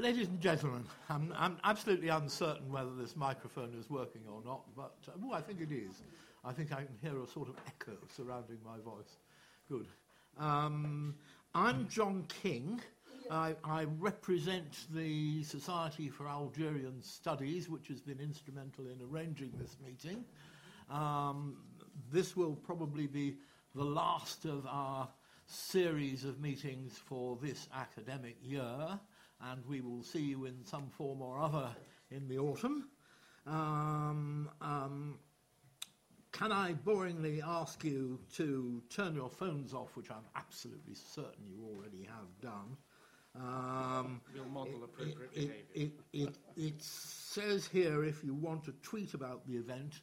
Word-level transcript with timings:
Ladies 0.00 0.28
and 0.28 0.40
gentlemen, 0.40 0.84
I'm, 1.10 1.34
I'm, 1.36 1.58
absolutely 1.62 2.08
uncertain 2.08 2.72
whether 2.72 2.94
this 2.94 3.16
microphone 3.16 3.74
is 3.78 3.90
working 3.90 4.22
or 4.32 4.40
not, 4.42 4.62
but 4.74 4.94
oh, 5.22 5.34
I 5.34 5.42
think 5.42 5.60
it 5.60 5.70
is. 5.70 6.00
I 6.42 6.52
think 6.54 6.72
I 6.72 6.76
can 6.76 6.96
hear 7.02 7.22
a 7.22 7.26
sort 7.26 7.50
of 7.50 7.56
echo 7.66 7.92
surrounding 8.08 8.56
my 8.64 8.78
voice. 8.78 9.18
Good. 9.68 9.88
Um, 10.38 11.14
I'm 11.54 11.86
John 11.86 12.24
King. 12.28 12.80
I, 13.30 13.54
I, 13.62 13.84
represent 13.98 14.86
the 14.90 15.42
Society 15.42 16.08
for 16.08 16.26
Algerian 16.26 17.02
Studies, 17.02 17.68
which 17.68 17.88
has 17.88 18.00
been 18.00 18.20
instrumental 18.20 18.86
in 18.86 18.96
arranging 19.12 19.52
this 19.60 19.76
meeting. 19.84 20.24
Um, 20.90 21.58
this 22.10 22.34
will 22.34 22.54
probably 22.54 23.06
be 23.06 23.36
the 23.74 23.84
last 23.84 24.46
of 24.46 24.66
our 24.66 25.10
series 25.46 26.24
of 26.24 26.40
meetings 26.40 26.96
for 26.96 27.36
this 27.42 27.68
academic 27.74 28.36
year, 28.42 28.98
and 29.50 29.64
we 29.66 29.80
will 29.80 30.02
see 30.02 30.20
you 30.20 30.44
in 30.44 30.64
some 30.64 30.88
form 30.90 31.22
or 31.22 31.38
other 31.38 31.68
in 32.10 32.28
the 32.28 32.38
autumn. 32.38 32.88
Um, 33.46 34.50
um, 34.60 35.18
can 36.32 36.52
I 36.52 36.74
boringly 36.74 37.42
ask 37.44 37.82
you 37.84 38.18
to 38.36 38.82
turn 38.88 39.14
your 39.14 39.30
phones 39.30 39.74
off, 39.74 39.96
which 39.96 40.10
I'm 40.10 40.26
absolutely 40.36 40.94
certain 40.94 41.44
you 41.48 41.66
already 41.66 42.04
have 42.04 42.40
done? 42.40 42.76
Um, 43.36 44.20
we'll 44.34 44.44
model 44.46 44.84
appropriate 44.84 45.30
it, 45.34 45.66
it, 45.74 45.92
it, 46.12 46.34
it, 46.56 46.82
says 46.82 47.66
here 47.68 48.02
if 48.04 48.24
you 48.24 48.34
want 48.34 48.64
to 48.64 48.72
tweet 48.82 49.14
about 49.14 49.46
the 49.46 49.54
event, 49.54 50.00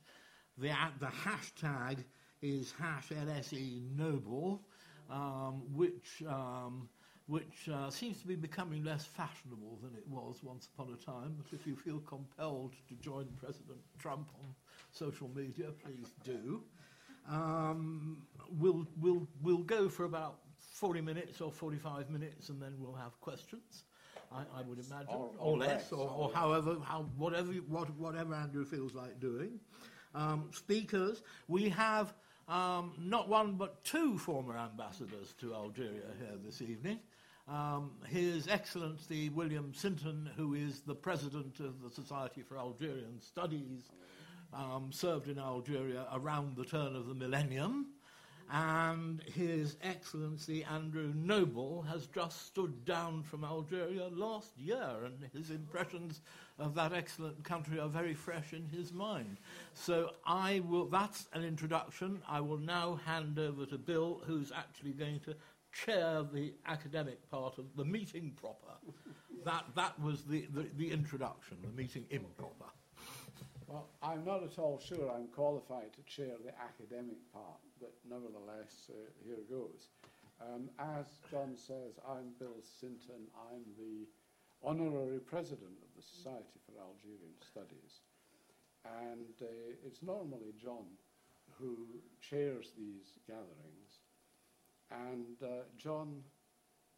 the, 0.58 0.72
the 1.00 1.08
hashtag 1.08 2.04
is 2.42 2.74
hash 2.80 3.10
LSE 3.10 3.82
Noble, 3.98 4.62
um, 5.10 5.64
which, 5.74 6.24
um, 6.28 6.88
which 7.28 7.70
uh, 7.72 7.90
seems 7.90 8.22
to 8.22 8.28
be 8.28 8.36
becoming 8.36 8.84
less 8.84 9.06
fashionable 9.06 9.80
than 9.84 9.94
it 9.96 10.08
was 10.08 10.40
once 10.42 10.70
upon 10.74 10.94
a 10.94 11.06
time. 11.06 11.36
But 11.38 11.58
if 11.58 11.68
you 11.68 11.76
feel 11.76 12.00
compelled 12.00 12.74
to 12.88 12.96
join 12.96 13.28
President 13.36 13.80
Trump 14.00 14.30
on 14.42 14.56
social 14.92 15.30
media, 15.36 15.68
please 15.84 16.14
do. 16.24 16.64
Um, 17.30 18.18
we'll, 18.58 18.88
we'll, 19.02 19.28
we'll 19.42 19.58
go 19.58 19.90
for 19.90 20.06
about 20.06 20.40
40 20.58 21.02
minutes 21.02 21.42
or 21.42 21.52
45 21.52 22.10
minutes, 22.10 22.48
and 22.48 22.62
then 22.62 22.74
we'll 22.80 22.96
have 22.96 23.20
questions. 23.20 23.84
I, 24.32 24.44
I 24.58 24.62
would 24.62 24.80
imagine, 24.80 25.08
or, 25.10 25.32
or, 25.38 25.54
or 25.54 25.58
less, 25.58 25.92
or, 25.92 26.10
or, 26.10 26.32
however, 26.34 26.78
how, 26.84 27.06
whatever, 27.18 27.52
what, 27.68 27.90
whatever 27.98 28.34
Andrew 28.36 28.66
feels 28.66 28.94
like 28.94 29.20
doing. 29.20 29.60
Um, 30.16 30.50
speakers, 30.54 31.24
we 31.48 31.70
have 31.70 32.14
um, 32.48 32.94
not 32.98 33.28
one 33.28 33.54
but 33.54 33.84
two 33.84 34.18
former 34.18 34.58
ambassadors 34.58 35.34
to 35.40 35.54
Algeria 35.54 36.10
here 36.20 36.38
this 36.46 36.62
evening. 36.62 37.00
Um, 37.48 37.92
His 38.06 38.48
Excellency 38.48 39.30
William 39.30 39.74
Sinton, 39.74 40.30
who 40.36 40.54
is 40.54 40.82
the 40.82 40.96
president 40.96 41.60
of 41.60 41.82
the 41.82 41.90
Society 41.90 42.42
for 42.42 42.58
Algerian 42.58 43.22
Studies, 43.22 43.90
um, 44.54 44.90
served 44.92 45.28
in 45.28 45.40
Algeria 45.40 46.06
around 46.14 46.56
the 46.56 46.66
turn 46.66 46.96
of 46.96 47.08
the 47.08 47.14
millennium 47.14 47.88
and 48.52 49.22
His 49.24 49.76
Excellency 49.82 50.64
Andrew 50.64 51.12
Noble 51.16 51.82
has 51.84 52.08
just 52.08 52.46
stood 52.48 52.86
down 52.86 53.24
from 53.24 53.44
Algeria 53.44 54.08
last 54.08 54.58
year, 54.58 55.06
and 55.06 55.30
his 55.34 55.52
impressions 55.52 56.22
of 56.58 56.74
that 56.76 56.94
excellent 56.94 57.44
country 57.44 57.80
are 57.80 57.90
very 57.90 58.14
fresh 58.14 58.54
in 58.54 58.68
his 58.68 58.94
mind. 58.94 59.38
So 59.74 60.12
I 60.26 60.62
will. 60.62 60.86
That's 60.86 61.28
an 61.34 61.44
introduction. 61.44 62.22
I 62.28 62.40
will 62.40 62.58
now 62.58 63.00
hand 63.06 63.38
over 63.38 63.66
to 63.66 63.78
Bill, 63.78 64.22
who's 64.26 64.52
actually 64.52 64.92
going 64.92 65.20
to 65.22 65.36
chair 65.74 66.24
the 66.34 66.54
academic 66.66 67.30
part 67.30 67.58
of 67.58 67.66
the 67.76 67.86
meeting 67.86 68.32
proper. 68.40 68.74
that 69.46 69.66
that 69.76 70.00
was 70.02 70.24
the, 70.24 70.48
the, 70.54 70.66
the 70.78 70.92
introduction, 70.92 71.58
the 71.62 71.82
meeting 71.82 72.06
improper. 72.10 72.66
Well, 73.68 73.90
I'm 74.02 74.24
not 74.24 74.44
at 74.44 74.58
all 74.58 74.80
sure 74.80 75.12
I'm 75.12 75.28
qualified 75.28 75.92
to 75.94 76.02
chair 76.04 76.36
the 76.44 76.54
academic 76.62 77.18
part 77.34 77.60
but 77.80 77.94
nevertheless, 78.08 78.90
uh, 78.90 79.10
here 79.24 79.44
goes. 79.50 79.90
Um, 80.42 80.70
as 80.80 81.06
John 81.32 81.56
says, 81.56 81.98
I'm 82.08 82.34
Bill 82.40 82.62
Sinton. 82.62 83.28
I'm 83.52 83.66
the 83.78 84.06
honorary 84.64 85.20
president 85.20 85.78
of 85.82 85.90
the 85.96 86.02
Society 86.02 86.60
for 86.66 86.80
Algerian 86.80 87.38
Studies. 87.42 88.02
And 88.86 89.34
uh, 89.42 89.86
it's 89.86 90.04
normally 90.04 90.54
John 90.62 90.86
who 91.60 91.76
chairs 92.22 92.72
these 92.78 93.18
gatherings. 93.28 94.02
And 94.92 95.36
uh, 95.44 95.64
John 95.78 96.22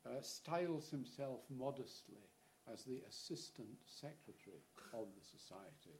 uh, 0.05 0.21
styles 0.21 0.89
himself 0.89 1.39
modestly 1.49 2.27
as 2.71 2.83
the 2.83 3.01
assistant 3.09 3.69
secretary 3.85 4.63
of 4.93 5.07
the 5.15 5.25
society. 5.25 5.97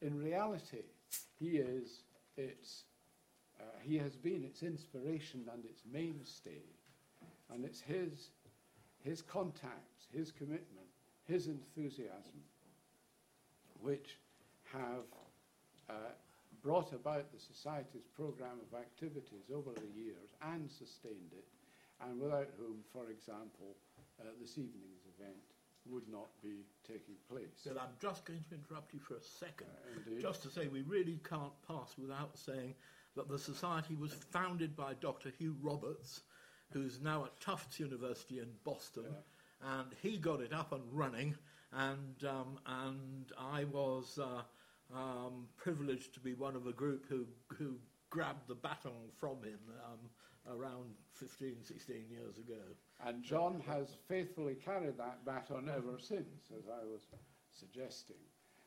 In 0.00 0.18
reality, 0.18 0.82
he 1.38 1.58
is 1.58 2.02
its 2.36 2.84
uh, 3.60 3.64
he 3.82 3.98
has 3.98 4.16
been 4.16 4.44
its 4.44 4.62
inspiration 4.62 5.48
and 5.52 5.64
its 5.64 5.82
mainstay. 5.90 6.62
And 7.52 7.64
it's 7.64 7.80
his, 7.80 8.30
his 9.04 9.22
contacts, 9.22 10.06
his 10.12 10.30
commitment, 10.30 10.88
his 11.24 11.48
enthusiasm, 11.48 12.40
which 13.80 14.18
have 14.72 15.04
uh, 15.90 16.14
brought 16.62 16.92
about 16.92 17.32
the 17.32 17.38
Society's 17.38 18.06
programme 18.16 18.58
of 18.70 18.78
activities 18.78 19.50
over 19.54 19.70
the 19.74 20.00
years 20.00 20.30
and 20.52 20.70
sustained 20.70 21.32
it, 21.32 21.44
and 22.00 22.20
without 22.20 22.48
whom, 22.58 22.78
for 22.92 23.10
example, 23.10 23.76
uh, 24.20 24.24
this 24.40 24.52
evening's 24.52 25.04
event 25.18 25.36
would 25.90 26.08
not 26.10 26.28
be 26.42 26.64
taking 26.86 27.16
place. 27.28 27.66
Well, 27.66 27.78
I'm 27.80 27.96
just 28.00 28.24
going 28.24 28.44
to 28.48 28.54
interrupt 28.54 28.94
you 28.94 29.00
for 29.00 29.16
a 29.16 29.22
second, 29.22 29.66
uh, 29.66 30.20
just 30.20 30.42
to 30.44 30.50
say 30.50 30.68
we 30.68 30.82
really 30.82 31.18
can't 31.28 31.52
pass 31.66 31.94
without 31.98 32.38
saying 32.38 32.74
that 33.16 33.28
the 33.28 33.38
Society 33.38 33.94
was 33.94 34.12
founded 34.12 34.76
by 34.76 34.94
Dr. 34.94 35.30
Hugh 35.38 35.56
Roberts, 35.60 36.22
who's 36.70 37.00
now 37.00 37.24
at 37.24 37.40
Tufts 37.40 37.78
University 37.78 38.38
in 38.38 38.48
Boston, 38.64 39.04
yeah. 39.06 39.80
and 39.80 39.88
he 40.02 40.16
got 40.16 40.40
it 40.40 40.52
up 40.52 40.72
and 40.72 40.82
running, 40.90 41.34
and, 41.72 42.24
um, 42.24 42.58
and 42.66 43.32
I 43.38 43.64
was 43.64 44.18
uh, 44.18 44.42
um, 44.94 45.46
privileged 45.56 46.14
to 46.14 46.20
be 46.20 46.34
one 46.34 46.56
of 46.56 46.66
a 46.66 46.72
group 46.72 47.06
who, 47.08 47.26
who 47.48 47.76
grabbed 48.10 48.48
the 48.48 48.54
baton 48.54 49.10
from 49.18 49.42
him 49.42 49.58
um, 49.84 50.54
around 50.56 50.94
15, 51.14 51.56
16 51.62 51.96
years 52.10 52.38
ago. 52.38 52.60
And 53.04 53.22
John 53.22 53.62
has 53.66 53.96
faithfully 54.08 54.54
carried 54.54 54.98
that 54.98 55.24
baton 55.24 55.68
ever 55.68 55.98
since, 55.98 56.50
as 56.56 56.64
I 56.68 56.84
was 56.84 57.06
suggesting. 57.50 58.16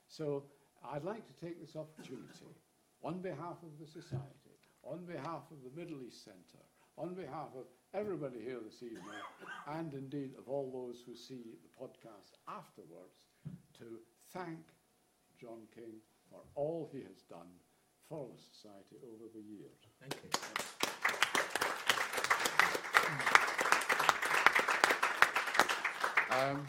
So 0.07 0.43
I'd 0.83 1.03
like 1.03 1.25
to 1.27 1.45
take 1.45 1.59
this 1.59 1.75
opportunity 1.75 2.55
on 3.05 3.19
behalf 3.19 3.61
of 3.61 3.77
the 3.79 3.85
Society, 3.85 4.57
on 4.83 5.05
behalf 5.05 5.43
of 5.51 5.57
the 5.63 5.79
Middle 5.79 6.01
East 6.01 6.25
Centre, 6.25 6.65
on 6.97 7.13
behalf 7.13 7.49
of 7.55 7.65
everybody 7.93 8.39
here 8.41 8.57
this 8.65 8.81
evening, 8.81 9.03
and 9.67 9.93
indeed 9.93 10.31
of 10.39 10.49
all 10.49 10.71
those 10.73 11.03
who 11.05 11.15
see 11.15 11.43
the 11.61 11.69
podcast 11.79 12.33
afterwards, 12.47 13.21
to 13.77 13.99
thank 14.33 14.57
John 15.39 15.67
King 15.73 16.01
for 16.31 16.39
all 16.55 16.89
he 16.91 16.99
has 17.01 17.21
done 17.29 17.51
for 18.09 18.27
the 18.27 18.41
Society 18.41 18.97
over 19.03 19.29
the 19.35 19.41
years. 19.41 19.77
Thank 20.01 20.15
you. 20.23 20.29
Um, 26.35 26.67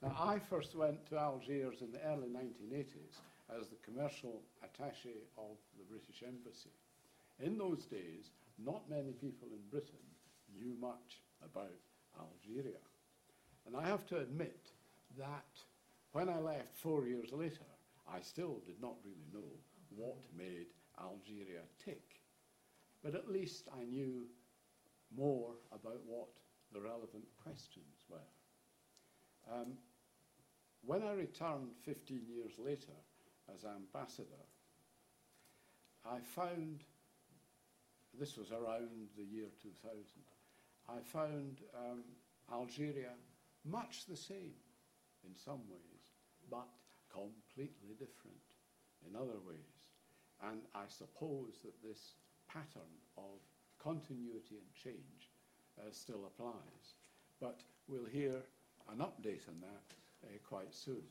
now, 0.00 0.16
I 0.18 0.38
first 0.38 0.76
went 0.76 1.04
to 1.10 1.18
Algiers 1.18 1.82
in 1.82 1.90
the 1.90 2.00
early 2.06 2.28
1980s 2.28 3.18
as 3.54 3.68
the 3.68 3.76
commercial 3.84 4.42
attaché 4.64 5.14
of 5.38 5.56
the 5.78 5.84
British 5.88 6.22
Embassy. 6.26 6.74
In 7.40 7.58
those 7.58 7.84
days, 7.84 8.30
not 8.58 8.88
many 8.90 9.12
people 9.12 9.48
in 9.52 9.70
Britain 9.70 10.06
knew 10.54 10.74
much 10.80 11.22
about 11.44 11.78
Algeria. 12.18 12.80
And 13.66 13.76
I 13.76 13.86
have 13.86 14.06
to 14.06 14.18
admit 14.18 14.70
that 15.18 15.44
when 16.12 16.28
I 16.28 16.38
left 16.38 16.76
four 16.76 17.06
years 17.06 17.32
later, 17.32 17.66
I 18.10 18.20
still 18.20 18.62
did 18.66 18.80
not 18.80 18.94
really 19.04 19.26
know 19.32 19.52
what 19.94 20.16
made 20.36 20.66
Algeria 20.98 21.62
tick. 21.84 22.20
But 23.02 23.14
at 23.14 23.30
least 23.30 23.68
I 23.78 23.84
knew 23.84 24.26
more 25.16 25.52
about 25.72 26.00
what 26.06 26.28
the 26.72 26.80
relevant 26.80 27.24
questions 27.42 28.04
were. 28.08 28.18
Um, 29.52 29.74
when 30.84 31.02
I 31.02 31.12
returned 31.12 31.70
15 31.84 32.22
years 32.28 32.52
later, 32.58 32.92
as 33.54 33.64
ambassador, 33.64 34.44
I 36.04 36.18
found, 36.20 36.84
this 38.18 38.36
was 38.36 38.52
around 38.52 39.08
the 39.16 39.24
year 39.24 39.48
2000, 39.62 40.02
I 40.88 41.00
found 41.02 41.58
um, 41.74 42.04
Algeria 42.52 43.10
much 43.64 44.06
the 44.06 44.16
same 44.16 44.54
in 45.26 45.34
some 45.34 45.60
ways, 45.68 46.14
but 46.50 46.68
completely 47.12 47.94
different 47.98 48.46
in 49.08 49.16
other 49.16 49.40
ways. 49.46 49.90
And 50.42 50.60
I 50.74 50.84
suppose 50.88 51.58
that 51.64 51.82
this 51.82 52.14
pattern 52.48 52.92
of 53.16 53.40
continuity 53.82 54.56
and 54.60 54.74
change 54.74 55.30
uh, 55.78 55.90
still 55.90 56.26
applies. 56.26 56.94
But 57.40 57.60
we'll 57.88 58.06
hear 58.06 58.42
an 58.90 58.98
update 58.98 59.48
on 59.48 59.60
that 59.60 59.94
uh, 60.24 60.38
quite 60.48 60.74
soon. 60.74 61.02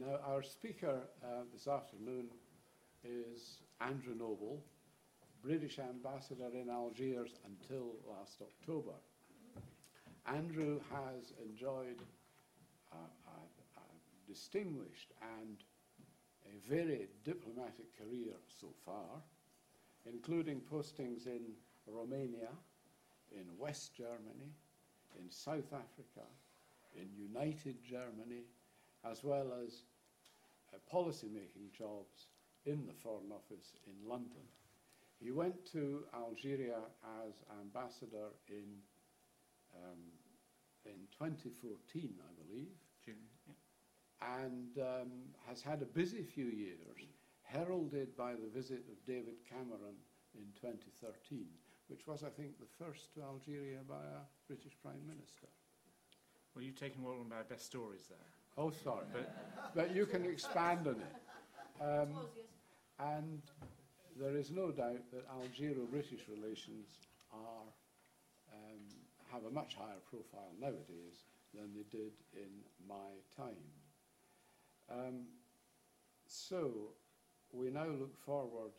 Now, 0.00 0.20
our 0.28 0.44
speaker 0.44 1.00
uh, 1.24 1.42
this 1.52 1.66
afternoon 1.66 2.28
is 3.02 3.62
Andrew 3.80 4.14
Noble, 4.14 4.62
British 5.42 5.80
ambassador 5.80 6.50
in 6.54 6.70
Algiers 6.70 7.32
until 7.44 7.96
last 8.08 8.40
October. 8.40 8.92
Andrew 10.24 10.78
has 10.92 11.32
enjoyed 11.44 12.00
a, 12.92 12.96
a, 12.96 13.80
a 13.80 14.28
distinguished 14.28 15.10
and 15.40 15.56
a 16.46 16.70
very 16.72 17.08
diplomatic 17.24 17.98
career 17.98 18.34
so 18.46 18.68
far, 18.84 19.20
including 20.06 20.60
postings 20.60 21.26
in 21.26 21.42
Romania, 21.88 22.50
in 23.32 23.46
West 23.58 23.96
Germany, 23.96 24.52
in 25.18 25.28
South 25.28 25.72
Africa, 25.72 26.28
in 26.94 27.08
United 27.16 27.82
Germany, 27.82 28.44
as 29.04 29.22
well 29.24 29.52
as 29.64 29.82
uh, 30.72 30.78
policy-making 30.90 31.70
jobs 31.76 32.28
in 32.66 32.86
the 32.86 32.92
Foreign 32.92 33.32
Office 33.32 33.76
in 33.86 34.08
London. 34.08 34.44
He 35.20 35.30
went 35.30 35.64
to 35.72 36.04
Algeria 36.14 36.78
as 37.26 37.42
ambassador 37.60 38.28
in 38.48 38.78
um, 39.74 39.98
in 40.86 41.06
2014, 41.18 42.14
I 42.18 42.32
believe, 42.42 42.72
June. 43.04 43.16
Yeah. 43.46 43.54
and 44.40 44.78
um, 44.78 45.10
has 45.46 45.62
had 45.62 45.82
a 45.82 45.86
busy 45.86 46.22
few 46.22 46.46
years, 46.46 47.04
heralded 47.42 48.16
by 48.16 48.32
the 48.32 48.48
visit 48.52 48.84
of 48.90 49.04
David 49.06 49.36
Cameron 49.48 49.96
in 50.34 50.46
2013, 50.60 51.46
which 51.88 52.06
was, 52.06 52.22
I 52.22 52.30
think, 52.30 52.58
the 52.58 52.84
first 52.84 53.12
to 53.14 53.22
Algeria 53.22 53.80
by 53.88 54.00
a 54.00 54.24
British 54.46 54.76
Prime 54.82 55.04
Minister. 55.06 55.48
Well, 56.54 56.64
you've 56.64 56.78
taken 56.80 57.02
one 57.02 57.20
of 57.20 57.28
my 57.28 57.42
best 57.48 57.66
stories 57.66 58.06
there. 58.08 58.37
Oh, 58.58 58.70
sorry. 58.70 59.06
But 59.12 59.74
But 59.74 59.94
you 59.94 60.04
can 60.04 60.24
expand 60.24 60.88
on 60.88 60.96
it. 60.96 61.14
Um, 61.80 62.08
and 62.98 63.40
there 64.18 64.36
is 64.36 64.50
no 64.50 64.72
doubt 64.72 65.02
that 65.12 65.24
Algero-British 65.30 66.22
relations 66.28 66.88
are, 67.32 67.68
um, 68.52 68.80
have 69.30 69.44
a 69.44 69.50
much 69.50 69.76
higher 69.76 70.00
profile 70.10 70.50
nowadays 70.58 71.22
than 71.54 71.72
they 71.74 71.84
did 71.96 72.12
in 72.34 72.50
my 72.88 73.10
time. 73.36 73.62
Um, 74.90 75.26
so 76.26 76.90
we 77.52 77.70
now 77.70 77.86
look 77.86 78.16
forward 78.26 78.72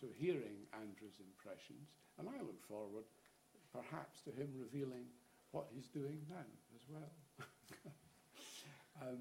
to 0.00 0.06
hearing 0.16 0.64
Andrew's 0.72 1.20
impressions, 1.20 1.90
and 2.18 2.28
I 2.28 2.40
look 2.40 2.62
forward 2.66 3.04
perhaps 3.72 4.22
to 4.22 4.30
him 4.30 4.48
revealing 4.56 5.04
what 5.50 5.66
he's 5.74 5.88
doing 5.88 6.18
now 6.30 6.46
as 6.74 6.82
well. 6.88 7.10
Um, 9.02 9.18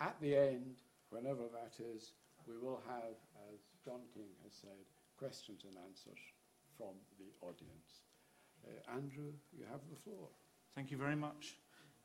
at 0.00 0.16
the 0.20 0.36
end, 0.36 0.76
whenever 1.10 1.42
that 1.52 1.82
is, 1.82 2.12
we 2.46 2.56
will 2.58 2.80
have, 2.88 3.16
as 3.52 3.60
John 3.84 4.00
King 4.14 4.28
has 4.44 4.52
said, 4.52 4.86
questions 5.16 5.62
and 5.64 5.76
answers 5.86 6.18
from 6.76 6.94
the 7.18 7.46
audience. 7.46 8.02
Uh, 8.64 8.96
Andrew, 8.96 9.32
you 9.56 9.64
have 9.70 9.80
the 9.90 9.96
floor. 9.96 10.28
thank 10.74 10.90
you 10.90 10.96
very 10.96 11.16
much. 11.16 11.56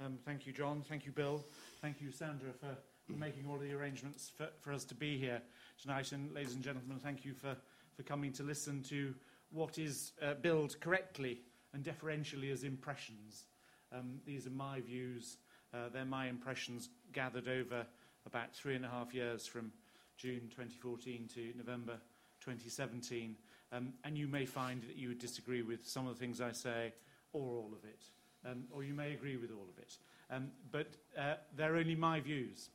Um, 0.04 0.20
thank 0.26 0.46
you, 0.46 0.54
John. 0.54 0.84
Thank 0.88 1.06
you, 1.06 1.12
Bill. 1.12 1.44
Thank 1.82 2.02
you, 2.02 2.12
Sandra, 2.12 2.52
for 2.54 2.78
making 3.08 3.46
all 3.50 3.58
the 3.58 3.74
arrangements 3.74 4.32
for, 4.36 4.50
for 4.62 4.72
us 4.72 4.84
to 4.86 4.96
be 4.96 5.18
here 5.18 5.42
tonight. 5.82 6.12
And 6.12 6.32
ladies 6.34 6.54
and 6.54 6.64
gentlemen, 6.64 7.00
thank 7.00 7.26
you 7.26 7.34
for, 7.34 7.56
for 7.96 8.04
coming 8.04 8.32
to 8.34 8.44
listen 8.44 8.84
to 8.90 9.16
what 9.52 9.78
is 9.78 10.12
uh, 10.22 10.36
billed 10.36 10.80
correctly 10.82 11.42
and 11.74 11.84
deferentially 11.84 12.52
as 12.52 12.64
impressions. 12.64 13.46
Um, 13.92 14.20
these 14.26 14.46
are 14.46 14.52
my 14.52 14.82
views. 14.82 15.38
Uh, 15.74 15.90
they're 15.92 16.06
my 16.06 16.28
impressions 16.28 16.90
gathered 17.14 17.48
over 17.48 17.86
about 18.26 18.54
three 18.54 18.76
and 18.76 18.86
a 18.86 18.90
half 18.90 19.14
years 19.14 19.46
from 19.46 19.72
June 20.18 20.50
2014 20.50 21.30
to 21.36 21.54
November 21.58 21.94
2017. 22.42 23.36
Um, 23.72 23.94
and 24.04 24.18
you 24.18 24.28
may 24.28 24.46
find 24.46 24.82
that 24.84 24.96
you 24.96 25.10
would 25.10 25.20
disagree 25.20 25.62
with 25.62 25.86
some 25.86 26.08
of 26.08 26.18
the 26.18 26.20
things 26.20 26.40
I 26.42 26.52
say 26.52 26.94
or 27.34 27.58
all 27.58 27.72
of 27.74 27.84
it. 27.84 28.02
Um, 28.46 28.64
or 28.72 28.84
you 28.84 28.94
may 28.94 29.14
agree 29.14 29.38
with 29.38 29.52
all 29.52 29.68
of 29.70 29.78
it. 29.78 29.98
Um, 30.30 30.52
but 30.72 30.88
uh, 31.18 31.36
they're 31.56 31.76
only 31.76 31.96
my 31.96 32.20
views. 32.20 32.70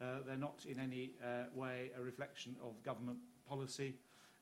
Uh, 0.00 0.18
they're 0.26 0.36
not 0.36 0.64
in 0.68 0.78
any 0.80 1.10
uh, 1.22 1.44
way 1.54 1.90
a 1.98 2.02
reflection 2.02 2.56
of 2.62 2.82
government 2.82 3.18
policy. 3.48 3.94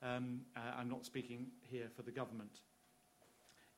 Um, 0.02 0.40
uh, 0.56 0.60
I'm 0.78 0.88
not 0.88 1.04
speaking 1.04 1.46
here 1.62 1.88
for 1.94 2.02
the 2.02 2.10
government. 2.10 2.60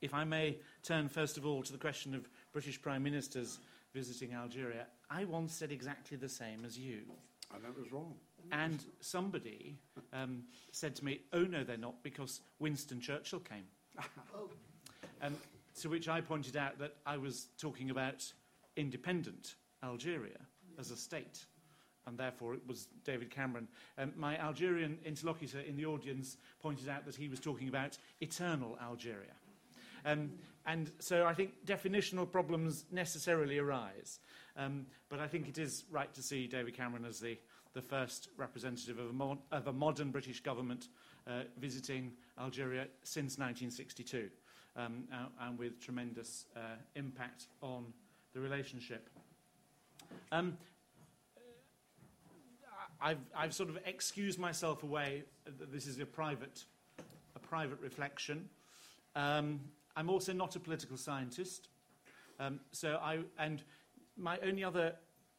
If 0.01 0.15
I 0.15 0.25
may 0.25 0.59
turn 0.83 1.09
first 1.09 1.39
of 1.39 1.47
all 1.47 1.63
to 1.63 1.73
the 1.73 1.79
question 1.79 2.15
of 2.15 2.29
British 2.53 2.81
Prime 2.81 3.03
Ministers 3.03 3.59
visiting 3.97 4.35
Algeria, 4.35 4.87
I 5.09 5.25
once 5.25 5.55
said 5.55 5.73
exactly 5.73 6.19
the 6.19 6.29
same 6.29 6.67
as 6.67 6.79
you. 6.79 6.99
And 7.55 7.65
that 7.65 7.75
was 7.75 7.91
wrong. 7.91 8.15
And 8.53 8.85
somebody 9.01 9.79
um, 10.13 10.43
said 10.71 10.95
to 10.97 11.05
me, 11.05 11.23
oh 11.33 11.45
no, 11.45 11.65
they're 11.65 11.79
not, 11.79 12.03
because 12.03 12.43
Winston 12.59 13.01
Churchill 13.01 13.41
came. 13.41 13.65
um, 15.23 15.35
to 15.81 15.89
which 15.89 16.09
I 16.09 16.21
pointed 16.21 16.59
out 16.59 16.79
that 16.79 16.97
I 17.07 17.17
was 17.17 17.49
talking 17.59 17.89
about 17.89 18.31
independent 18.77 19.55
Algeria 19.83 20.41
as 20.79 20.91
a 20.91 20.97
state, 20.97 21.47
and 22.07 22.19
therefore 22.19 22.53
it 22.53 22.67
was 22.67 22.89
David 23.03 23.31
Cameron. 23.31 23.67
Um, 23.97 24.13
my 24.15 24.37
Algerian 24.37 24.99
interlocutor 25.07 25.61
in 25.61 25.75
the 25.75 25.87
audience 25.87 26.37
pointed 26.61 26.91
out 26.91 27.07
that 27.07 27.17
he 27.17 27.29
was 27.29 27.41
talking 27.41 27.69
about 27.69 27.97
eternal 28.21 28.77
Algeria. 28.83 29.33
Um, 30.05 30.33
and 30.67 30.91
so 30.99 31.25
I 31.25 31.35
think 31.35 31.65
definitional 31.65 32.31
problems 32.31 32.85
necessarily 32.91 33.59
arise. 33.59 34.19
Um, 34.57 34.87
but 35.09 35.21
I 35.21 35.29
think 35.29 35.49
it 35.49 35.59
is 35.59 35.85
right 35.91 36.13
to 36.15 36.23
see 36.23 36.47
David 36.47 36.77
Cameron 36.77 37.05
as 37.05 37.21
the, 37.21 37.39
the 37.73 37.83
first 37.83 38.29
representative 38.37 38.99
of 38.99 39.21
a, 39.21 39.55
of 39.55 39.67
a 39.69 39.73
modern 39.73 40.11
British 40.11 40.41
government 40.41 40.89
uh, 41.27 41.43
visiting 41.59 42.13
Algeria 42.39 42.89
since 43.03 43.39
1962 43.39 44.29
um, 44.77 45.05
uh, 45.13 45.27
and 45.43 45.59
with 45.59 45.81
tremendous 45.81 46.47
uh, 46.57 46.61
impact 46.97 47.47
on 47.63 47.93
the 48.35 48.41
relationship. 48.41 49.09
Um, 50.33 50.57
I've, 53.01 53.19
I've 53.37 53.55
sort 53.55 53.69
of 53.69 53.79
excused 53.85 54.39
myself 54.39 54.83
away. 54.83 55.25
This 55.71 55.87
is 55.87 56.01
a 56.01 56.07
private, 56.07 56.65
a 57.35 57.39
private 57.39 57.81
reflection. 57.81 58.49
Um, 59.15 59.61
I'm 59.97 60.11
also 60.11 60.33
not 60.33 60.55
a 60.57 60.61
political 60.61 60.99
scientist. 60.99 61.69
Um, 62.39 62.61
so 62.71 62.99
I, 63.03 63.21
and 63.39 63.63
my 64.17 64.39
only 64.45 64.63
other 64.63 64.95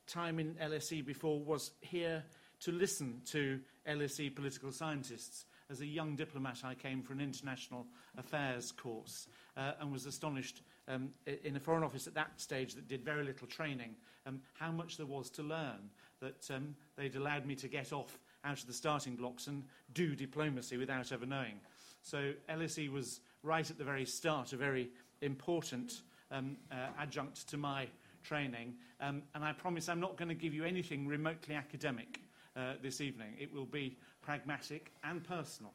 time 0.08 0.40
in 0.40 0.56
LSE 0.56 1.06
before 1.06 1.40
was 1.40 1.72
here 1.82 2.24
to 2.62 2.72
listen 2.72 3.22
to 3.26 3.60
LSE 3.88 4.36
political 4.36 4.72
scientists. 4.72 5.46
As 5.70 5.82
a 5.82 5.86
young 5.86 6.16
diplomat, 6.16 6.62
I 6.64 6.74
came 6.74 7.04
for 7.04 7.14
an 7.14 7.22
international 7.22 7.86
affairs 8.18 8.72
course 8.72 9.28
uh, 9.56 9.74
and 9.80 9.92
was 9.92 10.06
astonished 10.06 10.64
um, 10.88 11.10
in 11.44 11.56
a 11.56 11.60
foreign 11.60 11.84
office 11.84 12.08
at 12.08 12.16
that 12.16 12.40
stage 12.40 12.74
that 12.76 12.88
did 12.88 13.04
very 13.04 13.24
little 13.24 13.48
training 13.48 13.96
um, 14.26 14.42
how 14.54 14.72
much 14.72 14.98
there 14.98 15.06
was 15.06 15.30
to 15.32 15.44
learn. 15.44 15.90
That 16.20 16.50
um, 16.50 16.76
they'd 16.96 17.16
allowed 17.16 17.46
me 17.46 17.54
to 17.56 17.68
get 17.68 17.94
off 17.94 18.18
out 18.44 18.60
of 18.60 18.66
the 18.66 18.74
starting 18.74 19.16
blocks 19.16 19.48
and 19.48 19.64
do 19.94 20.16
diplomacy 20.16 20.78
without 20.78 21.12
ever 21.12 21.26
knowing. 21.26 21.60
So 22.02 22.32
LSE 22.50 22.90
was 22.92 23.20
right 23.48 23.70
at 23.70 23.78
the 23.78 23.84
very 23.84 24.06
start 24.06 24.54
a 24.54 24.58
very 24.58 24.90
important 25.22 26.02
um, 26.32 26.58
uh, 26.72 26.76
adjunct 27.00 27.48
to 27.50 27.58
my 27.58 27.88
training. 28.24 28.74
Um, 29.00 29.24
and 29.34 29.44
I 29.44 29.54
promise 29.54 29.88
I'm 29.88 30.02
not 30.02 30.18
going 30.18 30.30
to 30.30 30.36
give 30.36 30.54
you 30.54 30.66
anything 30.66 31.08
remotely 31.08 31.56
academic 31.56 32.20
uh, 32.56 32.74
this 32.82 33.00
evening. 33.00 33.34
It 33.40 33.54
will 33.54 33.66
be 33.66 33.98
pragmatic 34.22 34.92
and 35.04 35.24
personal. 35.24 35.72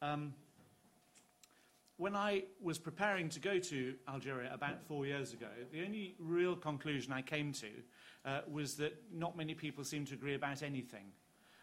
Um, 0.00 0.32
when 1.96 2.16
I 2.16 2.44
was 2.60 2.78
preparing 2.78 3.28
to 3.30 3.40
go 3.40 3.58
to 3.58 3.94
Algeria 4.08 4.50
about 4.52 4.82
four 4.86 5.06
years 5.06 5.32
ago, 5.32 5.48
the 5.72 5.84
only 5.84 6.14
real 6.18 6.56
conclusion 6.56 7.12
I 7.12 7.22
came 7.22 7.52
to 7.52 7.68
uh, 8.24 8.40
was 8.50 8.76
that 8.76 8.94
not 9.12 9.36
many 9.36 9.54
people 9.54 9.84
seem 9.84 10.04
to 10.06 10.14
agree 10.14 10.34
about 10.34 10.62
anything 10.62 11.12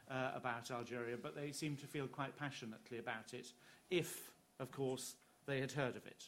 uh, 0.09 0.31
about 0.35 0.71
Algeria, 0.71 1.17
but 1.21 1.35
they 1.35 1.51
seem 1.51 1.75
to 1.77 1.87
feel 1.87 2.07
quite 2.07 2.37
passionately 2.37 2.99
about 2.99 3.33
it, 3.33 3.47
if, 3.89 4.31
of 4.59 4.71
course, 4.71 5.15
they 5.49 5.59
had 5.59 5.71
heard 5.71 5.95
of 5.95 6.05
it. 6.05 6.23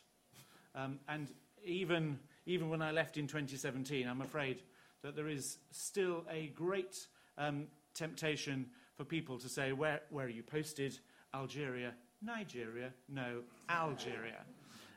Um, 0.75 0.99
and 1.07 1.29
even, 1.63 2.19
even 2.45 2.69
when 2.69 2.81
I 2.81 2.91
left 2.91 3.17
in 3.17 3.27
2017, 3.27 4.07
I'm 4.07 4.21
afraid 4.21 4.63
that 5.03 5.15
there 5.15 5.27
is 5.27 5.57
still 5.71 6.25
a 6.29 6.47
great 6.47 7.07
um, 7.37 7.67
temptation 7.93 8.65
for 8.95 9.03
people 9.03 9.37
to 9.39 9.47
say, 9.47 9.71
where, 9.71 10.01
where 10.09 10.25
are 10.25 10.29
you 10.29 10.43
posted? 10.43 10.99
Algeria, 11.33 11.93
Nigeria, 12.21 12.91
no, 13.09 13.41
Algeria. 13.69 14.41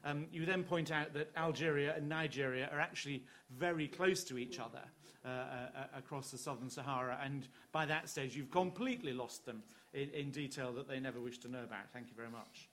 Um, 0.04 0.26
you 0.32 0.44
then 0.44 0.64
point 0.64 0.90
out 0.90 1.14
that 1.14 1.30
Algeria 1.36 1.94
and 1.96 2.08
Nigeria 2.08 2.68
are 2.72 2.80
actually 2.80 3.24
very 3.50 3.88
close 3.88 4.24
to 4.24 4.36
each 4.36 4.58
other 4.58 4.82
uh, 5.24 5.28
uh, 5.28 5.66
across 5.96 6.30
the 6.30 6.36
southern 6.36 6.68
Sahara, 6.68 7.18
and 7.24 7.48
by 7.72 7.86
that 7.86 8.10
stage 8.10 8.36
you've 8.36 8.50
completely 8.50 9.14
lost 9.14 9.46
them 9.46 9.62
in, 9.94 10.10
in 10.10 10.30
detail 10.30 10.72
that 10.72 10.86
they 10.86 11.00
never 11.00 11.20
wish 11.20 11.38
to 11.38 11.48
know 11.48 11.62
about. 11.62 11.90
Thank 11.92 12.08
you 12.08 12.14
very 12.14 12.28
much. 12.28 12.68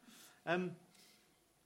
Um, 0.46 0.72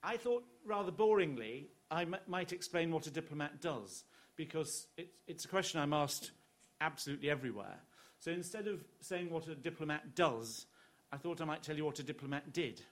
I 0.02 0.16
thought 0.16 0.44
rather 0.64 0.92
boringly 0.92 1.66
I 1.90 2.02
m- 2.02 2.16
might 2.26 2.52
explain 2.52 2.90
what 2.90 3.06
a 3.06 3.10
diplomat 3.10 3.60
does, 3.60 4.04
because 4.36 4.86
it, 4.96 5.08
it's 5.26 5.44
a 5.44 5.48
question 5.48 5.80
I'm 5.80 5.92
asked 5.92 6.32
absolutely 6.80 7.30
everywhere. 7.30 7.78
So 8.18 8.30
instead 8.30 8.66
of 8.66 8.84
saying 9.00 9.30
what 9.30 9.46
a 9.48 9.54
diplomat 9.54 10.14
does, 10.14 10.66
I 11.12 11.16
thought 11.16 11.40
I 11.40 11.44
might 11.44 11.62
tell 11.62 11.76
you 11.76 11.84
what 11.84 11.98
a 11.98 12.02
diplomat 12.02 12.52
did. 12.52 12.82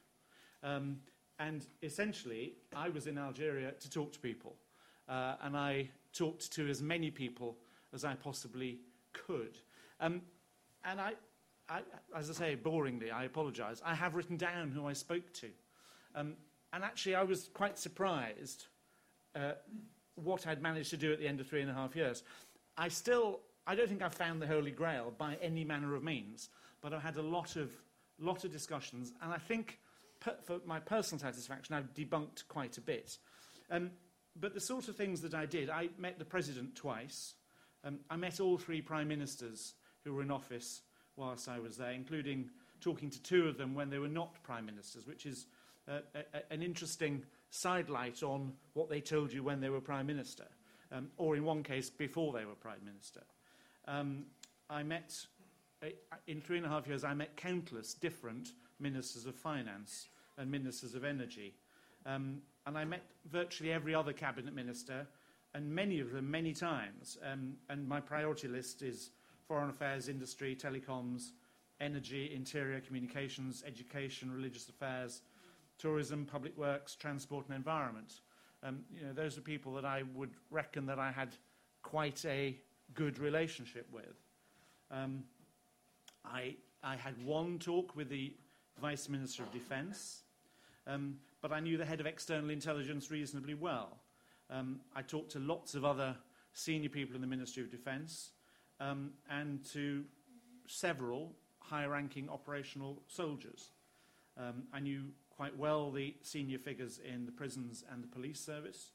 Um, 0.63 1.01
and 1.39 1.67
essentially, 1.83 2.55
I 2.75 2.89
was 2.89 3.07
in 3.07 3.19
Algeria 3.19 3.73
to 3.73 3.91
talk 3.91 4.13
to 4.13 4.19
people. 4.21 4.55
Uh, 5.09 5.35
and 5.43 5.57
I 5.57 5.91
talked 6.13 6.53
to 6.53 6.69
as 6.69 6.81
many 6.81 7.11
people 7.11 7.57
as 7.93 8.05
I 8.05 8.15
possibly 8.15 8.79
could. 9.13 9.59
Um, 10.01 10.23
and 10.85 11.01
I, 11.01 11.13
I, 11.69 11.81
as 12.17 12.31
I 12.31 12.33
say, 12.33 12.57
boringly, 12.63 13.13
I 13.13 13.25
apologise, 13.25 13.83
I 13.85 13.95
have 13.95 14.15
written 14.15 14.37
down 14.37 14.71
who 14.71 14.87
I 14.87 14.93
spoke 14.93 15.33
to. 15.35 15.49
Um, 16.15 16.35
and 16.75 16.83
actually, 16.83 17.15
I 17.15 17.23
was 17.23 17.49
quite 17.55 17.79
surprised 17.79 18.67
uh, 19.37 19.53
what 20.17 20.45
I'd 20.47 20.61
managed 20.61 20.91
to 20.91 20.97
do 20.97 21.13
at 21.13 21.21
the 21.21 21.29
end 21.29 21.39
of 21.39 21.47
three 21.47 21.61
and 21.61 21.71
a 21.71 21.75
half 21.75 21.95
years. 21.95 22.25
I 22.77 22.89
still, 22.89 23.41
I 23.65 23.77
don't 23.77 23.89
think 23.89 24.03
I've 24.03 24.13
found 24.15 24.43
the 24.43 24.47
Holy 24.49 24.73
Grail 24.73 25.15
by 25.17 25.39
any 25.41 25.65
manner 25.65 25.95
of 25.95 26.03
means, 26.03 26.51
but 26.83 26.93
I've 26.93 27.03
had 27.03 27.17
a 27.17 27.23
lot 27.23 27.55
of, 27.55 27.71
lot 28.19 28.45
of 28.45 28.51
discussions, 28.51 29.13
and 29.23 29.33
I 29.33 29.39
think 29.39 29.79
per, 30.19 30.35
for 30.43 30.59
my 30.67 30.81
personal 30.81 31.21
satisfaction, 31.21 31.77
I've 31.77 31.95
debunked 31.95 32.49
quite 32.49 32.77
a 32.77 32.81
bit. 32.81 33.19
Um, 33.71 33.93
but 34.35 34.53
the 34.53 34.61
sort 34.61 34.89
of 34.89 34.97
things 34.97 35.21
that 35.21 35.33
I 35.33 35.47
did, 35.47 35.71
I 35.71 35.91
met 35.97 36.19
the 36.19 36.25
President 36.25 36.75
twice. 36.75 37.35
Um, 37.85 38.01
I 38.11 38.17
met 38.17 38.41
all 38.41 38.59
three 38.59 38.83
Prime 38.83 39.07
Ministers 39.07 39.75
who 40.03 40.13
were 40.13 40.23
in 40.23 40.31
office 40.33 40.83
whilst 41.17 41.49
I 41.49 41.61
was 41.61 41.77
there, 41.77 41.93
including 41.93 42.51
talking 42.81 43.11
to 43.11 43.23
two 43.23 43.47
of 43.47 43.59
them 43.59 43.77
when 43.77 43.91
they 43.91 43.99
were 43.99 44.09
not 44.09 44.43
Prime 44.43 44.67
Ministers, 44.67 45.07
which 45.07 45.25
is 45.25 45.47
an 46.51 46.63
interesting 46.63 47.23
sidelight 47.51 48.23
on 48.23 48.53
what 48.73 48.89
they 48.89 49.01
told 49.01 49.33
you 49.33 49.43
when 49.43 49.61
they 49.61 49.69
were 49.69 49.81
Prime 49.81 50.07
Minister, 50.07 50.47
um, 50.93 51.09
or 51.17 51.37
in 51.37 51.45
one 51.45 51.63
case, 51.63 51.91
before 51.91 52.33
they 52.33 52.45
were 52.45 52.55
Prime 52.55 52.85
Minister. 52.85 53.23
Um, 53.87 54.25
I 54.71 54.83
met, 54.83 55.15
uh, 55.83 55.89
in 56.27 56.41
three 56.41 56.57
and 56.57 56.67
a 56.67 56.69
half 56.69 56.87
years, 56.87 57.05
I 57.05 57.15
met 57.15 57.37
countless 57.37 57.95
different 57.95 58.51
Ministers 58.81 59.27
of 59.27 59.35
Finance 59.35 60.09
and 60.37 60.51
Ministers 60.51 60.95
of 60.95 61.05
Energy. 61.05 61.55
Um, 62.07 62.43
and 62.67 62.77
I 62.77 62.85
met 62.85 63.03
virtually 63.31 63.73
every 63.73 63.95
other 63.95 64.13
Cabinet 64.13 64.55
Minister, 64.55 65.07
and 65.55 65.73
many 65.73 66.01
of 66.01 66.13
them 66.13 66.31
many 66.31 66.53
times. 66.53 67.19
Um, 67.31 67.55
and 67.69 67.87
my 67.87 68.01
priority 68.01 68.49
list 68.49 68.83
is 68.83 69.11
foreign 69.47 69.71
affairs, 69.71 70.09
industry, 70.09 70.57
telecoms, 70.57 71.31
energy, 71.81 72.33
interior, 72.35 72.81
communications, 72.81 73.63
education, 73.67 74.33
religious 74.33 74.69
affairs, 74.69 75.23
tourism, 75.79 76.25
public 76.25 76.57
works, 76.57 76.95
transport 76.95 77.47
and 77.49 77.57
environment. 77.57 78.21
Um, 78.63 78.81
you 78.95 79.07
know, 79.07 79.13
those 79.13 79.37
are 79.37 79.43
people 79.43 79.75
that 79.75 79.85
I 79.85 80.03
would 80.15 80.31
reckon 80.51 80.87
that 80.87 80.99
I 80.99 81.11
had 81.11 81.37
quite 81.83 82.25
a 82.25 82.57
good 82.95 83.19
relationship 83.19 83.87
with. 83.93 84.17
Um, 84.91 85.25
I, 86.25 86.57
I 86.83 86.97
had 86.97 87.23
one 87.25 87.59
talk 87.59 87.95
with 87.95 88.09
the 88.09 88.35
Vice 88.81 89.09
Minister 89.09 89.43
of 89.43 89.53
Defence, 89.53 90.23
um, 90.87 91.17
but 91.43 91.53
I 91.53 91.61
knew 91.61 91.77
the 91.77 91.85
head 91.85 92.01
of 92.01 92.07
external 92.07 92.51
intelligence 92.51 93.11
reasonably 93.11 93.55
well. 93.55 93.99
Um, 94.51 94.81
I 94.95 95.03
talked 95.03 95.33
to 95.33 95.39
lots 95.39 95.75
of 95.75 95.85
other 95.85 96.17
senior 96.53 96.89
people 96.89 97.15
in 97.15 97.21
the 97.21 97.27
Ministry 97.27 97.63
of 97.63 97.71
Defence 97.71 98.31
um, 98.81 99.11
and 99.31 99.65
to 99.73 100.05
several 100.67 101.33
high-ranking 101.61 102.29
operational 102.29 103.03
soldiers. 103.09 103.71
Um, 104.37 104.65
I 104.73 104.81
knew 104.81 105.05
quite 105.37 105.57
well 105.57 105.91
the 105.91 106.15
senior 106.23 106.59
figures 106.59 107.01
in 107.05 107.27
the 107.27 107.33
prisons 107.33 107.85
and 107.91 108.03
the 108.03 108.09
police 108.09 108.41
service. 108.41 108.93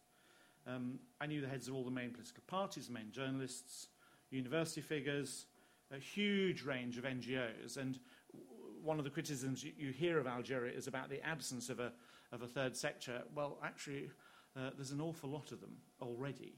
Um, 0.68 1.00
I 1.20 1.26
knew 1.26 1.42
the 1.42 1.48
heads 1.48 1.68
of 1.68 1.76
all 1.76 1.84
the 1.84 1.92
main 1.92 2.12
political 2.12 2.44
parties, 2.48 2.88
the 2.88 2.94
main 2.94 3.12
journalists, 3.12 3.88
university 4.30 4.82
figures, 4.82 5.46
a 5.92 5.98
huge 5.98 6.64
range 6.64 6.98
of 6.98 7.04
NGOs. 7.04 7.78
And 7.78 8.00
one 8.84 9.00
of 9.00 9.04
the 9.04 9.10
criticisms 9.10 9.64
you, 9.64 9.72
you 9.78 9.92
hear 9.92 10.20
of 10.20 10.28
Algeria 10.28 10.76
is 10.76 10.88
about 10.88 11.10
the 11.10 11.26
absence 11.26 11.70
of 11.70 11.80
a, 11.80 11.92
of 12.32 12.42
a 12.42 12.48
third 12.48 12.78
sector. 12.78 13.24
Well, 13.36 13.58
actually, 13.64 14.10
uh, 14.56 14.70
there's 14.76 14.92
an 14.92 15.02
awful 15.02 15.30
lot 15.30 15.52
of 15.52 15.60
them 15.62 15.76
already. 16.02 16.54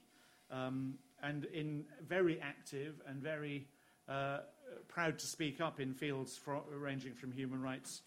Um, 0.51 0.95
and 1.23 1.45
in 1.45 1.85
very 2.07 2.39
active 2.41 3.01
and 3.07 3.21
very 3.21 3.67
uh, 4.09 4.39
proud 4.87 5.17
to 5.19 5.25
speak 5.25 5.61
up 5.61 5.79
in 5.79 5.93
fields 5.93 6.37
for, 6.37 6.61
ranging 6.69 7.13
from 7.13 7.31
human 7.31 7.61
rights 7.61 8.01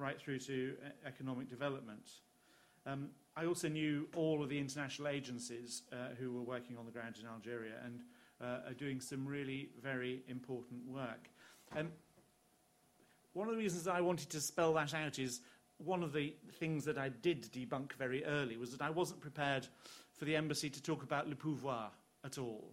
right 0.00 0.20
through 0.20 0.38
to 0.40 0.74
economic 1.06 1.48
development. 1.48 2.10
Um, 2.86 3.10
I 3.36 3.44
also 3.46 3.68
knew 3.68 4.08
all 4.16 4.42
of 4.42 4.48
the 4.48 4.58
international 4.58 5.08
agencies 5.08 5.82
uh, 5.92 6.14
who 6.18 6.32
were 6.32 6.42
working 6.42 6.76
on 6.78 6.86
the 6.86 6.90
ground 6.90 7.16
in 7.20 7.26
Algeria 7.26 7.74
and 7.84 8.00
uh, 8.40 8.68
are 8.68 8.74
doing 8.74 9.00
some 9.00 9.26
really 9.26 9.68
very 9.82 10.22
important 10.28 10.86
work. 10.86 11.28
Um, 11.76 11.92
one 13.32 13.46
of 13.46 13.54
the 13.54 13.58
reasons 13.58 13.86
I 13.86 14.00
wanted 14.00 14.30
to 14.30 14.40
spell 14.40 14.72
that 14.74 14.94
out 14.94 15.18
is 15.18 15.40
one 15.78 16.02
of 16.02 16.12
the 16.12 16.34
things 16.58 16.84
that 16.84 16.98
I 16.98 17.08
did 17.08 17.50
debunk 17.52 17.92
very 17.92 18.24
early 18.24 18.56
was 18.56 18.72
that 18.72 18.82
I 18.82 18.90
wasn't 18.90 19.20
prepared 19.20 19.66
for 20.12 20.24
the 20.24 20.36
embassy 20.36 20.68
to 20.70 20.82
talk 20.82 21.02
about 21.02 21.28
le 21.28 21.36
pouvoir 21.36 21.90
at 22.24 22.38
all. 22.38 22.72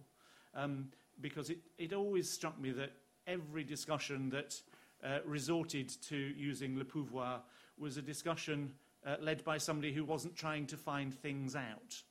Um, 0.54 0.88
because 1.20 1.50
it, 1.50 1.58
it 1.78 1.92
always 1.92 2.28
struck 2.28 2.60
me 2.60 2.70
that 2.72 2.92
every 3.26 3.64
discussion 3.64 4.30
that 4.30 4.60
uh, 5.04 5.18
resorted 5.24 5.88
to 6.02 6.16
using 6.16 6.78
le 6.78 6.84
pouvoir 6.84 7.40
was 7.78 7.96
a 7.96 8.02
discussion 8.02 8.72
uh, 9.06 9.16
led 9.20 9.44
by 9.44 9.58
somebody 9.58 9.92
who 9.92 10.04
wasn't 10.04 10.34
trying 10.34 10.66
to 10.66 10.76
find 10.76 11.14
things 11.14 11.54
out. 11.54 12.02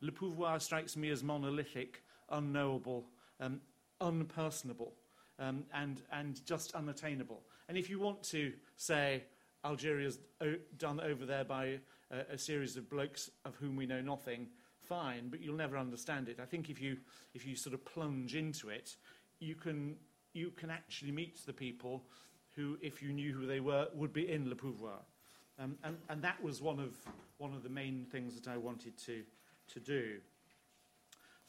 Le 0.00 0.12
pouvoir 0.12 0.60
strikes 0.60 0.96
me 0.96 1.10
as 1.10 1.22
monolithic, 1.22 2.02
unknowable, 2.30 3.06
um, 3.40 3.60
unpersonable, 4.00 4.92
um, 5.38 5.64
and, 5.72 6.02
and 6.12 6.44
just 6.44 6.74
unattainable. 6.74 7.42
And 7.68 7.76
if 7.76 7.90
you 7.90 7.98
want 7.98 8.22
to 8.24 8.52
say 8.76 9.24
Algeria's 9.64 10.18
done 10.76 11.00
over 11.00 11.26
there 11.26 11.44
by 11.44 11.78
a, 12.10 12.34
a 12.34 12.38
series 12.38 12.76
of 12.76 12.88
blokes 12.88 13.30
of 13.44 13.56
whom 13.56 13.76
we 13.76 13.86
know 13.86 14.00
nothing, 14.00 14.48
fine, 14.80 15.28
but 15.28 15.40
you'll 15.40 15.56
never 15.56 15.76
understand 15.76 16.28
it. 16.28 16.38
I 16.40 16.44
think 16.44 16.70
if 16.70 16.80
you, 16.80 16.98
if 17.34 17.46
you 17.46 17.56
sort 17.56 17.74
of 17.74 17.84
plunge 17.84 18.34
into 18.34 18.68
it, 18.68 18.96
you 19.40 19.54
can 19.54 19.96
you 20.32 20.50
can 20.50 20.70
actually 20.70 21.12
meet 21.12 21.44
the 21.46 21.52
people 21.52 22.04
who, 22.54 22.76
if 22.82 23.02
you 23.02 23.12
knew 23.12 23.32
who 23.32 23.46
they 23.46 23.60
were, 23.60 23.88
would 23.94 24.12
be 24.12 24.30
in 24.30 24.48
Le 24.48 24.54
Pouvoir. 24.54 25.00
Um, 25.58 25.76
and, 25.82 25.96
and 26.08 26.22
that 26.22 26.42
was 26.42 26.62
one 26.62 26.78
of, 26.78 26.94
one 27.38 27.54
of 27.54 27.62
the 27.62 27.68
main 27.68 28.06
things 28.10 28.34
that 28.34 28.48
I 28.48 28.56
wanted 28.56 28.96
to, 29.06 29.22
to 29.74 29.80
do. 29.80 30.18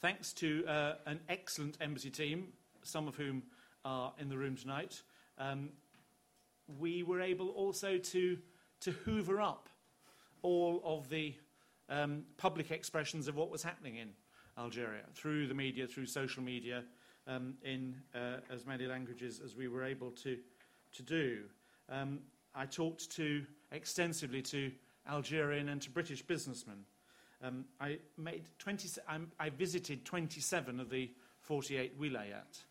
Thanks 0.00 0.32
to 0.34 0.64
uh, 0.66 0.94
an 1.06 1.20
excellent 1.28 1.76
embassy 1.80 2.10
team, 2.10 2.48
some 2.82 3.06
of 3.06 3.16
whom 3.16 3.42
are 3.84 4.12
in 4.18 4.28
the 4.28 4.36
room 4.36 4.56
tonight, 4.56 5.02
um, 5.38 5.70
we 6.78 7.02
were 7.02 7.20
able 7.20 7.48
also 7.50 7.98
to, 7.98 8.38
to 8.80 8.90
hoover 8.90 9.40
up 9.40 9.68
all 10.42 10.80
of 10.84 11.08
the 11.08 11.34
um, 11.88 12.24
public 12.36 12.70
expressions 12.70 13.28
of 13.28 13.36
what 13.36 13.50
was 13.50 13.62
happening 13.62 13.96
in 13.96 14.10
Algeria 14.58 15.02
through 15.14 15.48
the 15.48 15.54
media, 15.54 15.86
through 15.86 16.06
social 16.06 16.42
media, 16.42 16.84
um, 17.30 17.54
in 17.64 17.94
uh, 18.14 18.38
as 18.52 18.66
many 18.66 18.86
languages 18.86 19.40
as 19.44 19.54
we 19.54 19.68
were 19.68 19.84
able 19.84 20.10
to, 20.10 20.36
to 20.92 21.02
do. 21.02 21.38
Um, 21.88 22.20
I 22.54 22.66
talked 22.66 23.10
to 23.12 23.44
extensively 23.72 24.42
to 24.42 24.72
Algerian 25.08 25.68
and 25.68 25.80
to 25.82 25.90
British 25.90 26.22
businessmen. 26.22 26.84
Um, 27.42 27.64
I, 27.80 27.98
made 28.18 28.44
20, 28.58 28.88
I 29.38 29.50
visited 29.50 30.04
27 30.04 30.80
of 30.80 30.90
the 30.90 31.10
48 31.42 31.98
wilayat 31.98 32.62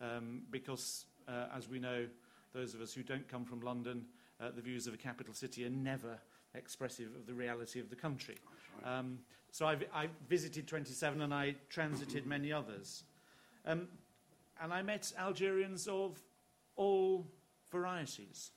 um, 0.00 0.42
because, 0.50 1.06
uh, 1.28 1.46
as 1.56 1.68
we 1.68 1.78
know, 1.78 2.06
those 2.52 2.74
of 2.74 2.80
us 2.80 2.92
who 2.92 3.02
don't 3.02 3.26
come 3.28 3.44
from 3.44 3.60
London, 3.60 4.04
uh, 4.40 4.50
the 4.54 4.60
views 4.60 4.86
of 4.86 4.94
a 4.94 4.98
capital 4.98 5.32
city 5.32 5.64
are 5.64 5.70
never 5.70 6.18
expressive 6.54 7.08
of 7.14 7.26
the 7.26 7.34
reality 7.34 7.80
of 7.80 7.88
the 7.88 7.96
country. 7.96 8.36
Um, 8.84 9.18
so 9.50 9.66
I, 9.66 9.76
I 9.94 10.08
visited 10.28 10.66
27 10.66 11.22
and 11.22 11.32
I 11.32 11.54
transited 11.70 12.26
many 12.26 12.52
others. 12.52 13.04
Um, 13.64 13.88
and 14.60 14.72
I 14.72 14.82
met 14.82 15.12
Algerians 15.18 15.86
of 15.86 16.20
all 16.76 17.26
varieties. 17.70 18.50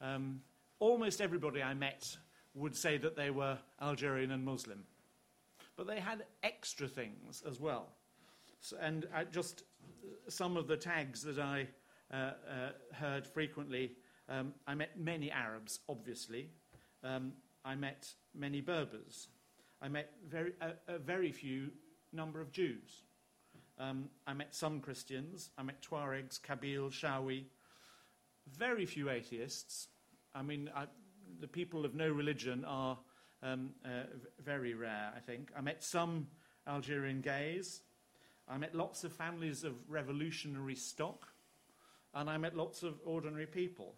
Um, 0.00 0.40
almost 0.78 1.20
everybody 1.20 1.62
I 1.62 1.74
met 1.74 2.16
would 2.54 2.74
say 2.74 2.98
that 2.98 3.16
they 3.16 3.30
were 3.30 3.58
Algerian 3.80 4.30
and 4.30 4.44
Muslim. 4.44 4.84
But 5.76 5.86
they 5.86 6.00
had 6.00 6.24
extra 6.42 6.88
things 6.88 7.42
as 7.48 7.60
well. 7.60 7.88
So, 8.60 8.76
and 8.80 9.06
I 9.14 9.24
just 9.24 9.64
some 10.28 10.56
of 10.56 10.66
the 10.66 10.76
tags 10.76 11.22
that 11.22 11.38
I 11.38 11.68
uh, 12.12 12.16
uh, 12.16 12.32
heard 12.92 13.26
frequently, 13.26 13.92
um, 14.28 14.54
I 14.66 14.74
met 14.74 14.98
many 14.98 15.30
Arabs, 15.30 15.80
obviously. 15.88 16.50
Um, 17.02 17.32
I 17.64 17.74
met 17.74 18.12
many 18.34 18.60
Berbers. 18.60 19.28
I 19.82 19.88
met 19.88 20.12
very, 20.28 20.52
a 20.88 20.98
very 20.98 21.32
few 21.32 21.70
number 22.12 22.40
of 22.40 22.52
Jews. 22.52 23.02
Um, 23.80 24.10
I 24.26 24.34
met 24.34 24.54
some 24.54 24.80
Christians. 24.80 25.50
I 25.56 25.62
met 25.62 25.80
Tuaregs, 25.80 26.38
Kabyle, 26.38 26.90
Shawi. 26.90 27.44
Very 28.58 28.84
few 28.84 29.08
atheists. 29.08 29.88
I 30.34 30.42
mean, 30.42 30.70
I, 30.76 30.84
the 31.40 31.48
people 31.48 31.86
of 31.86 31.94
no 31.94 32.10
religion 32.10 32.64
are 32.66 32.98
um, 33.42 33.70
uh, 33.84 34.02
very 34.44 34.74
rare, 34.74 35.12
I 35.16 35.20
think. 35.20 35.50
I 35.56 35.62
met 35.62 35.82
some 35.82 36.26
Algerian 36.68 37.22
gays, 37.22 37.80
I 38.46 38.58
met 38.58 38.74
lots 38.74 39.02
of 39.04 39.12
families 39.12 39.64
of 39.64 39.74
revolutionary 39.88 40.74
stock, 40.74 41.28
and 42.14 42.28
I 42.28 42.36
met 42.36 42.56
lots 42.56 42.82
of 42.82 43.00
ordinary 43.04 43.46
people. 43.46 43.94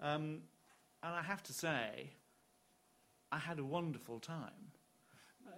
Um, 0.00 0.42
and 1.02 1.14
I 1.14 1.22
have 1.22 1.42
to 1.44 1.52
say, 1.52 2.10
I 3.30 3.38
had 3.38 3.58
a 3.58 3.64
wonderful 3.64 4.20
time. 4.20 4.72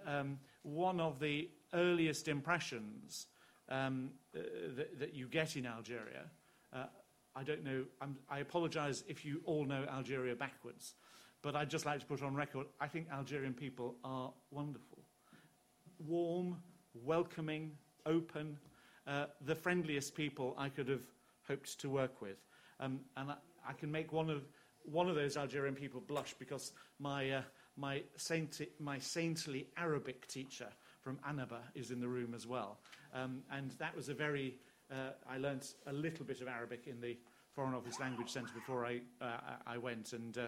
Um, 0.05 0.39
one 0.63 0.99
of 0.99 1.19
the 1.19 1.49
earliest 1.73 2.27
impressions 2.27 3.27
um, 3.69 4.11
uh, 4.35 4.39
that, 4.75 4.99
that, 4.99 5.13
you 5.13 5.27
get 5.27 5.55
in 5.55 5.65
Algeria, 5.65 6.25
uh, 6.73 6.85
I 7.35 7.43
don't 7.43 7.63
know, 7.63 7.85
I'm, 8.01 8.17
I 8.29 8.39
apologize 8.39 9.03
if 9.07 9.23
you 9.23 9.41
all 9.45 9.65
know 9.65 9.85
Algeria 9.89 10.35
backwards, 10.35 10.95
but 11.41 11.55
I'd 11.55 11.69
just 11.69 11.85
like 11.85 11.99
to 11.99 12.05
put 12.05 12.21
on 12.21 12.35
record 12.35 12.67
I 12.79 12.87
think 12.87 13.07
Algerian 13.11 13.53
people 13.53 13.95
are 14.03 14.31
wonderful. 14.51 14.99
Warm, 15.99 16.57
welcoming, 16.93 17.71
open, 18.05 18.57
uh, 19.07 19.25
the 19.45 19.55
friendliest 19.55 20.15
people 20.15 20.55
I 20.57 20.69
could 20.69 20.87
have 20.87 21.03
hoped 21.47 21.79
to 21.79 21.89
work 21.89 22.21
with. 22.21 22.37
Um, 22.79 22.99
and 23.17 23.31
I, 23.31 23.35
I, 23.67 23.73
can 23.73 23.91
make 23.91 24.11
one 24.11 24.29
of, 24.29 24.43
one 24.83 25.09
of 25.09 25.15
those 25.15 25.37
Algerian 25.37 25.75
people 25.75 26.01
blush 26.01 26.33
because 26.37 26.71
my, 26.99 27.31
uh, 27.31 27.41
my, 27.77 28.03
saint, 28.17 28.61
my 28.79 28.97
saintly 28.99 29.67
Arabic 29.77 30.27
teacher 30.27 30.67
from 31.01 31.19
Annaba 31.27 31.59
is 31.75 31.91
in 31.91 31.99
the 31.99 32.07
room 32.07 32.33
as 32.33 32.47
well. 32.47 32.79
Um, 33.13 33.41
and 33.51 33.71
that 33.71 33.95
was 33.95 34.09
a 34.09 34.13
very, 34.13 34.55
uh, 34.91 35.11
I 35.29 35.37
learnt 35.37 35.73
a 35.87 35.93
little 35.93 36.25
bit 36.25 36.41
of 36.41 36.47
Arabic 36.47 36.87
in 36.87 37.01
the 37.01 37.17
Foreign 37.53 37.73
Office 37.73 37.99
Language 37.99 38.29
Centre 38.29 38.53
before 38.53 38.85
I, 38.85 39.01
uh, 39.19 39.57
I 39.65 39.77
went. 39.77 40.13
And 40.13 40.37
uh, 40.37 40.47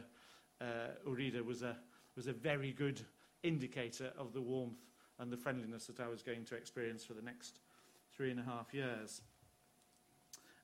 uh, 0.61 0.65
Urida 1.07 1.43
was 1.43 1.63
a, 1.63 1.75
was 2.15 2.27
a 2.27 2.33
very 2.33 2.71
good 2.71 3.01
indicator 3.41 4.11
of 4.17 4.33
the 4.33 4.41
warmth 4.41 4.85
and 5.19 5.31
the 5.31 5.37
friendliness 5.37 5.87
that 5.87 5.99
I 5.99 6.07
was 6.07 6.21
going 6.21 6.45
to 6.45 6.55
experience 6.55 7.03
for 7.03 7.13
the 7.13 7.21
next 7.21 7.59
three 8.15 8.31
and 8.31 8.39
a 8.39 8.43
half 8.43 8.73
years. 8.73 9.21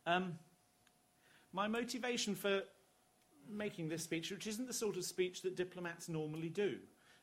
Um, 0.06 0.40
my 1.52 1.68
motivation 1.68 2.36
for 2.36 2.62
making 3.50 3.90
this 3.90 4.04
speech, 4.04 4.32
which 4.32 4.48
isn't 4.48 4.68
the 4.68 4.74
sort 4.74 4.98
of 4.98 5.04
speech 5.04 5.42
that 5.42 5.56
diplomats 5.56 6.08
normally 6.08 6.50
do, 6.50 6.78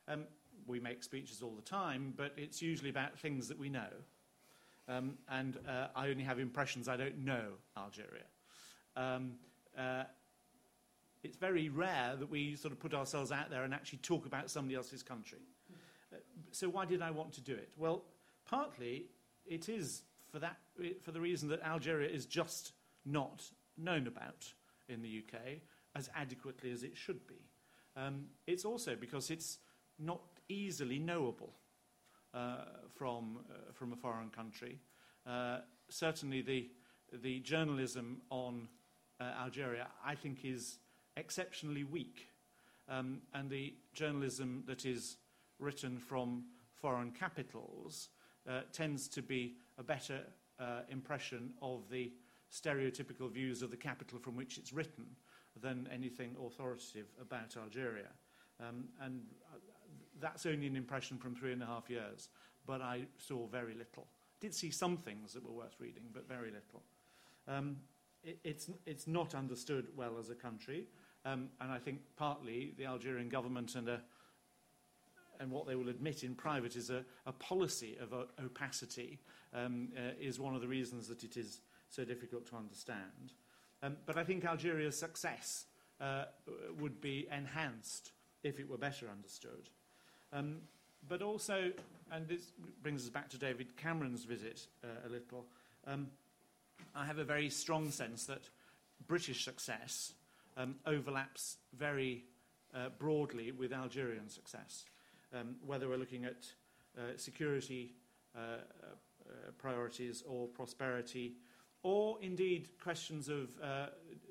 um, 0.08 0.24
we 0.66 0.80
make 0.80 1.02
speeches 1.02 1.42
all 1.42 1.54
the 1.54 1.62
time, 1.62 2.12
but 2.16 2.32
it's 2.36 2.60
usually 2.60 2.90
about 2.90 3.18
things 3.18 3.48
that 3.48 3.58
we 3.58 3.68
know. 3.68 3.88
Um, 4.88 5.18
and 5.28 5.58
uh, 5.68 5.88
I 5.96 6.08
only 6.08 6.24
have 6.24 6.38
impressions, 6.38 6.88
I 6.88 6.96
don't 6.96 7.18
know 7.24 7.52
Algeria. 7.76 8.24
Um, 8.96 9.32
uh, 9.76 10.04
it's 11.22 11.36
very 11.36 11.68
rare 11.68 12.14
that 12.16 12.30
we 12.30 12.54
sort 12.54 12.72
of 12.72 12.78
put 12.78 12.94
ourselves 12.94 13.32
out 13.32 13.50
there 13.50 13.64
and 13.64 13.74
actually 13.74 13.98
talk 13.98 14.26
about 14.26 14.48
somebody 14.48 14.76
else's 14.76 15.02
country. 15.02 15.40
Uh, 16.12 16.18
so 16.52 16.68
why 16.68 16.84
did 16.84 17.02
I 17.02 17.10
want 17.10 17.32
to 17.32 17.40
do 17.40 17.52
it? 17.52 17.72
Well, 17.76 18.04
partly 18.48 19.06
it 19.44 19.68
is 19.68 20.02
for, 20.30 20.38
that, 20.38 20.58
for 21.02 21.10
the 21.10 21.20
reason 21.20 21.48
that 21.48 21.62
Algeria 21.62 22.08
is 22.08 22.26
just 22.26 22.72
not 23.04 23.42
known 23.76 24.06
about 24.06 24.52
in 24.88 25.02
the 25.02 25.22
UK 25.22 25.58
as 25.94 26.10
adequately 26.14 26.70
as 26.70 26.82
it 26.82 26.96
should 26.96 27.26
be. 27.26 27.40
Um, 27.96 28.26
it's 28.46 28.64
also 28.64 28.94
because 28.94 29.30
it's 29.30 29.58
not 29.98 30.20
easily 30.48 30.98
knowable 30.98 31.52
uh, 32.34 32.64
from, 32.94 33.38
uh, 33.50 33.72
from 33.72 33.92
a 33.92 33.96
foreign 33.96 34.30
country. 34.30 34.78
Uh, 35.26 35.58
certainly 35.88 36.42
the, 36.42 36.68
the 37.22 37.40
journalism 37.40 38.20
on 38.30 38.68
uh, 39.20 39.24
Algeria, 39.42 39.88
I 40.04 40.14
think, 40.14 40.44
is 40.44 40.78
exceptionally 41.16 41.84
weak. 41.84 42.28
Um, 42.88 43.22
and 43.34 43.50
the 43.50 43.74
journalism 43.94 44.62
that 44.66 44.84
is 44.84 45.16
written 45.58 45.98
from 45.98 46.44
foreign 46.74 47.10
capitals 47.10 48.10
uh, 48.48 48.60
tends 48.72 49.08
to 49.08 49.22
be 49.22 49.56
a 49.78 49.82
better 49.82 50.20
impression 50.88 51.52
of 51.60 51.82
the 51.90 52.10
stereotypical 52.50 53.30
views 53.30 53.60
of 53.60 53.70
the 53.70 53.76
capital 53.76 54.18
from 54.18 54.36
which 54.36 54.56
it's 54.56 54.72
written 54.72 55.04
than 55.60 55.88
anything 55.92 56.34
authoritative 56.46 57.06
about 57.20 57.56
Algeria. 57.56 58.08
Um, 58.60 58.88
and 59.02 59.22
that's 60.20 60.46
only 60.46 60.66
an 60.66 60.76
impression 60.76 61.18
from 61.18 61.34
three 61.34 61.52
and 61.52 61.62
a 61.62 61.66
half 61.66 61.88
years, 61.88 62.28
but 62.66 62.80
I 62.80 63.06
saw 63.18 63.46
very 63.46 63.74
little. 63.74 64.06
Did 64.40 64.54
see 64.54 64.70
some 64.70 64.96
things 64.96 65.32
that 65.32 65.44
were 65.44 65.52
worth 65.52 65.76
reading, 65.78 66.04
but 66.12 66.28
very 66.28 66.50
little. 66.50 66.82
Um, 67.48 67.76
it, 68.22 68.38
it's, 68.44 68.70
it's 68.84 69.06
not 69.06 69.34
understood 69.34 69.88
well 69.96 70.18
as 70.18 70.30
a 70.30 70.34
country, 70.34 70.86
um, 71.24 71.48
and 71.60 71.72
I 71.72 71.78
think 71.78 72.00
partly 72.16 72.74
the 72.76 72.86
Algerian 72.86 73.28
government 73.28 73.74
and 73.74 73.88
a 73.88 74.00
and 75.38 75.50
what 75.50 75.66
they 75.66 75.74
will 75.74 75.90
admit 75.90 76.24
in 76.24 76.34
private 76.34 76.76
is 76.76 76.88
a, 76.88 77.04
a 77.26 77.32
policy 77.32 77.96
of 78.00 78.14
opacity 78.42 79.18
um, 79.54 79.88
uh, 79.96 80.12
is 80.18 80.40
one 80.40 80.54
of 80.54 80.60
the 80.60 80.68
reasons 80.68 81.08
that 81.08 81.24
it 81.24 81.36
is 81.36 81.60
so 81.90 82.04
difficult 82.04 82.46
to 82.46 82.56
understand. 82.56 83.34
Um, 83.82 83.96
but 84.06 84.16
I 84.16 84.24
think 84.24 84.44
Algeria's 84.44 84.98
success 84.98 85.66
uh, 86.00 86.24
would 86.78 87.00
be 87.00 87.26
enhanced 87.30 88.12
if 88.42 88.58
it 88.58 88.68
were 88.68 88.78
better 88.78 89.08
understood. 89.08 89.68
Um, 90.32 90.58
but 91.08 91.22
also, 91.22 91.72
and 92.10 92.26
this 92.28 92.52
brings 92.82 93.04
us 93.04 93.10
back 93.10 93.28
to 93.30 93.38
David 93.38 93.76
Cameron's 93.76 94.24
visit 94.24 94.66
uh, 94.82 95.08
a 95.08 95.08
little, 95.08 95.46
um, 95.86 96.08
I 96.94 97.06
have 97.06 97.18
a 97.18 97.24
very 97.24 97.50
strong 97.50 97.90
sense 97.90 98.26
that 98.26 98.48
British 99.06 99.44
success 99.44 100.12
um, 100.56 100.76
overlaps 100.86 101.58
very 101.76 102.24
uh, 102.74 102.88
broadly 102.98 103.52
with 103.52 103.72
Algerian 103.72 104.28
success 104.28 104.84
um, 105.34 105.56
whether 105.64 105.88
we're 105.88 105.96
looking 105.96 106.24
at 106.24 106.46
uh, 106.96 107.16
security 107.16 107.94
uh, 108.34 108.38
uh, 108.40 109.50
priorities 109.58 110.22
or 110.26 110.46
prosperity, 110.48 111.34
or 111.82 112.18
indeed 112.20 112.68
questions 112.82 113.28
of 113.28 113.50
uh, 113.62 113.86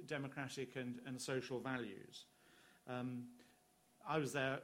democratic 0.07 0.75
and, 0.75 0.99
and, 1.05 1.19
social 1.21 1.59
values. 1.59 2.25
Um, 2.87 3.25
I 4.07 4.17
was 4.17 4.33
there 4.33 4.59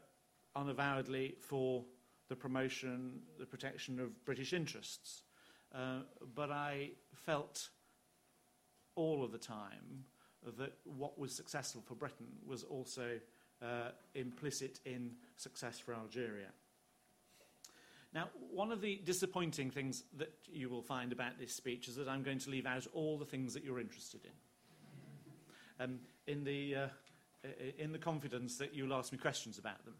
unavowedly 0.55 1.35
for 1.39 1.83
the 2.29 2.35
promotion, 2.35 3.19
the 3.39 3.45
protection 3.45 3.99
of 3.99 4.23
British 4.25 4.53
interests, 4.53 5.23
uh, 5.73 5.99
but 6.35 6.51
I 6.51 6.91
felt 7.13 7.69
all 8.95 9.23
of 9.23 9.31
the 9.31 9.37
time 9.37 10.05
that 10.57 10.73
what 10.83 11.19
was 11.19 11.33
successful 11.33 11.81
for 11.85 11.95
Britain 11.95 12.27
was 12.45 12.63
also 12.63 13.19
uh, 13.61 13.89
implicit 14.15 14.79
in 14.85 15.11
success 15.37 15.79
for 15.79 15.93
Algeria. 15.93 16.47
Now, 18.13 18.29
one 18.51 18.71
of 18.71 18.81
the 18.81 18.99
disappointing 19.05 19.71
things 19.71 20.03
that 20.17 20.33
you 20.51 20.67
will 20.67 20.81
find 20.81 21.13
about 21.13 21.39
this 21.39 21.53
speech 21.53 21.87
is 21.87 21.95
that 21.95 22.09
I'm 22.09 22.23
going 22.23 22.39
to 22.39 22.49
leave 22.49 22.65
out 22.65 22.85
all 22.93 23.17
the 23.17 23.25
things 23.25 23.53
that 23.53 23.63
you're 23.63 23.79
interested 23.79 24.21
in, 24.25 25.83
um, 25.83 25.99
in, 26.27 26.43
the, 26.43 26.75
uh, 26.75 26.87
in 27.77 27.93
the 27.93 27.97
confidence 27.97 28.57
that 28.57 28.75
you'll 28.75 28.93
ask 28.93 29.13
me 29.13 29.17
questions 29.17 29.57
about 29.57 29.85
them. 29.85 29.95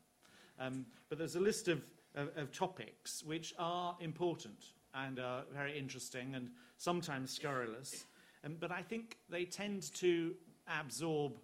Um, 0.60 0.86
but 1.10 1.18
there's 1.18 1.36
a 1.36 1.40
list 1.40 1.68
of, 1.68 1.82
of, 2.16 2.30
of, 2.38 2.52
topics 2.52 3.24
which 3.24 3.54
are 3.58 3.96
important 4.00 4.74
and 4.94 5.20
are 5.20 5.44
very 5.54 5.78
interesting 5.78 6.36
and 6.36 6.50
sometimes 6.78 7.32
scurrilous, 7.32 8.06
um, 8.44 8.58
but 8.60 8.72
I 8.72 8.82
think 8.82 9.18
they 9.30 9.46
tend 9.46 9.94
to 9.96 10.36
absorb 10.80 11.40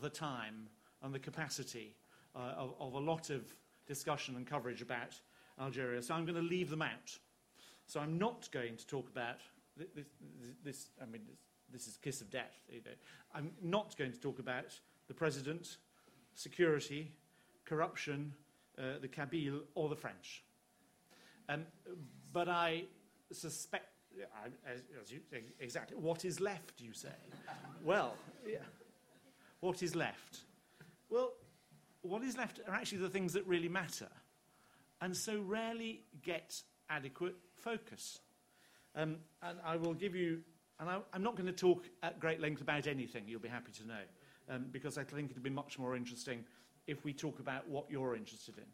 the 0.00 0.08
time 0.08 0.68
and 1.02 1.14
the 1.14 1.18
capacity 1.18 1.96
uh, 2.34 2.54
of, 2.56 2.74
of, 2.80 2.94
a 2.94 2.98
lot 2.98 3.30
of 3.30 3.42
discussion 3.86 4.36
and 4.36 4.46
coverage 4.46 4.80
about 4.80 5.20
Algeria. 5.60 6.00
So 6.02 6.14
I'm 6.14 6.24
going 6.24 6.36
to 6.36 6.48
leave 6.48 6.70
them 6.70 6.82
out. 6.82 7.18
So 7.86 8.00
I'm 8.00 8.18
not 8.18 8.48
going 8.52 8.76
to 8.76 8.86
talk 8.86 9.08
about 9.08 9.38
this, 9.76 10.06
this, 10.64 10.86
I 11.00 11.06
mean, 11.06 11.22
this, 11.26 11.38
this, 11.72 11.88
is 11.88 11.96
kiss 11.96 12.20
of 12.20 12.30
death. 12.30 12.62
I'm 13.34 13.50
not 13.62 13.96
going 13.96 14.12
to 14.12 14.18
talk 14.18 14.38
about 14.38 14.78
the 15.08 15.14
president, 15.14 15.76
security, 16.34 17.12
corruption, 17.64 18.32
uh, 18.78 18.98
the 19.00 19.08
Kabyle, 19.08 19.60
or 19.74 19.88
the 19.88 19.96
French. 19.96 20.44
Um, 21.48 21.66
but 22.32 22.48
I 22.48 22.84
suspect, 23.32 23.86
as, 24.66 24.82
as 25.00 25.12
you, 25.12 25.20
exactly, 25.60 25.96
what 25.96 26.24
is 26.24 26.40
left, 26.40 26.80
you 26.80 26.92
say? 26.92 27.08
well, 27.84 28.14
yeah. 28.46 28.58
what 29.60 29.82
is 29.82 29.94
left? 29.94 30.40
Well, 31.10 31.32
what 32.02 32.22
is 32.22 32.36
left 32.36 32.60
are 32.66 32.74
actually 32.74 32.98
the 32.98 33.08
things 33.08 33.32
that 33.34 33.46
really 33.46 33.68
matter, 33.68 34.08
and 35.00 35.16
so 35.16 35.40
rarely 35.40 36.02
get 36.22 36.62
adequate 36.88 37.36
focus. 37.56 38.20
Um, 38.94 39.16
and 39.42 39.58
I 39.64 39.76
will 39.76 39.94
give 39.94 40.14
you, 40.14 40.40
and 40.78 40.88
I, 40.88 40.98
am 41.14 41.22
not 41.22 41.36
going 41.36 41.46
to 41.46 41.52
talk 41.52 41.84
at 42.02 42.20
great 42.20 42.40
length 42.40 42.60
about 42.60 42.86
anything, 42.86 43.24
you'll 43.26 43.40
be 43.40 43.48
happy 43.48 43.72
to 43.72 43.86
know, 43.86 44.02
um, 44.50 44.66
because 44.70 44.98
I 44.98 45.04
think 45.04 45.30
it'll 45.30 45.42
be 45.42 45.50
much 45.50 45.78
more 45.78 45.96
interesting 45.96 46.44
if 46.86 47.04
we 47.04 47.12
talk 47.12 47.38
about 47.38 47.68
what 47.68 47.90
you're 47.90 48.16
interested 48.16 48.58
in. 48.58 48.64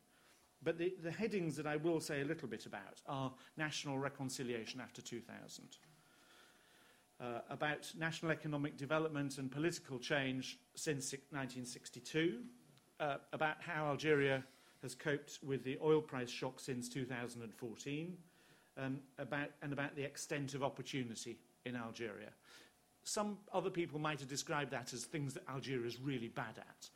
But 0.63 0.79
the, 0.79 0.95
the 1.03 1.11
headings 1.11 1.57
that 1.57 1.67
I 1.67 1.77
will 1.77 2.01
say 2.01 2.21
a 2.21 2.25
little 2.25 2.49
bit 2.49 2.67
about 2.67 3.01
are 3.07 3.33
national 3.57 3.99
reconciliation 3.99 4.81
after 4.81 5.01
2000 5.01 5.69
uh, 7.21 7.41
about 7.51 7.91
national 7.99 8.31
economic 8.31 8.77
development 8.77 9.39
and 9.39 9.51
political 9.51 9.99
change 9.99 10.59
since 10.75 11.13
1962, 11.13 12.41
uh, 13.01 13.17
about 13.33 13.57
how 13.61 13.87
Algeria 13.87 14.45
has 14.83 14.95
coped 14.95 15.39
with 15.43 15.65
the 15.65 15.77
oil 15.83 16.01
price 16.01 16.31
shock 16.31 16.61
since 16.61 16.89
2014, 16.89 18.17
um, 18.77 19.01
about, 19.19 19.49
and 19.63 19.73
about 19.73 19.97
the 19.97 20.05
extent 20.05 20.55
of 20.55 20.63
opportunity 20.63 21.39
in 21.65 21.75
Algeria. 21.75 22.31
Some 23.03 23.39
other 23.53 23.71
people 23.71 23.99
might 23.99 24.21
have 24.21 24.29
described 24.29 24.71
that 24.71 24.93
as 24.93 25.05
things 25.05 25.35
that 25.35 25.49
Algeria 25.49 25.87
is 25.87 26.01
really 26.01 26.29
bad 26.29 26.59
at. 26.59 26.89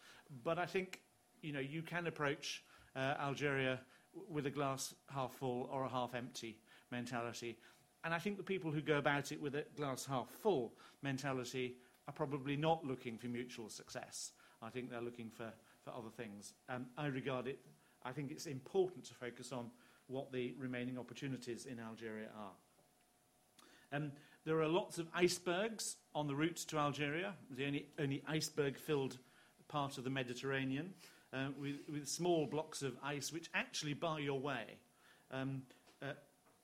But 0.44 0.58
I 0.58 0.66
think 0.66 1.00
you 1.42 1.52
know, 1.52 1.60
you 1.60 1.82
can 1.82 2.06
approach 2.06 2.64
uh, 2.96 3.14
Algeria 3.20 3.80
with 4.28 4.46
a 4.46 4.50
glass 4.50 4.94
half 5.12 5.32
full 5.32 5.68
or 5.72 5.84
a 5.84 5.88
half 5.88 6.14
empty 6.14 6.58
mentality. 6.90 7.58
And 8.04 8.12
I 8.12 8.18
think 8.18 8.36
the 8.36 8.42
people 8.42 8.70
who 8.70 8.80
go 8.80 8.98
about 8.98 9.32
it 9.32 9.40
with 9.40 9.54
a 9.54 9.64
glass 9.76 10.04
half 10.06 10.28
full 10.28 10.74
mentality 11.02 11.76
are 12.08 12.12
probably 12.12 12.56
not 12.56 12.84
looking 12.84 13.16
for 13.16 13.26
mutual 13.28 13.68
success. 13.68 14.32
I 14.60 14.70
think 14.70 14.90
they're 14.90 15.00
looking 15.00 15.30
for, 15.30 15.52
for 15.84 15.90
other 15.90 16.10
things. 16.16 16.54
Um, 16.68 16.86
I 16.96 17.06
regard 17.06 17.46
it, 17.46 17.60
I 18.04 18.12
think 18.12 18.30
it's 18.30 18.46
important 18.46 19.04
to 19.06 19.14
focus 19.14 19.52
on 19.52 19.70
what 20.08 20.32
the 20.32 20.54
remaining 20.58 20.98
opportunities 20.98 21.66
in 21.66 21.78
Algeria 21.78 22.28
are. 22.36 23.96
Um, 23.96 24.12
there 24.44 24.60
are 24.60 24.68
lots 24.68 24.98
of 24.98 25.06
icebergs 25.14 25.96
on 26.14 26.26
the 26.26 26.34
route 26.34 26.56
to 26.68 26.78
Algeria, 26.78 27.34
the 27.50 27.66
only, 27.66 27.86
only 27.98 28.22
iceberg 28.26 28.76
filled 28.76 29.18
part 29.72 29.96
of 29.96 30.04
the 30.04 30.11
Mediterranean 30.11 30.92
uh, 31.32 31.48
with, 31.58 31.76
with 31.90 32.06
small 32.06 32.46
blocks 32.46 32.82
of 32.82 32.92
ice 33.02 33.32
which 33.32 33.48
actually 33.54 33.94
bar 33.94 34.20
your 34.20 34.38
way. 34.38 34.64
Um, 35.30 35.62
uh, 36.02 36.12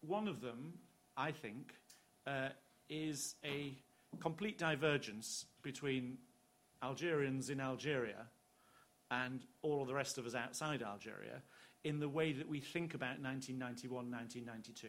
one 0.03 0.29
of 0.29 0.42
them, 0.42 0.75
I 1.16 1.33
think, 1.33 1.73
uh, 2.27 2.51
is 2.90 3.35
a 3.44 3.73
complete 4.21 4.59
divergence 4.59 5.47
between 5.62 6.18
Algerians 6.83 7.49
in 7.49 7.61
Algeria 7.61 8.27
and 9.11 9.40
all 9.62 9.81
of 9.81 9.88
the 9.88 9.94
rest 9.94 10.18
of 10.18 10.27
us 10.27 10.35
outside 10.35 10.83
Algeria 10.83 11.42
in 11.85 11.99
the 11.99 12.09
way 12.09 12.33
that 12.33 12.47
we 12.47 12.61
think 12.61 12.92
about 12.92 13.21
1991, 13.23 14.11
1992. 14.11 14.88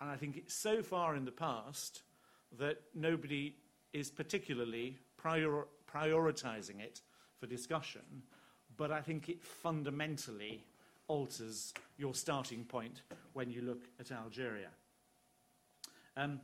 And 0.00 0.10
I 0.10 0.16
think 0.16 0.36
it's 0.36 0.54
so 0.54 0.82
far 0.82 1.14
in 1.14 1.24
the 1.24 1.30
past 1.30 2.02
that 2.58 2.80
nobody 2.92 3.54
is 3.92 4.10
particularly 4.10 4.98
prior- 5.16 5.68
prioritizing 5.92 6.80
it 6.80 7.02
for 7.40 7.46
discussion 7.46 8.02
but 8.80 8.90
I 8.90 9.02
think 9.02 9.28
it 9.28 9.42
fundamentally 9.42 10.64
alters 11.06 11.74
your 11.98 12.14
starting 12.14 12.64
point 12.64 13.02
when 13.34 13.50
you 13.50 13.60
look 13.60 13.82
at 14.00 14.10
Algeria. 14.10 14.70
Um, 16.16 16.40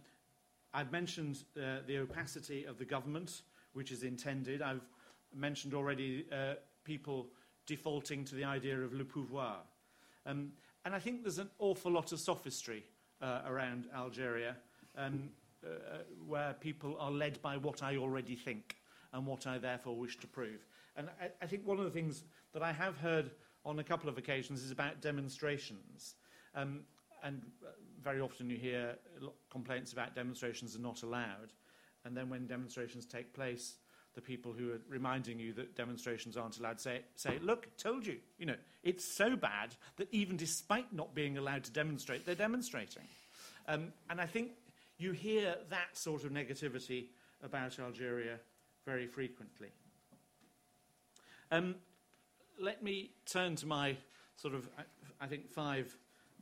I've 0.74 0.92
mentioned 0.92 1.44
uh, 1.56 1.78
the 1.86 1.96
opacity 1.96 2.66
of 2.66 2.76
the 2.76 2.84
government, 2.84 3.40
which 3.72 3.90
is 3.90 4.02
intended. 4.02 4.60
I've 4.60 4.84
mentioned 5.34 5.72
already 5.72 6.26
uh, 6.30 6.56
people 6.84 7.28
defaulting 7.64 8.22
to 8.26 8.34
the 8.34 8.44
idea 8.44 8.78
of 8.78 8.92
le 8.92 9.04
pouvoir. 9.04 9.56
Um, 10.26 10.52
and 10.84 10.94
I 10.94 10.98
think 10.98 11.22
there's 11.22 11.38
an 11.38 11.48
awful 11.58 11.90
lot 11.90 12.12
of 12.12 12.20
sophistry 12.20 12.84
uh, 13.22 13.40
around 13.46 13.86
Algeria 13.96 14.56
um, 14.98 15.30
uh, 15.64 15.68
where 16.28 16.52
people 16.52 16.98
are 17.00 17.10
led 17.10 17.40
by 17.40 17.56
what 17.56 17.82
I 17.82 17.96
already 17.96 18.36
think 18.36 18.76
and 19.14 19.26
what 19.26 19.46
I 19.46 19.56
therefore 19.56 19.96
wish 19.96 20.18
to 20.18 20.26
prove. 20.26 20.66
And 20.96 21.08
I, 21.20 21.30
I 21.42 21.46
think 21.46 21.66
one 21.66 21.78
of 21.78 21.84
the 21.84 21.90
things 21.90 22.24
that 22.52 22.62
I 22.62 22.72
have 22.72 22.96
heard 22.96 23.30
on 23.64 23.78
a 23.78 23.84
couple 23.84 24.08
of 24.08 24.16
occasions 24.16 24.62
is 24.62 24.70
about 24.70 25.00
demonstrations. 25.00 26.14
Um, 26.54 26.80
and 27.22 27.42
uh, 27.64 27.70
very 28.02 28.20
often 28.20 28.48
you 28.48 28.56
hear 28.56 28.96
complaints 29.50 29.92
about 29.92 30.14
demonstrations 30.14 30.76
are 30.76 30.80
not 30.80 31.02
allowed. 31.02 31.52
And 32.04 32.16
then 32.16 32.30
when 32.30 32.46
demonstrations 32.46 33.04
take 33.04 33.32
place, 33.34 33.76
the 34.14 34.20
people 34.22 34.52
who 34.52 34.72
are 34.72 34.80
reminding 34.88 35.38
you 35.38 35.52
that 35.52 35.76
demonstrations 35.76 36.36
aren't 36.36 36.58
allowed 36.58 36.80
say, 36.80 37.02
say, 37.16 37.38
look, 37.42 37.76
told 37.76 38.06
you. 38.06 38.16
You 38.38 38.46
know, 38.46 38.56
it's 38.82 39.04
so 39.04 39.36
bad 39.36 39.74
that 39.96 40.08
even 40.12 40.36
despite 40.36 40.92
not 40.92 41.14
being 41.14 41.36
allowed 41.36 41.64
to 41.64 41.72
demonstrate, 41.72 42.24
they're 42.24 42.34
demonstrating. 42.34 43.02
Um, 43.68 43.92
and 44.08 44.20
I 44.20 44.26
think 44.26 44.52
you 44.98 45.12
hear 45.12 45.56
that 45.68 45.96
sort 45.96 46.24
of 46.24 46.32
negativity 46.32 47.08
about 47.42 47.78
Algeria 47.78 48.38
very 48.86 49.06
frequently. 49.06 49.68
Um, 51.50 51.76
let 52.60 52.82
me 52.82 53.10
turn 53.24 53.54
to 53.56 53.66
my 53.66 53.96
sort 54.36 54.54
of, 54.54 54.68
I 55.20 55.26
think, 55.26 55.48
five 55.48 55.96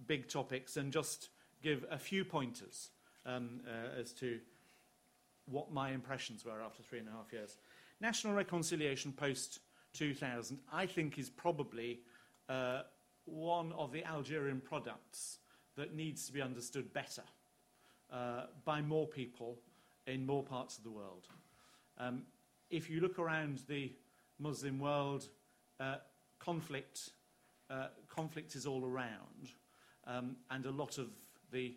big 0.06 0.28
topics 0.28 0.76
and 0.76 0.92
just 0.92 1.28
give 1.62 1.84
a 1.90 1.98
few 1.98 2.24
pointers 2.24 2.90
um, 3.26 3.60
uh, 3.66 4.00
as 4.00 4.12
to 4.14 4.38
what 5.46 5.72
my 5.72 5.90
impressions 5.90 6.44
were 6.44 6.62
after 6.62 6.82
three 6.82 6.98
and 6.98 7.08
a 7.08 7.12
half 7.12 7.32
years. 7.32 7.58
National 8.00 8.32
reconciliation 8.32 9.12
post 9.12 9.60
2000, 9.92 10.58
I 10.72 10.86
think, 10.86 11.18
is 11.18 11.28
probably 11.28 12.00
uh, 12.48 12.82
one 13.26 13.72
of 13.72 13.92
the 13.92 14.04
Algerian 14.04 14.60
products 14.60 15.38
that 15.76 15.94
needs 15.94 16.26
to 16.26 16.32
be 16.32 16.40
understood 16.40 16.92
better 16.92 17.22
uh, 18.12 18.44
by 18.64 18.80
more 18.80 19.06
people 19.06 19.58
in 20.06 20.24
more 20.26 20.42
parts 20.42 20.78
of 20.78 20.84
the 20.84 20.90
world. 20.90 21.28
Um, 21.98 22.22
if 22.70 22.90
you 22.90 23.00
look 23.00 23.18
around 23.18 23.60
the 23.68 23.92
Muslim 24.38 24.78
world, 24.78 25.28
uh, 25.80 25.96
conflict, 26.38 27.10
uh, 27.70 27.88
conflict 28.08 28.54
is 28.54 28.66
all 28.66 28.84
around, 28.84 29.52
um, 30.06 30.36
and 30.50 30.66
a 30.66 30.70
lot 30.70 30.98
of 30.98 31.08
the 31.52 31.74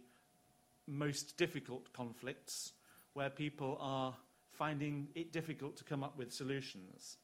most 0.88 1.38
difficult 1.38 1.92
conflicts 1.94 2.74
where 3.14 3.30
people 3.30 3.78
are 3.80 4.16
finding 4.52 5.08
it 5.16 5.32
difficult 5.32 5.78
to 5.78 5.84
come 5.84 6.04
up 6.04 6.18
with 6.18 6.34
solutions. 6.34 7.18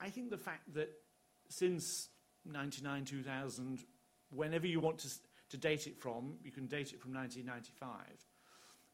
I 0.00 0.10
think 0.10 0.30
the 0.30 0.38
fact 0.38 0.72
that 0.74 0.90
since 1.48 2.08
99, 2.44 3.04
2000, 3.04 3.84
whenever 4.30 4.66
you 4.66 4.80
want 4.80 4.98
to, 4.98 5.08
to 5.50 5.56
date 5.56 5.86
it 5.86 5.98
from, 5.98 6.34
you 6.42 6.50
can 6.50 6.66
date 6.66 6.92
it 6.92 7.00
from 7.00 7.12
1995. 7.12 7.90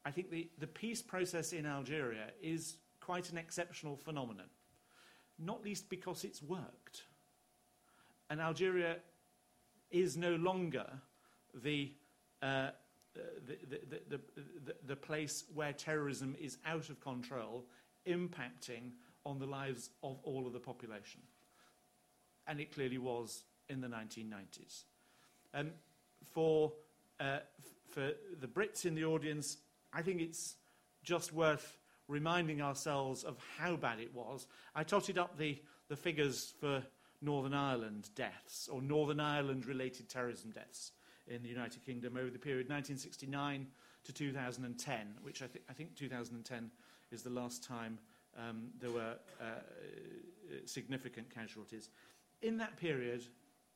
I 0.04 0.10
think 0.10 0.30
the, 0.30 0.48
the 0.58 0.66
peace 0.66 1.02
process 1.02 1.52
in 1.52 1.66
Algeria 1.66 2.26
is 2.42 2.76
quite 3.00 3.30
an 3.30 3.38
exceptional 3.38 3.96
phenomenon 3.96 4.46
not 5.38 5.64
least 5.64 5.88
because 5.88 6.24
it's 6.24 6.42
worked. 6.42 7.02
And 8.30 8.40
Algeria 8.40 8.96
is 9.90 10.16
no 10.16 10.36
longer 10.36 10.86
the, 11.62 11.92
uh, 12.42 12.70
the, 13.14 13.58
the, 13.68 14.20
the, 14.64 14.74
the, 14.86 14.96
place 14.96 15.44
where 15.54 15.72
terrorism 15.72 16.34
is 16.40 16.58
out 16.66 16.88
of 16.88 17.00
control, 17.00 17.64
impacting 18.06 18.92
on 19.24 19.38
the 19.38 19.46
lives 19.46 19.90
of 20.02 20.18
all 20.24 20.46
of 20.46 20.52
the 20.52 20.58
population. 20.58 21.20
And 22.46 22.60
it 22.60 22.74
clearly 22.74 22.98
was 22.98 23.44
in 23.68 23.80
the 23.80 23.88
1990s. 23.88 24.82
Um, 25.54 25.70
for, 26.32 26.72
uh, 27.20 27.38
for 27.90 28.10
the 28.40 28.48
Brits 28.48 28.84
in 28.84 28.94
the 28.94 29.04
audience, 29.04 29.58
I 29.92 30.02
think 30.02 30.20
it's 30.20 30.56
just 31.02 31.32
worth 31.32 31.78
reminding 32.08 32.60
ourselves 32.60 33.24
of 33.24 33.36
how 33.58 33.76
bad 33.76 34.00
it 34.00 34.14
was. 34.14 34.46
I 34.74 34.84
totted 34.84 35.18
up 35.18 35.38
the, 35.38 35.60
the 35.88 35.96
figures 35.96 36.52
for 36.60 36.82
Northern 37.22 37.54
Ireland 37.54 38.10
deaths, 38.14 38.68
or 38.70 38.82
Northern 38.82 39.20
Ireland 39.20 39.66
related 39.66 40.08
terrorism 40.08 40.50
deaths 40.50 40.92
in 41.26 41.42
the 41.42 41.48
United 41.48 41.84
Kingdom 41.84 42.16
over 42.16 42.30
the 42.30 42.38
period 42.38 42.68
1969 42.68 43.66
to 44.04 44.12
2010, 44.12 44.96
which 45.22 45.42
I, 45.42 45.46
th- 45.46 45.64
I 45.68 45.72
think 45.72 45.96
2010 45.96 46.70
is 47.10 47.22
the 47.22 47.30
last 47.30 47.64
time 47.64 47.98
um, 48.36 48.68
there 48.80 48.90
were 48.90 49.14
uh, 49.40 49.44
significant 50.66 51.34
casualties. 51.34 51.88
In 52.42 52.58
that 52.58 52.76
period, 52.76 53.24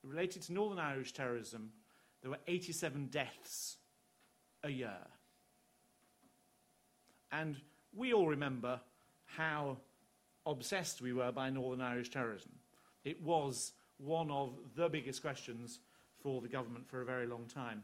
related 0.03 0.43
to 0.43 0.53
Northern 0.53 0.79
Irish 0.79 1.13
terrorism, 1.13 1.71
there 2.21 2.31
were 2.31 2.39
87 2.47 3.07
deaths 3.07 3.77
a 4.63 4.71
year. 4.71 4.99
And 7.31 7.57
we 7.95 8.13
all 8.13 8.27
remember 8.27 8.81
how 9.25 9.79
obsessed 10.47 11.01
we 11.01 11.13
were 11.13 11.33
by 11.33 11.51
Northern 11.51 11.81
Irish 11.81 12.11
terrorism. 12.11 12.53
It 13.05 13.23
was 13.23 13.73
one 13.99 14.31
of 14.31 14.55
the 14.77 14.89
biggest 14.89 15.23
questions 15.23 15.81
for 16.23 16.41
the 16.41 16.49
government 16.49 16.89
for 16.89 17.03
a 17.03 17.05
very 17.05 17.27
long 17.27 17.47
time. 17.47 17.83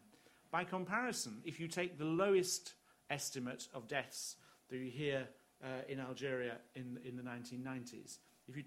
By 0.50 0.64
comparison, 0.64 1.40
if 1.44 1.58
you 1.58 1.68
take 1.68 1.98
the 1.98 2.04
lowest 2.04 2.74
estimate 3.10 3.68
of 3.74 3.88
deaths 3.88 4.36
that 4.70 4.76
you 4.76 4.90
hear 4.90 5.28
uh, 5.62 5.82
in 5.88 6.00
Algeria 6.00 6.56
in, 6.74 6.98
in 7.04 7.16
the 7.16 7.22
1990s, 7.22 8.18
if 8.48 8.56
you, 8.56 8.64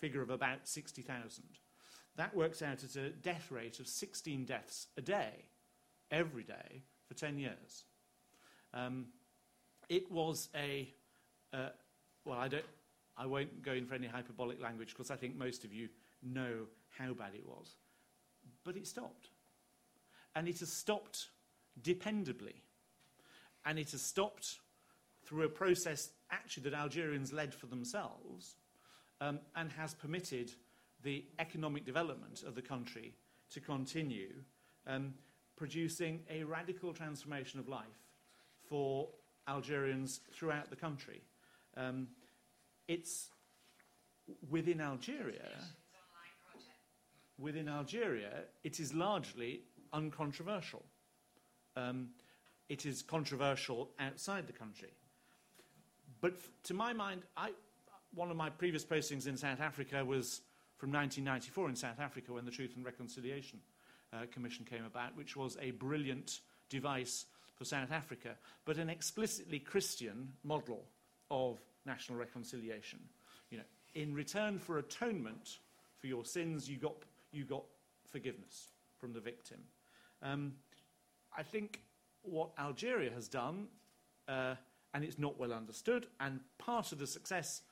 figure 0.00 0.22
of 0.22 0.30
about 0.30 0.66
60,000, 0.66 1.44
that 2.16 2.34
works 2.34 2.62
out 2.62 2.82
at 2.84 2.96
a 2.96 3.10
death 3.10 3.50
rate 3.50 3.80
of 3.80 3.86
16 3.86 4.44
deaths 4.44 4.86
a 4.96 5.02
day, 5.02 5.48
every 6.10 6.42
day, 6.42 6.82
for 7.06 7.14
10 7.14 7.38
years. 7.38 7.84
Um, 8.72 9.06
it 9.88 10.10
was 10.10 10.48
a, 10.54 10.92
uh, 11.52 11.70
well, 12.24 12.38
I, 12.38 12.48
don't, 12.48 12.64
I 13.16 13.26
won't 13.26 13.62
go 13.62 13.72
in 13.72 13.86
for 13.86 13.94
any 13.94 14.06
hyperbolic 14.06 14.60
language 14.60 14.90
because 14.90 15.10
I 15.10 15.16
think 15.16 15.36
most 15.36 15.64
of 15.64 15.72
you 15.72 15.88
know 16.22 16.66
how 16.98 17.12
bad 17.12 17.34
it 17.34 17.46
was. 17.46 17.76
But 18.64 18.76
it 18.76 18.86
stopped. 18.86 19.28
And 20.34 20.48
it 20.48 20.60
has 20.60 20.72
stopped 20.72 21.28
dependably. 21.80 22.56
And 23.64 23.78
it 23.78 23.90
has 23.92 24.02
stopped 24.02 24.58
through 25.24 25.44
a 25.44 25.48
process 25.48 26.10
actually 26.30 26.64
that 26.64 26.74
Algerians 26.74 27.32
led 27.32 27.54
for 27.54 27.66
themselves 27.66 28.56
um, 29.20 29.38
and 29.56 29.72
has 29.72 29.94
permitted 29.94 30.52
the 31.02 31.24
economic 31.38 31.84
development 31.84 32.42
of 32.46 32.54
the 32.54 32.62
country 32.62 33.14
to 33.50 33.60
continue. 33.60 34.32
Um, 34.86 35.14
producing 35.56 36.20
a 36.30 36.42
radical 36.44 36.92
transformation 36.92 37.60
of 37.60 37.68
life 37.68 38.08
for 38.68 39.08
Algerians 39.48 40.20
throughout 40.32 40.70
the 40.70 40.76
country. 40.76 41.20
Um, 41.76 42.08
it's 42.88 43.28
within 44.50 44.80
Algeria. 44.80 45.50
Within 47.38 47.68
Algeria, 47.68 48.44
it 48.62 48.78
is 48.78 48.94
largely 48.94 49.62
uncontroversial. 49.92 50.82
Um, 51.76 52.10
it 52.68 52.86
is 52.86 53.02
controversial 53.02 53.90
outside 53.98 54.46
the 54.46 54.52
country. 54.52 54.90
But 56.20 56.34
to 56.64 56.74
my 56.74 56.92
mind, 56.92 57.22
I, 57.36 57.50
one 58.14 58.30
of 58.30 58.36
my 58.36 58.50
previous 58.50 58.84
postings 58.84 59.26
in 59.26 59.36
South 59.36 59.60
Africa 59.60 60.04
was 60.04 60.42
from 60.76 60.92
1994 60.92 61.68
in 61.68 61.76
South 61.76 62.00
Africa 62.00 62.32
when 62.32 62.44
the 62.44 62.50
Truth 62.50 62.76
and 62.76 62.84
Reconciliation 62.84 63.58
uh, 64.12 64.26
Commission 64.32 64.64
came 64.64 64.84
about, 64.84 65.16
which 65.16 65.36
was 65.36 65.56
a 65.60 65.72
brilliant 65.72 66.40
device 66.70 67.26
for 67.54 67.64
South 67.64 67.92
Africa, 67.92 68.36
but 68.64 68.78
an 68.78 68.90
explicitly 68.90 69.58
Christian 69.58 70.32
model 70.42 70.84
of 71.30 71.60
national 71.86 72.18
reconciliation. 72.18 72.98
You 73.50 73.58
know, 73.58 73.64
in 73.94 74.14
return 74.14 74.58
for 74.58 74.78
atonement 74.78 75.58
for 75.98 76.06
your 76.06 76.24
sins, 76.24 76.68
you 76.68 76.76
got, 76.76 76.96
you 77.32 77.44
got 77.44 77.64
forgiveness 78.10 78.68
from 78.98 79.12
the 79.12 79.20
victim. 79.20 79.58
Um, 80.22 80.54
I 81.36 81.42
think 81.42 81.80
what 82.22 82.50
Algeria 82.58 83.10
has 83.12 83.28
done, 83.28 83.68
uh, 84.28 84.54
and 84.92 85.04
it's 85.04 85.18
not 85.18 85.38
well 85.38 85.52
understood, 85.52 86.06
and 86.20 86.40
part 86.58 86.92
of 86.92 86.98
the 86.98 87.06
success 87.06 87.62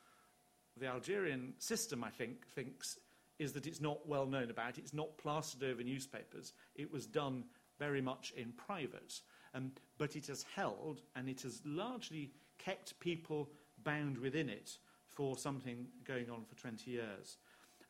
the 0.79 0.87
Algerian 0.87 1.55
system, 1.59 2.03
I 2.03 2.11
think, 2.11 2.47
thinks, 2.49 2.99
is 3.39 3.53
that 3.53 3.67
it's 3.67 3.81
not 3.81 4.07
well 4.07 4.27
known 4.27 4.51
about. 4.51 4.79
It's 4.79 4.95
not 4.95 5.19
plastered 5.19 5.63
over 5.63 5.83
newspapers. 5.83 6.53
It 6.75 6.91
was 6.93 7.07
done 7.07 7.45
very 7.79 8.01
much 8.01 8.33
in 8.37 8.53
private. 8.53 9.21
Um, 9.55 9.73
but 9.99 10.17
it 10.17 10.27
has 10.29 10.45
held, 10.55 11.03
and 11.15 11.29
it 11.29 11.43
has 11.43 11.61
largely 11.65 12.31
kept 12.59 12.99
people 13.01 13.51
bound 13.85 14.19
within 14.19 14.49
it 14.49 14.79
for 15.07 15.37
something 15.37 15.87
going 16.05 16.31
on 16.31 16.45
for 16.45 16.55
20 16.57 16.91
years. 16.91 17.37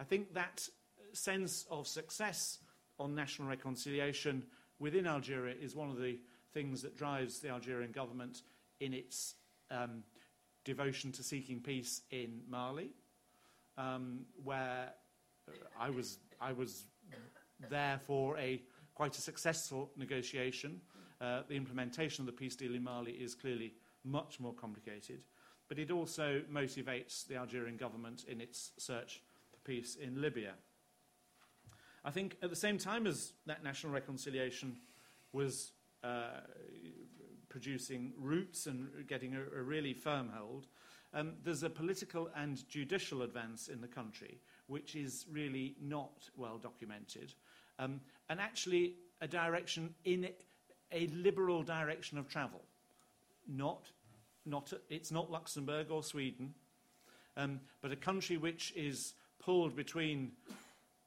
I 0.01 0.05
think 0.05 0.35
that 0.35 0.68
sense 1.12 1.66
of 1.70 1.87
success 1.87 2.59
on 2.98 3.14
national 3.14 3.48
reconciliation 3.48 4.44
within 4.79 5.07
Algeria 5.07 5.55
is 5.61 5.77
one 5.77 5.90
of 5.90 5.98
the 5.98 6.18
things 6.53 6.83
that 6.83 6.96
drives 6.96 7.38
the 7.38 7.48
Algerian 7.48 7.92
government 7.92 8.42
in 8.81 8.92
its 8.92 9.35
um, 9.70 10.03
devotion 10.64 11.12
to 11.12 11.22
seeking 11.22 11.61
peace 11.61 12.03
in 12.11 12.40
Mali, 12.48 12.90
um, 13.79 14.20
where 14.42 14.92
I 15.79 15.90
was, 15.90 16.18
I 16.40 16.53
was 16.53 16.85
there 17.70 18.01
for 18.07 18.37
a 18.38 18.61
quite 18.94 19.16
a 19.16 19.20
successful 19.20 19.90
negotiation. 19.96 20.81
Uh, 21.22 21.42
the 21.48 21.54
implementation 21.54 22.22
of 22.22 22.26
the 22.26 22.32
peace 22.32 22.56
deal 22.56 22.74
in 22.74 22.82
Mali 22.82 23.12
is 23.12 23.37
clearly 23.37 23.74
much 24.04 24.40
more 24.40 24.52
complicated, 24.52 25.22
but 25.68 25.78
it 25.78 25.92
also 25.92 26.42
motivates 26.52 27.24
the 27.26 27.37
Algerian 27.37 27.76
government 27.76 28.24
in 28.26 28.40
its 28.40 28.72
search 28.76 29.22
for 29.52 29.58
peace 29.64 29.94
in 29.94 30.20
Libya. 30.20 30.54
I 32.04 32.11
think 32.11 32.37
at 32.42 32.50
the 32.50 32.56
same 32.56 32.76
time 32.76 33.06
as 33.06 33.35
that 33.46 33.62
national 33.62 33.92
reconciliation 33.92 34.76
was 35.32 35.70
uh, 36.02 36.40
producing 37.48 38.12
roots 38.18 38.66
and 38.66 38.88
getting 39.06 39.37
a, 39.37 39.40
a 39.40 39.62
really 39.62 39.94
firm 39.94 40.28
hold, 40.35 40.66
um, 41.14 41.35
there's 41.44 41.62
a 41.62 41.70
political 41.70 42.30
and 42.35 42.68
judicial 42.68 43.22
advance 43.22 43.68
in 43.68 43.80
the 43.80 43.87
country 43.87 44.40
which 44.66 44.96
is 44.96 45.26
really 45.30 45.76
not 45.80 46.30
well 46.37 46.58
documented, 46.58 47.35
um, 47.78 48.00
and 48.28 48.40
actually 48.40 48.96
a 49.20 49.28
direction 49.28 49.94
in 50.04 50.24
a 50.92 51.07
liberal 51.09 51.62
direction 51.62 52.18
of 52.18 52.28
travel. 52.28 52.61
Not, 53.48 53.90
not, 54.46 54.72
it's 54.88 55.11
not 55.11 55.31
Luxembourg 55.31 55.90
or 55.90 56.02
Sweden, 56.02 56.55
um, 57.37 57.61
but 57.81 57.92
a 57.92 57.96
country 57.96 58.37
which 58.37 58.72
is 58.76 59.14
pulled 59.38 59.74
between, 59.74 60.33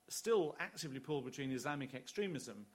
still 0.10 0.56
actively 0.60 1.00
pulled 1.00 1.26
between 1.26 1.52
Islamic 1.52 1.94
extremism 1.94 2.66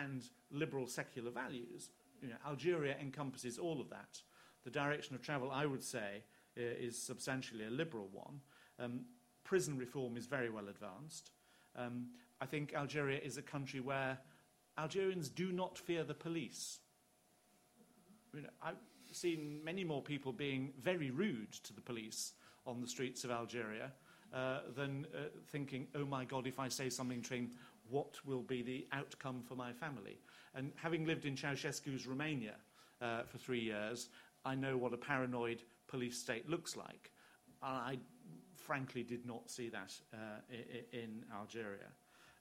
and 0.00 0.22
liberal 0.50 0.86
secular 0.86 1.30
values. 1.30 1.90
You 2.22 2.28
know, 2.28 2.36
Algeria 2.46 2.96
encompasses 3.00 3.58
all 3.58 3.80
of 3.80 3.90
that. 3.90 4.20
The 4.64 4.70
direction 4.70 5.14
of 5.14 5.22
travel, 5.22 5.50
I 5.50 5.66
would 5.66 5.82
say, 5.82 6.22
uh, 6.56 6.60
is 6.60 6.96
substantially 6.96 7.64
a 7.64 7.70
liberal 7.70 8.08
one. 8.12 8.40
Um, 8.78 9.00
prison 9.44 9.76
reform 9.76 10.16
is 10.16 10.26
very 10.26 10.50
well 10.50 10.68
advanced. 10.68 11.32
Um, 11.76 12.06
I 12.40 12.46
think 12.46 12.74
Algeria 12.74 13.18
is 13.22 13.38
a 13.38 13.42
country 13.42 13.80
where 13.80 14.18
Algerians 14.78 15.28
do 15.28 15.52
not 15.52 15.78
fear 15.78 16.04
the 16.04 16.14
police. 16.14 16.78
I've 18.62 18.76
seen 19.10 19.60
many 19.62 19.84
more 19.84 20.02
people 20.02 20.32
being 20.32 20.72
very 20.80 21.10
rude 21.10 21.52
to 21.64 21.74
the 21.74 21.80
police 21.80 22.32
on 22.66 22.80
the 22.80 22.86
streets 22.86 23.24
of 23.24 23.30
Algeria 23.30 23.92
uh, 24.32 24.60
than 24.74 25.06
uh, 25.14 25.24
thinking, 25.48 25.86
oh 25.94 26.06
my 26.06 26.24
God, 26.24 26.46
if 26.46 26.58
I 26.58 26.68
say 26.68 26.88
something 26.88 27.20
to 27.22 27.34
him, 27.34 27.50
what 27.90 28.14
will 28.24 28.42
be 28.42 28.62
the 28.62 28.86
outcome 28.92 29.42
for 29.46 29.54
my 29.54 29.72
family? 29.72 30.18
And 30.54 30.72
having 30.76 31.04
lived 31.04 31.26
in 31.26 31.34
Ceausescu's 31.34 32.06
Romania 32.06 32.54
uh, 33.02 33.24
for 33.24 33.36
three 33.38 33.60
years, 33.60 34.08
I 34.44 34.54
know 34.54 34.76
what 34.76 34.94
a 34.94 34.96
paranoid 34.96 35.62
police 35.86 36.18
state 36.18 36.48
looks 36.48 36.76
like. 36.76 37.12
And 37.62 37.76
I 37.76 37.98
frankly 38.56 39.02
did 39.02 39.26
not 39.26 39.50
see 39.50 39.68
that 39.68 39.92
uh, 40.14 40.40
in 40.92 41.24
Algeria. 41.34 41.90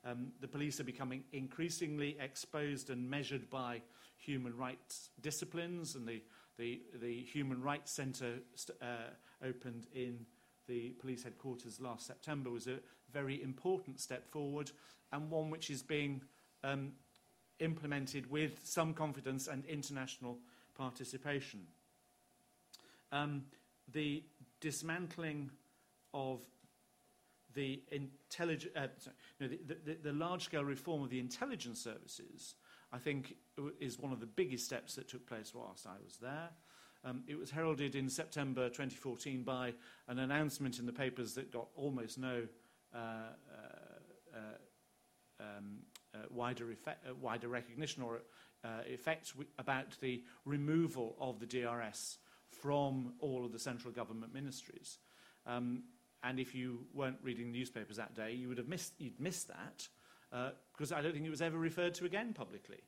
Um, 0.04 0.32
the 0.40 0.48
police 0.48 0.80
are 0.80 0.86
becoming 0.86 1.24
increasingly 1.32 2.18
exposed 2.20 2.90
and 2.90 3.10
measured 3.10 3.50
by 3.50 3.82
human 4.18 4.56
rights 4.56 5.10
disciplines, 5.22 5.96
and 5.96 6.08
the, 6.08 6.22
the, 6.58 6.82
the 7.02 7.22
Human 7.24 7.62
Rights 7.62 7.92
Centre 7.92 8.40
uh, 8.82 8.86
opened 9.46 9.88
in 9.94 10.26
the 10.68 10.90
police 11.00 11.24
headquarters 11.24 11.82
last 11.82 12.08
September 12.08 12.50
was 12.50 12.68
a 12.68 12.80
very 13.12 13.42
important 13.42 14.00
step 14.00 14.30
forward 14.32 14.72
and 15.12 15.30
one 15.30 15.50
which 15.50 15.70
is 15.70 15.82
being 15.82 16.22
um, 16.64 16.94
implemented 17.60 18.30
with 18.30 18.60
some 18.64 18.94
confidence 18.94 19.48
and 19.48 19.66
international 19.66 20.38
participation. 20.78 21.62
Um, 23.12 23.44
the 23.92 24.24
dismantling 24.62 25.52
of 26.14 26.42
the, 27.54 27.82
intellig- 27.92 28.76
uh, 28.76 28.88
sorry, 28.98 29.16
no, 29.40 29.48
the, 29.48 29.78
the, 29.86 29.98
the 30.04 30.14
large-scale 30.14 30.64
reform 30.64 31.04
of 31.04 31.10
the 31.10 31.20
intelligence 31.20 31.82
services, 31.82 32.56
I 32.92 32.98
think, 32.98 33.36
is 33.80 34.00
one 34.00 34.12
of 34.12 34.20
the 34.20 34.26
biggest 34.26 34.66
steps 34.66 34.96
that 34.96 35.10
took 35.10 35.28
place 35.28 35.54
whilst 35.54 35.88
I 35.88 35.96
was 36.04 36.18
there. 36.18 36.50
Um, 37.04 37.24
it 37.28 37.38
was 37.38 37.50
heralded 37.50 37.96
in 37.96 38.10
September 38.10 38.70
2014 38.70 39.44
by 39.44 39.74
an 40.08 40.20
announcement 40.20 40.78
in 40.78 40.86
the 40.86 40.94
papers 40.94 41.34
that 41.34 41.52
got 41.52 41.68
almost 41.76 42.20
no 42.20 42.44
uh, 42.94 42.98
uh, 42.98 44.36
uh 44.36 44.40
um, 45.40 45.80
uh, 46.14 46.20
wider, 46.30 46.72
effect, 46.72 47.08
uh, 47.10 47.16
wider 47.16 47.48
recognition 47.48 48.04
or 48.04 48.22
effect 48.86 49.34
about 49.58 50.00
the 50.02 50.24
removal 50.46 51.16
of 51.20 51.40
the 51.40 51.48
DRS 51.48 52.20
from 52.52 53.14
all 53.20 53.44
of 53.44 53.52
the 53.52 53.58
central 53.58 53.92
government 53.92 54.32
ministries. 54.34 55.00
Um, 55.48 55.84
and 56.24 56.40
if 56.40 56.54
you 56.54 56.86
weren't 56.94 57.18
reading 57.24 57.52
newspapers 57.52 57.98
that 57.98 58.14
day, 58.16 58.34
you 58.34 58.48
would 58.48 58.58
have 58.58 58.68
missed, 58.68 58.94
you'd 59.00 59.20
missed 59.20 59.48
that, 59.48 59.88
uh, 60.32 60.50
because 60.74 60.92
I 60.92 61.02
don't 61.02 61.14
think 61.14 61.26
it 61.26 61.32
was 61.32 61.42
ever 61.42 61.58
referred 61.58 61.94
to 61.96 62.06
again 62.06 62.34
publicly. 62.34 62.82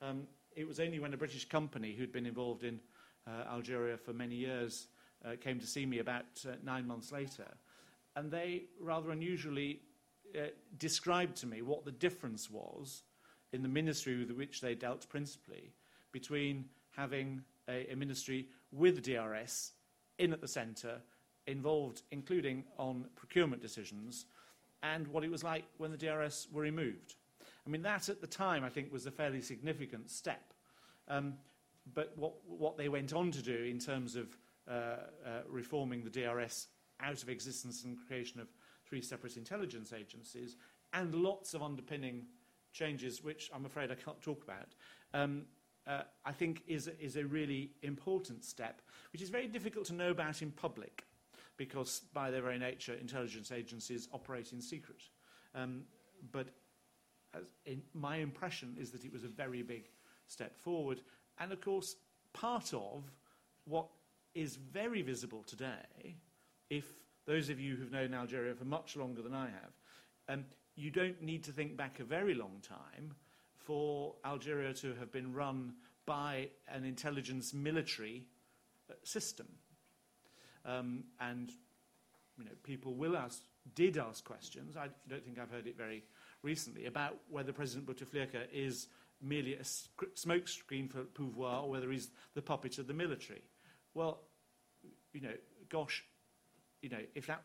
Um, 0.00 0.26
it 0.54 0.66
was 0.66 0.80
only 0.80 0.98
when 0.98 1.12
a 1.12 1.16
British 1.16 1.48
company 1.48 1.94
who'd 1.94 2.12
been 2.12 2.26
involved 2.26 2.64
in 2.64 2.80
uh, 3.26 3.50
Algeria 3.50 3.96
for 3.96 4.12
many 4.12 4.36
years 4.36 4.88
uh, 5.24 5.32
came 5.40 5.58
to 5.58 5.66
see 5.66 5.84
me 5.84 5.98
about 5.98 6.24
uh, 6.46 6.52
nine 6.62 6.86
months 6.86 7.12
later, 7.12 7.46
and 8.14 8.30
they 8.30 8.64
rather 8.80 9.10
unusually 9.10 9.80
uh, 10.36 10.46
described 10.78 11.36
to 11.36 11.46
me 11.46 11.62
what 11.62 11.84
the 11.84 11.92
difference 11.92 12.50
was 12.50 13.02
in 13.52 13.62
the 13.62 13.68
ministry 13.68 14.18
with 14.18 14.30
which 14.30 14.60
they 14.60 14.74
dealt 14.74 15.08
principally 15.08 15.72
between 16.12 16.64
having 16.96 17.42
a, 17.68 17.90
a 17.92 17.96
ministry 17.96 18.48
with 18.72 19.02
DRS 19.02 19.72
in 20.18 20.32
at 20.32 20.40
the 20.40 20.48
centre 20.48 21.00
involved, 21.46 22.02
including 22.10 22.64
on 22.78 23.06
procurement 23.14 23.62
decisions, 23.62 24.26
and 24.82 25.06
what 25.08 25.24
it 25.24 25.30
was 25.30 25.44
like 25.44 25.64
when 25.78 25.90
the 25.90 25.96
DRS 25.96 26.48
were 26.52 26.62
removed. 26.62 27.14
I 27.66 27.70
mean, 27.70 27.82
that 27.82 28.08
at 28.08 28.20
the 28.20 28.26
time, 28.26 28.64
I 28.64 28.68
think, 28.68 28.92
was 28.92 29.06
a 29.06 29.10
fairly 29.10 29.40
significant 29.40 30.10
step. 30.10 30.52
Um, 31.08 31.34
but 31.94 32.12
what, 32.16 32.34
what 32.46 32.76
they 32.76 32.88
went 32.88 33.12
on 33.12 33.30
to 33.32 33.42
do 33.42 33.64
in 33.64 33.78
terms 33.78 34.16
of 34.16 34.36
uh, 34.68 34.72
uh, 34.72 34.96
reforming 35.48 36.02
the 36.02 36.10
DRS 36.10 36.68
out 37.00 37.22
of 37.22 37.28
existence 37.28 37.84
and 37.84 37.96
creation 38.06 38.40
of 38.40 38.48
three 38.88 39.00
separate 39.00 39.36
intelligence 39.36 39.92
agencies, 39.92 40.56
and 40.92 41.14
lots 41.14 41.54
of 41.54 41.62
underpinning 41.62 42.24
changes, 42.72 43.22
which 43.22 43.50
I'm 43.54 43.66
afraid 43.66 43.90
I 43.90 43.94
can't 43.94 44.20
talk 44.20 44.44
about, 44.44 44.74
um, 45.12 45.42
uh, 45.86 46.02
I 46.24 46.32
think 46.32 46.62
is, 46.66 46.88
is 47.00 47.16
a 47.16 47.24
really 47.24 47.70
important 47.82 48.44
step, 48.44 48.82
which 49.12 49.22
is 49.22 49.30
very 49.30 49.46
difficult 49.46 49.86
to 49.86 49.94
know 49.94 50.10
about 50.10 50.42
in 50.42 50.50
public 50.50 51.04
because 51.56 52.02
by 52.12 52.30
their 52.30 52.42
very 52.42 52.58
nature, 52.58 52.94
intelligence 52.94 53.52
agencies 53.52 54.08
operate 54.12 54.52
in 54.52 54.60
secret. 54.60 55.02
Um, 55.54 55.82
but 56.32 56.48
in, 57.64 57.82
my 57.94 58.16
impression 58.16 58.76
is 58.78 58.90
that 58.90 59.04
it 59.04 59.12
was 59.12 59.24
a 59.24 59.28
very 59.28 59.62
big 59.62 59.88
step 60.26 60.56
forward. 60.56 61.00
And 61.38 61.52
of 61.52 61.60
course, 61.60 61.96
part 62.32 62.72
of 62.74 63.10
what 63.64 63.86
is 64.34 64.56
very 64.56 65.02
visible 65.02 65.42
today, 65.46 66.16
if 66.70 66.84
those 67.26 67.48
of 67.48 67.58
you 67.58 67.74
who've 67.76 67.92
known 67.92 68.14
Algeria 68.14 68.54
for 68.54 68.64
much 68.64 68.96
longer 68.96 69.22
than 69.22 69.34
I 69.34 69.46
have, 69.46 69.72
um, 70.28 70.44
you 70.76 70.90
don't 70.90 71.20
need 71.22 71.42
to 71.44 71.52
think 71.52 71.76
back 71.76 72.00
a 72.00 72.04
very 72.04 72.34
long 72.34 72.62
time 72.62 73.14
for 73.56 74.14
Algeria 74.24 74.72
to 74.74 74.94
have 74.94 75.10
been 75.10 75.32
run 75.32 75.72
by 76.04 76.48
an 76.68 76.84
intelligence 76.84 77.52
military 77.52 78.24
system. 79.02 79.46
Um, 80.66 81.04
and 81.20 81.50
you 82.36 82.44
know, 82.44 82.50
people 82.62 82.94
will 82.94 83.16
ask, 83.16 83.42
did 83.74 83.96
ask 83.96 84.24
questions. 84.24 84.76
I 84.76 84.88
don't 85.08 85.24
think 85.24 85.38
I've 85.38 85.50
heard 85.50 85.66
it 85.66 85.76
very 85.76 86.02
recently 86.42 86.86
about 86.86 87.16
whether 87.30 87.52
President 87.52 87.86
Bouteflika 87.86 88.46
is 88.52 88.88
merely 89.22 89.54
a 89.54 89.62
smokescreen 89.62 90.90
for 90.90 91.04
pouvoir 91.04 91.62
or 91.62 91.70
whether 91.70 91.90
he's 91.90 92.10
the 92.34 92.42
puppet 92.42 92.78
of 92.78 92.86
the 92.86 92.94
military. 92.94 93.42
Well, 93.94 94.20
you 95.12 95.22
know, 95.22 95.32
gosh, 95.70 96.04
you 96.82 96.90
know, 96.90 97.00
if 97.14 97.26
that, 97.26 97.42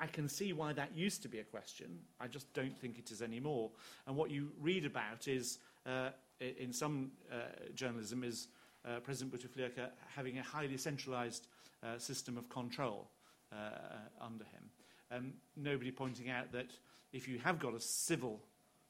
I 0.00 0.06
can 0.06 0.28
see 0.28 0.52
why 0.52 0.72
that 0.72 0.96
used 0.96 1.22
to 1.22 1.28
be 1.28 1.38
a 1.38 1.44
question. 1.44 2.00
I 2.20 2.26
just 2.26 2.52
don't 2.52 2.76
think 2.76 2.98
it 2.98 3.10
is 3.10 3.22
anymore. 3.22 3.70
And 4.06 4.16
what 4.16 4.30
you 4.30 4.50
read 4.60 4.84
about 4.84 5.28
is, 5.28 5.58
uh, 5.86 6.10
in 6.40 6.72
some 6.72 7.12
uh, 7.32 7.36
journalism, 7.74 8.24
is 8.24 8.48
uh, 8.84 9.00
President 9.00 9.32
Bouteflika 9.32 9.90
having 10.14 10.38
a 10.38 10.42
highly 10.42 10.76
centralized 10.76 11.46
uh, 11.82 11.98
system 11.98 12.36
of 12.36 12.48
control 12.48 13.08
uh, 13.52 13.56
uh, 13.56 14.24
under 14.24 14.44
him. 14.44 14.62
Um, 15.10 15.32
nobody 15.56 15.90
pointing 15.90 16.30
out 16.30 16.52
that 16.52 16.70
if 17.12 17.26
you 17.28 17.38
have 17.38 17.58
got 17.58 17.74
a 17.74 17.80
civil, 17.80 18.40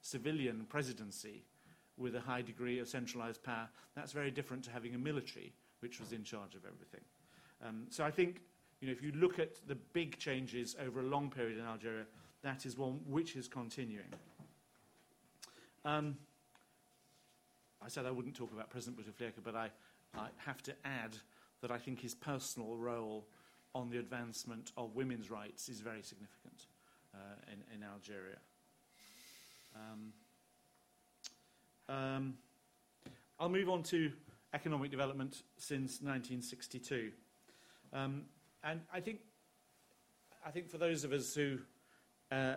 civilian 0.01 0.67
presidency 0.69 1.45
with 1.97 2.17
a 2.17 2.21
high 2.21 2.43
degree 2.43 2.79
of 2.79 2.89
centralized 2.89 3.43
power, 3.43 3.69
that's 3.95 4.13
very 4.13 4.31
different 4.31 4.65
to 4.65 4.71
having 4.71 4.95
a 4.95 4.99
military 4.99 5.53
which 5.81 6.01
was 6.01 6.13
in 6.13 6.25
charge 6.25 6.55
of 6.55 6.65
everything. 6.65 7.01
Um, 7.65 7.87
so 7.91 8.05
I 8.05 8.11
think, 8.11 8.41
you 8.81 8.89
know, 8.89 8.93
if 8.93 9.03
you 9.03 9.13
look 9.13 9.39
at 9.39 9.57
the 9.67 9.75
big 9.75 10.19
changes 10.19 10.77
over 10.85 11.01
a 11.01 11.05
long 11.05 11.31
period 11.31 11.59
in 11.59 11.65
Algeria, 11.65 12.05
that 12.43 12.67
is 12.67 12.77
one 12.77 13.01
which 13.07 13.37
is 13.37 13.49
continuing. 13.49 14.07
Um, 15.85 16.17
I 17.85 17.89
said 17.89 18.07
I 18.07 18.11
wouldn't 18.11 18.35
talk 18.35 18.53
about 18.53 18.71
President 18.71 18.99
Bouteflika, 18.99 19.43
but 19.43 19.55
I, 19.55 19.71
I 20.17 20.29
have 20.39 20.63
to 20.65 20.75
add 20.85 21.17
that 21.61 21.71
I 21.71 21.79
think 21.79 22.01
his 22.01 22.15
personal 22.15 22.77
role 22.77 23.27
on 23.75 23.91
the 23.91 23.99
advancement 23.99 24.73
of 24.77 24.95
women's 24.95 25.31
rights 25.31 25.69
is 25.69 25.81
very 25.81 26.03
significant 26.03 26.67
uh, 27.15 27.19
in, 27.53 27.77
in 27.77 27.83
Algeria. 27.85 28.39
Um, 29.75 30.13
um, 31.89 32.35
I'll 33.39 33.49
move 33.49 33.69
on 33.69 33.83
to 33.85 34.13
economic 34.55 34.91
development 34.91 35.43
since 35.57 36.01
1962. 36.01 37.13
Um, 37.93 38.23
and 38.65 38.81
I 38.93 39.01
think, 39.01 39.21
I 40.45 40.51
think 40.51 40.69
for 40.69 40.79
those 40.79 41.05
of 41.05 41.13
us 41.13 41.35
who, 41.35 41.59
uh, 42.33 42.57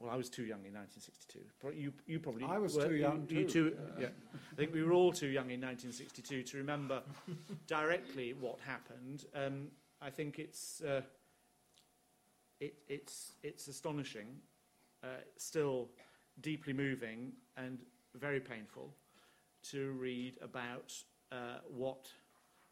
well, 0.00 0.10
I 0.10 0.16
was 0.16 0.30
too 0.30 0.44
young 0.44 0.64
in 0.64 0.74
1962. 0.74 1.40
You, 1.76 1.92
you 2.06 2.20
probably 2.20 2.44
I 2.44 2.58
was 2.58 2.76
were, 2.76 2.86
too 2.86 2.94
young 2.94 3.26
you, 3.28 3.40
you 3.40 3.44
too. 3.44 3.70
too 3.70 3.76
yeah. 4.00 4.06
I 4.52 4.54
think 4.56 4.72
we 4.72 4.82
were 4.82 4.92
all 4.92 5.12
too 5.12 5.26
young 5.26 5.50
in 5.50 5.60
1962 5.60 6.42
to 6.44 6.56
remember 6.58 7.02
directly 7.66 8.32
what 8.32 8.58
happened. 8.60 9.24
Um, 9.34 9.68
I 10.00 10.10
think 10.10 10.38
it's 10.38 10.80
uh, 10.82 11.02
it, 12.60 12.74
it's 12.88 13.32
it's 13.42 13.66
astonishing, 13.66 14.36
uh, 15.02 15.22
still 15.36 15.88
deeply 16.40 16.72
moving 16.72 17.32
and 17.56 17.78
very 18.14 18.40
painful 18.40 18.94
to 19.70 19.92
read 19.92 20.38
about 20.40 20.94
uh, 21.32 21.58
what 21.68 22.08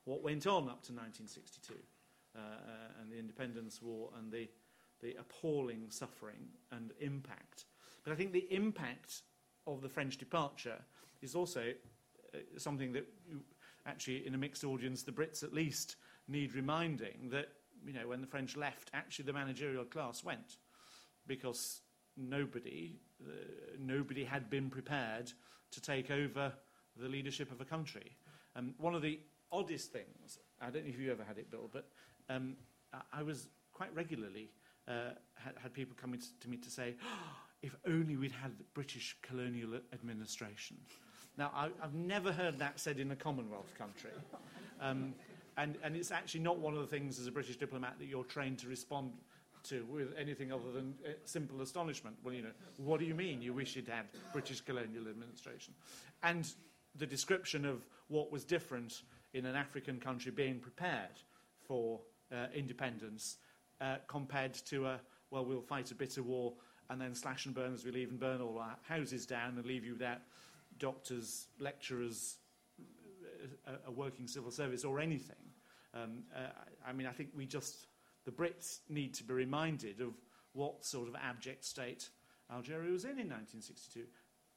what 0.05 0.23
went 0.23 0.47
on 0.47 0.69
up 0.69 0.83
to 0.85 0.93
1962 0.93 1.75
uh, 1.75 2.39
uh, 2.39 3.03
and 3.03 3.11
the 3.11 3.19
Independence 3.19 3.83
War 3.83 4.11
and 4.17 4.31
the 4.31 4.49
the 5.03 5.15
appalling 5.19 5.91
suffering 5.91 6.49
and 6.73 6.93
impact. 7.01 7.65
But 8.05 8.13
I 8.13 8.17
think 8.17 8.33
the 8.33 8.47
impact 8.51 9.23
of 9.67 9.83
the 9.83 9.89
French 9.89 10.17
departure 10.17 10.79
is 11.23 11.35
also 11.35 11.73
uh, 12.35 12.39
something 12.57 12.93
that 12.93 13.07
you, 13.29 13.41
actually, 13.87 14.27
in 14.27 14.35
a 14.35 14.39
mixed 14.39 14.65
audience, 14.65 15.03
the 15.03 15.13
Brits 15.13 15.43
at 15.43 15.53
least 15.53 15.97
need 16.29 16.55
reminding 16.55 17.31
that 17.31 17.49
you 17.85 17.93
know 17.93 18.09
when 18.09 18.21
the 18.21 18.27
French 18.27 18.57
left, 18.57 18.91
actually 18.95 19.25
the 19.25 19.33
managerial 19.33 19.85
class 19.85 20.25
went 20.25 20.59
because 21.27 21.83
nobody 22.17 22.99
uh, 23.25 23.33
nobody 23.79 24.25
had 24.25 24.49
been 24.51 24.71
prepared 24.71 25.33
to 25.73 25.81
take 25.81 26.11
over 26.11 26.53
the 26.97 27.09
leadership 27.09 27.51
of 27.51 27.61
a 27.61 27.65
country. 27.65 28.17
Um, 28.55 28.75
one 28.79 28.95
of 28.95 29.03
the 29.03 29.21
oddest 29.53 29.93
things, 29.93 30.39
I 30.61 30.71
don't 30.71 30.85
know 30.85 30.91
if 30.91 30.99
you 30.99 31.11
ever 31.13 31.25
had 31.25 31.39
it, 31.39 31.51
Bill, 31.51 31.69
but 31.73 31.89
um, 32.31 32.57
I, 32.93 33.21
I 33.21 33.23
was 33.23 33.49
quite 33.73 33.95
regularly 33.95 34.51
uh, 34.89 35.11
had, 35.35 35.55
had 35.63 35.73
people 35.73 35.97
coming 36.01 36.21
to 36.41 36.49
me 36.49 36.57
to 36.57 36.71
say, 36.71 36.95
oh, 37.03 37.37
if 37.63 37.75
only 37.87 38.17
we'd 38.17 38.33
had 38.33 38.59
the 38.59 38.65
British 38.75 39.17
colonial 39.23 39.71
administration. 39.93 40.77
Now, 41.37 41.51
I, 41.55 41.69
I've 41.83 41.95
never 41.95 42.33
heard 42.33 42.59
that 42.59 42.81
said 42.81 42.99
in 42.99 43.11
a 43.11 43.17
Commonwealth 43.17 43.73
country. 43.77 44.11
Um, 44.81 45.15
and, 45.57 45.77
and 45.83 45.97
it's 45.97 46.11
actually 46.11 46.41
not 46.41 46.59
one 46.59 46.75
of 46.75 46.81
the 46.81 46.87
things 46.87 47.19
as 47.19 47.27
a 47.27 47.31
British 47.31 47.57
diplomat 47.57 47.95
that 47.99 48.07
you're 48.07 48.25
trained 48.25 48.59
to 48.61 48.69
respond 48.69 49.13
to 49.65 49.85
with 49.87 50.09
anything 50.19 50.53
other 50.53 50.71
than 50.73 50.95
uh, 51.05 51.11
simple 51.25 51.61
astonishment. 51.61 52.17
Well, 52.23 52.35
you 52.35 52.43
know, 52.43 52.53
what 52.77 53.01
do 53.01 53.07
you 53.07 53.15
mean 53.15 53.43
you 53.43 53.53
wish 53.53 53.75
you'd 53.77 53.89
had 53.89 54.07
British 54.33 54.61
colonial 54.61 55.09
administration? 55.09 55.75
And 56.23 56.51
the 56.95 57.07
description 57.07 57.65
of 57.65 57.85
what 58.09 58.31
was 58.31 58.45
different 58.45 59.03
in 59.35 59.45
an 59.45 59.57
African 59.57 59.99
country 59.99 60.31
being 60.31 60.61
prepared 60.61 61.21
for 61.67 62.01
uh, 62.33 62.47
independence 62.55 63.37
uh, 63.81 63.97
compared 64.07 64.55
to 64.55 64.87
a, 64.87 65.01
well, 65.31 65.45
we'll 65.45 65.61
fight 65.61 65.91
a 65.91 65.95
bitter 65.95 66.23
war 66.23 66.55
and 66.89 67.01
then 67.01 67.15
slash 67.15 67.47
and 67.47 67.55
burn 67.55 67.75
as 67.75 67.85
we 67.85 67.91
leave 67.91 68.11
and 68.11 68.21
burn 68.21 68.41
all 68.41 68.59
our 68.59 68.77
houses 68.83 69.27
down 69.27 69.57
and 69.57 69.67
leave 69.67 69.85
you 69.85 69.93
without 69.93 70.19
doctors, 70.79 71.47
lecturers, 71.59 72.37
a, 73.67 73.89
a 73.89 73.91
working 73.91 74.27
civil 74.27 74.51
service 74.51 74.85
or 74.85 75.01
anything. 75.01 75.37
Um, 75.95 76.25
uh, 76.35 76.49
I 76.87 76.93
mean, 76.93 77.07
I 77.07 77.13
think 77.13 77.31
we 77.35 77.47
just, 77.47 77.87
the 78.25 78.31
Brits 78.31 78.81
need 78.89 79.15
to 79.15 79.25
be 79.25 79.35
reminded 79.35 80.01
of 80.01 80.15
what 80.53 80.85
sort 80.85 81.09
of 81.09 81.15
abject 81.17 81.65
state 81.65 82.09
Algeria 82.53 82.93
was 82.93 83.05
in 83.05 83.19
in 83.19 83.29
1962. 83.29 84.05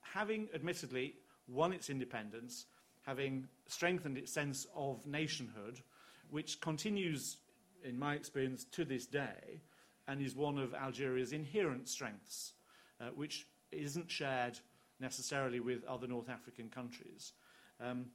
Having 0.02 0.50
admittedly 0.54 1.16
won 1.48 1.74
its 1.74 1.90
independence, 1.90 2.66
having 3.06 3.48
strengthened 3.68 4.18
its 4.18 4.32
sense 4.32 4.68
of 4.76 5.06
nationhood, 5.06 5.82
which 6.30 6.62
continues, 6.62 7.38
in 7.84 7.98
my 7.98 8.16
experience, 8.16 8.66
to 8.72 8.86
this 8.86 9.06
day, 9.06 9.62
and 10.08 10.22
is 10.22 10.36
one 10.36 10.58
of 10.58 10.74
Algeria's 10.74 11.34
inherent 11.34 11.88
strengths, 11.88 12.54
uh, 13.00 13.10
which 13.16 13.48
isn't 13.72 14.10
shared 14.10 14.58
necessarily 15.00 15.60
with 15.60 15.84
other 15.86 16.08
North 16.08 16.30
African 16.30 16.70
countries. 16.70 17.34
Um, 17.80 18.08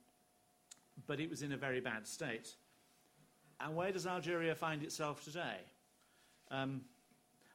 but 1.07 1.21
it 1.21 1.31
was 1.31 1.43
in 1.43 1.53
a 1.53 1.57
very 1.57 1.81
bad 1.81 2.07
state. 2.07 2.55
And 3.61 3.77
where 3.77 3.93
does 3.93 4.07
Algeria 4.07 4.55
find 4.55 4.83
itself 4.83 5.25
today? 5.25 5.59
Um, 6.51 6.83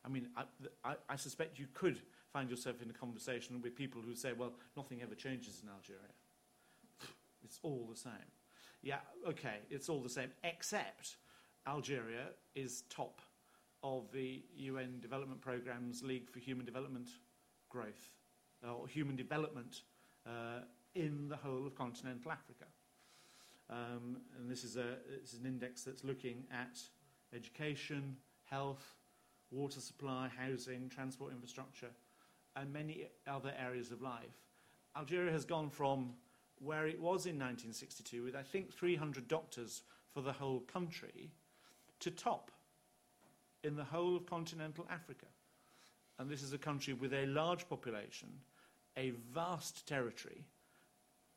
I 0.03 0.09
mean, 0.09 0.27
I, 0.35 0.43
I, 0.83 0.95
I 1.09 1.15
suspect 1.15 1.59
you 1.59 1.67
could 1.73 2.01
find 2.31 2.49
yourself 2.49 2.81
in 2.81 2.89
a 2.89 2.93
conversation 2.93 3.61
with 3.61 3.75
people 3.75 4.01
who 4.01 4.15
say, 4.15 4.33
well, 4.33 4.53
nothing 4.77 5.01
ever 5.01 5.15
changes 5.15 5.61
in 5.63 5.69
Algeria. 5.69 6.01
It's 7.43 7.59
all 7.63 7.87
the 7.89 7.97
same. 7.97 8.11
Yeah, 8.81 8.99
okay, 9.27 9.57
it's 9.69 9.89
all 9.89 9.99
the 9.99 10.09
same, 10.09 10.29
except 10.43 11.17
Algeria 11.67 12.27
is 12.55 12.83
top 12.89 13.21
of 13.83 14.11
the 14.11 14.43
UN 14.55 14.99
Development 15.01 15.39
Programme's 15.39 16.03
League 16.03 16.29
for 16.29 16.39
Human 16.39 16.65
Development 16.65 17.07
Growth, 17.69 18.15
or 18.67 18.87
Human 18.87 19.15
Development 19.15 19.81
uh, 20.25 20.61
in 20.95 21.29
the 21.29 21.35
whole 21.35 21.65
of 21.65 21.75
continental 21.75 22.31
Africa. 22.31 22.65
Um, 23.69 24.17
and 24.37 24.49
this 24.49 24.63
is, 24.63 24.77
a, 24.77 24.97
this 25.21 25.33
is 25.33 25.39
an 25.39 25.45
index 25.45 25.83
that's 25.83 26.03
looking 26.03 26.43
at 26.51 26.79
education, 27.35 28.17
health, 28.45 28.95
water 29.51 29.79
supply, 29.79 30.29
housing, 30.35 30.89
transport 30.89 31.31
infrastructure, 31.31 31.89
and 32.55 32.73
many 32.73 33.07
other 33.27 33.53
areas 33.57 33.91
of 33.91 34.01
life. 34.01 34.43
Algeria 34.97 35.31
has 35.31 35.45
gone 35.45 35.69
from 35.69 36.13
where 36.57 36.87
it 36.87 36.99
was 36.99 37.25
in 37.25 37.37
1962 37.37 38.23
with, 38.23 38.35
I 38.35 38.41
think, 38.41 38.73
300 38.73 39.27
doctors 39.27 39.83
for 40.13 40.21
the 40.21 40.33
whole 40.33 40.61
country 40.61 41.31
to 41.99 42.11
top 42.11 42.51
in 43.63 43.75
the 43.75 43.83
whole 43.83 44.15
of 44.15 44.25
continental 44.25 44.85
Africa. 44.89 45.25
And 46.17 46.29
this 46.29 46.43
is 46.43 46.53
a 46.53 46.57
country 46.57 46.93
with 46.93 47.13
a 47.13 47.25
large 47.27 47.67
population, 47.69 48.29
a 48.97 49.11
vast 49.33 49.87
territory, 49.87 50.43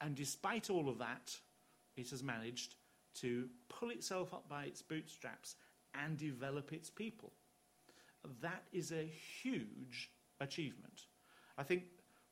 and 0.01 0.17
despite 0.17 0.69
all 0.69 0.89
of 0.89 0.99
that, 0.99 1.37
it 1.97 2.11
has 2.11 2.23
managed 2.23 2.75
to 3.21 3.49
pull 3.69 3.91
itself 3.91 4.35
up 4.35 4.49
by 4.49 4.65
its 4.65 4.83
bootstraps 4.83 5.55
and 5.95 6.17
develop 6.17 6.73
its 6.73 6.91
people. 6.91 7.33
That 8.41 8.65
is 8.73 8.93
a 8.93 9.11
huge 9.43 10.11
achievement. 10.41 11.07
I 11.57 11.63
think 11.63 11.85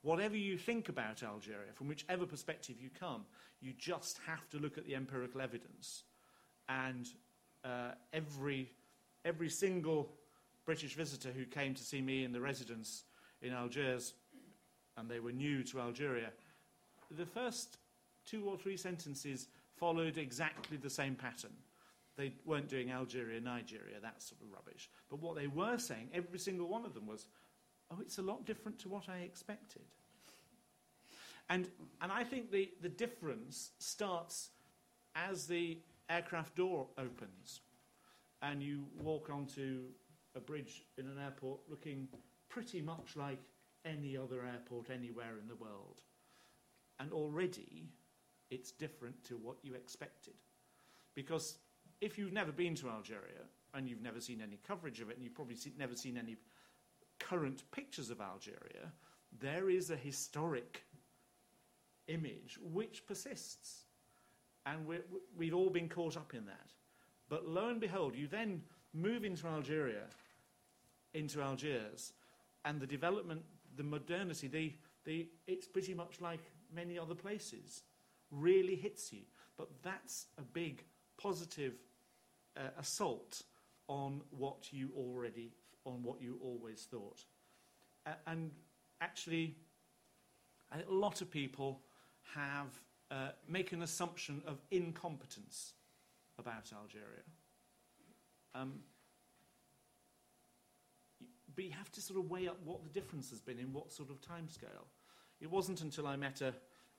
whatever 0.03 0.37
you 0.37 0.59
think 0.59 0.89
about 0.89 1.23
Algeria, 1.23 1.73
from 1.75 1.89
whichever 1.89 2.27
perspective 2.27 2.77
you 2.81 2.91
come, 2.99 3.25
you 3.61 3.73
just 3.77 4.19
have 4.27 4.49
to 4.51 4.59
look 4.59 4.79
at 4.79 4.87
the 4.87 4.95
empirical 4.95 5.41
evidence. 5.41 6.05
And 6.69 7.09
uh, 7.65 7.93
every, 8.13 8.71
every 9.25 9.49
single 9.49 10.11
British 10.65 10.95
visitor 10.95 11.31
who 11.31 11.45
came 11.45 11.75
to 11.75 11.83
see 11.83 12.01
me 12.01 12.25
in 12.25 12.33
the 12.33 12.41
residence 12.41 13.05
in 13.43 13.53
Algiers, 13.53 14.15
and 14.97 15.09
they 15.09 15.21
were 15.21 15.33
new 15.33 15.63
to 15.65 15.81
Algeria, 15.81 16.31
the 17.11 17.27
first 17.27 17.79
two 18.25 18.45
or 18.45 18.57
three 18.57 18.77
sentences 18.77 19.49
followed 19.77 20.19
exactly 20.19 20.77
the 20.77 20.91
same 20.91 21.15
pattern. 21.15 21.53
They 22.17 22.33
weren't 22.45 22.69
doing 22.69 22.91
Algeria, 22.91 23.41
Nigeria, 23.41 23.99
that 24.03 24.23
sort 24.23 24.43
of 24.43 24.53
rubbish. 24.53 24.91
But 25.09 25.21
what 25.21 25.37
they 25.37 25.47
were 25.47 25.79
saying, 25.79 26.11
every 26.13 26.39
single 26.39 26.69
one 26.69 26.85
of 26.85 26.93
them 26.93 27.07
was, 27.07 27.27
oh, 27.91 27.99
it's 28.01 28.19
a 28.19 28.23
lot 28.23 28.45
different 28.45 28.79
to 28.81 28.89
what 28.89 29.09
I 29.09 29.19
expected. 29.19 29.83
And, 31.49 31.67
and 32.01 32.13
I 32.13 32.23
think 32.25 32.53
the, 32.53 32.71
the 32.83 32.89
difference 32.89 33.71
starts 33.79 34.51
as 35.17 35.47
the 35.47 35.79
aircraft 36.11 36.57
door 36.57 36.89
opens 36.99 37.61
and 38.43 38.63
you 38.63 38.85
walk 39.03 39.31
onto 39.31 39.85
a 40.35 40.41
bridge 40.41 40.83
in 40.99 41.07
an 41.07 41.19
airport 41.23 41.61
looking 41.69 42.09
pretty 42.49 42.83
much 42.83 43.17
like 43.17 43.41
any 43.85 44.17
other 44.17 44.45
airport 44.45 44.91
anywhere 44.91 45.39
in 45.41 45.49
the 45.49 45.55
world. 45.55 46.03
And 46.99 47.13
already 47.13 47.89
it's 48.51 48.73
different 48.73 49.23
to 49.25 49.37
what 49.37 49.57
you 49.63 49.75
expected. 49.75 50.35
Because 51.15 51.59
if 52.01 52.19
you've 52.19 52.33
never 52.33 52.53
been 52.53 52.75
to 52.77 52.91
Algeria 52.91 53.45
and 53.75 53.89
you've 53.89 54.03
never 54.03 54.21
seen 54.21 54.41
any 54.43 54.59
coverage 54.67 55.01
of 55.01 55.11
it 55.11 55.17
and 55.17 55.25
you've 55.25 55.35
probably 55.35 55.57
never 55.79 55.95
seen 55.95 56.17
any 56.17 56.37
current 57.19 57.63
pictures 57.71 58.11
of 58.11 58.21
Algeria, 58.21 58.93
there 59.39 59.71
is 59.71 59.91
a 59.91 59.97
historic 59.97 60.83
image 62.09 62.59
which 62.61 63.07
persists. 63.07 63.85
And 64.67 64.87
we 64.87 64.99
we've 65.37 65.55
all 65.55 65.71
been 65.71 65.89
caught 65.89 66.17
up 66.17 66.35
in 66.35 66.45
that. 66.47 66.73
But 67.29 67.47
lo 67.47 67.69
and 67.69 67.81
behold, 67.81 68.15
you 68.15 68.27
then 68.27 68.63
move 68.93 69.25
into 69.25 69.47
Algeria, 69.47 70.05
into 71.15 71.41
Algiers, 71.41 72.13
and 72.65 72.81
the 72.81 72.87
development, 72.87 73.43
the 73.77 73.85
modernity, 73.85 74.49
the, 74.49 74.75
the, 75.05 75.29
it's 75.47 75.67
pretty 75.67 75.95
much 75.95 76.21
like 76.21 76.41
many 76.75 76.99
other 76.99 77.15
places, 77.15 77.83
really 78.31 78.75
hits 78.75 79.13
you. 79.13 79.23
But 79.57 79.69
that's 79.83 80.27
a 80.39 80.43
big 80.43 80.85
positive 81.17 81.75
uh, 82.57 82.71
assault 82.79 83.43
on 83.89 84.23
what 84.31 84.73
you 84.73 84.91
already, 84.97 85.53
on 85.85 86.03
what 86.03 86.21
you 86.21 86.39
always 86.43 86.87
thought. 86.91 87.25
And 88.27 88.51
actually, 89.01 89.57
a 90.73 90.91
lot 90.93 91.21
of 91.21 91.31
people 91.31 91.81
have 92.35 92.81
uh, 93.11 93.31
make 93.49 93.73
an 93.73 93.83
assumption 93.83 94.43
of 94.47 94.61
incompetence 94.71 95.73
about 96.39 96.73
Algeria. 96.73 97.23
Um, 98.55 98.81
but 101.55 101.65
you 101.65 101.73
have 101.73 101.91
to 101.93 102.01
sort 102.01 102.19
of 102.19 102.31
weigh 102.31 102.49
up 102.49 102.59
what 102.65 102.83
the 102.83 102.89
difference 102.89 103.31
has 103.31 103.41
been 103.41 103.59
in 103.59 103.73
what 103.73 103.93
sort 103.93 104.11
of 104.11 104.21
timescale. 104.21 104.87
It 105.41 105.51
wasn't 105.51 105.81
until 105.83 106.07
I 106.07 106.17
met 106.17 106.41
a, 106.41 106.55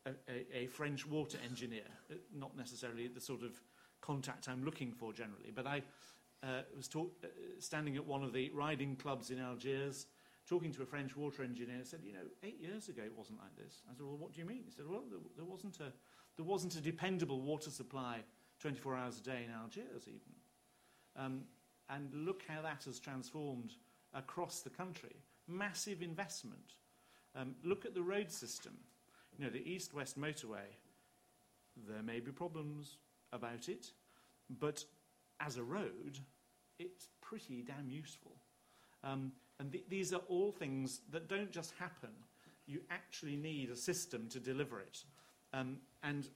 a, 0.05 0.11
a 0.53 0.67
French 0.67 1.07
water 1.07 1.37
engineer, 1.43 1.87
uh, 2.11 2.15
not 2.35 2.55
necessarily 2.57 3.07
the 3.07 3.21
sort 3.21 3.43
of 3.43 3.59
contact 4.01 4.49
I'm 4.49 4.63
looking 4.63 4.91
for 4.91 5.13
generally, 5.13 5.51
but 5.53 5.67
I 5.67 5.81
uh, 6.43 6.61
was 6.75 6.87
talk, 6.87 7.11
uh, 7.23 7.27
standing 7.59 7.95
at 7.97 8.05
one 8.05 8.23
of 8.23 8.33
the 8.33 8.49
riding 8.53 8.95
clubs 8.95 9.29
in 9.29 9.39
Algiers, 9.39 10.07
talking 10.47 10.71
to 10.73 10.81
a 10.81 10.85
French 10.85 11.15
water 11.15 11.43
engineer, 11.43 11.79
said, 11.83 12.01
you 12.03 12.13
know, 12.13 12.25
eight 12.43 12.59
years 12.59 12.89
ago 12.89 13.01
it 13.03 13.13
wasn't 13.15 13.39
like 13.39 13.55
this. 13.55 13.81
I 13.89 13.93
said, 13.95 14.05
well, 14.05 14.17
what 14.17 14.33
do 14.33 14.41
you 14.41 14.47
mean? 14.47 14.63
He 14.65 14.71
said, 14.71 14.85
well, 14.87 15.03
there, 15.09 15.19
there, 15.35 15.45
wasn't, 15.45 15.79
a, 15.79 15.91
there 16.37 16.45
wasn't 16.45 16.75
a 16.75 16.81
dependable 16.81 17.41
water 17.41 17.69
supply 17.69 18.19
24 18.59 18.95
hours 18.95 19.19
a 19.19 19.23
day 19.23 19.45
in 19.45 19.51
Algiers 19.51 20.07
even. 20.07 20.33
Um, 21.15 21.41
and 21.89 22.09
look 22.13 22.43
how 22.47 22.61
that 22.61 22.83
has 22.85 22.99
transformed 22.99 23.73
across 24.13 24.61
the 24.61 24.69
country. 24.69 25.15
Massive 25.47 26.01
investment. 26.01 26.75
Um, 27.35 27.55
look 27.63 27.85
at 27.85 27.93
the 27.93 28.01
road 28.01 28.31
system. 28.31 28.73
You 29.37 29.45
know, 29.45 29.51
the 29.51 29.67
east-west 29.69 30.19
motorway, 30.19 30.67
there 31.87 32.03
may 32.03 32.19
be 32.19 32.31
problems 32.31 32.97
about 33.33 33.69
it, 33.69 33.87
but 34.59 34.83
as 35.39 35.57
a 35.57 35.63
road, 35.63 36.19
it's 36.79 37.07
pretty 37.21 37.63
damn 37.63 37.89
useful. 37.89 38.35
Um, 39.03 39.31
and 39.59 39.71
th 39.71 39.83
these 39.89 40.13
are 40.13 40.21
all 40.27 40.51
things 40.51 41.01
that 41.11 41.27
don't 41.27 41.51
just 41.51 41.73
happen. 41.79 42.09
You 42.67 42.81
actually 42.89 43.35
need 43.35 43.69
a 43.69 43.75
system 43.75 44.27
to 44.29 44.39
deliver 44.39 44.79
it. 44.79 45.03
Um, 45.53 45.77
and 46.03 46.27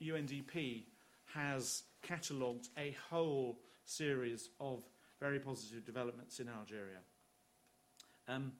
UNDP 0.00 0.84
has 1.34 1.82
catalogued 2.02 2.68
a 2.78 2.96
whole 3.10 3.58
series 3.84 4.50
of 4.60 4.82
very 5.20 5.38
positive 5.38 5.84
developments 5.84 6.40
in 6.40 6.48
Algeria. 6.48 7.00
Um, 8.28 8.52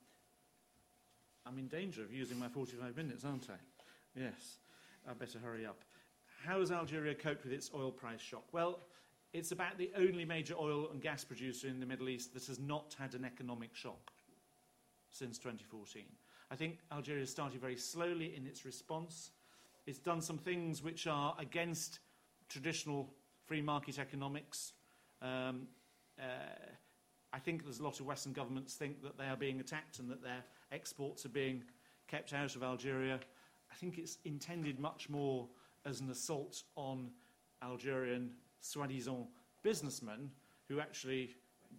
I'm 1.47 1.59
in 1.59 1.69
danger 1.69 2.03
of 2.03 2.13
using 2.13 2.39
my 2.39 2.49
45 2.49 2.97
minutes, 2.97 3.25
aren't 3.25 3.49
I? 3.51 3.59
Yes, 4.15 4.59
I 5.09 5.13
better 5.13 5.39
hurry 5.39 5.67
up. 5.67 5.79
How 6.45 6.61
has 6.61 6.71
Algeria 6.71 7.15
coped 7.15 7.45
with 7.45 7.53
its 7.53 7.71
oil 7.75 7.91
price 7.91 8.21
shock? 8.21 8.45
Well, 8.53 8.81
it's 9.33 9.53
about 9.53 9.79
the 9.79 9.91
only 9.97 10.25
major 10.25 10.55
oil 10.59 10.89
and 10.91 11.01
gas 11.01 11.25
producer 11.25 11.69
in 11.69 11.81
the 11.81 11.87
Middle 11.87 12.09
East 12.09 12.33
that 12.35 12.47
has 12.47 12.59
not 12.59 12.95
had 12.99 13.15
an 13.15 13.25
economic 13.25 13.75
shock 13.75 14.13
since 15.11 15.39
2014. 15.39 16.05
I 16.51 16.57
think 16.57 16.79
Algeria 16.93 17.27
started 17.27 17.61
very 17.61 17.77
slowly 17.77 18.35
in 18.37 18.47
its 18.47 18.65
response. 18.65 19.33
It's 19.87 19.99
done 19.99 20.21
some 20.21 20.39
things 20.39 20.83
which 20.83 21.07
are 21.07 21.35
against 21.39 22.01
traditional 22.49 23.13
free 23.45 23.63
market 23.63 23.99
economics. 23.99 24.73
Um, 25.23 25.69
uh, 26.19 26.23
I 27.33 27.39
think 27.39 27.65
there's 27.65 27.81
a 27.81 27.85
lot 27.85 28.01
of 28.01 28.07
Western 28.07 28.33
governments 28.33 28.75
think 28.75 29.03
that 29.03 29.19
they 29.19 29.27
are 29.27 29.37
being 29.37 29.61
attacked 29.61 29.99
and 29.99 30.11
that 30.11 30.23
their 30.23 30.45
exports 30.73 31.27
are 31.27 31.31
being 31.31 31.63
kept 32.09 32.33
out 32.33 32.57
of 32.57 32.63
Algeria. 32.63 33.21
I 33.71 33.75
think 33.75 33.99
it's 33.99 34.19
intended 34.25 34.79
much 34.79 35.09
more 35.09 35.49
as 35.85 36.01
an 36.01 36.11
assault 36.11 36.63
on 36.77 37.11
Algerian 37.63 38.31
soi-disant 38.67 39.27
businessmen 39.63 40.31
who 40.69 40.81
actually 40.81 41.31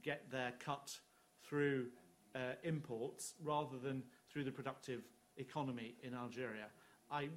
get 0.03 0.29
their 0.31 0.53
cut 0.59 0.97
through 1.43 1.87
uh, 2.35 2.53
imports 2.63 3.33
rather 3.43 3.77
than 3.77 4.03
through 4.29 4.43
the 4.43 4.51
productive 4.51 5.01
economy 5.37 5.95
in 6.03 6.13
Algeria. 6.13 6.67
I, 7.11 7.29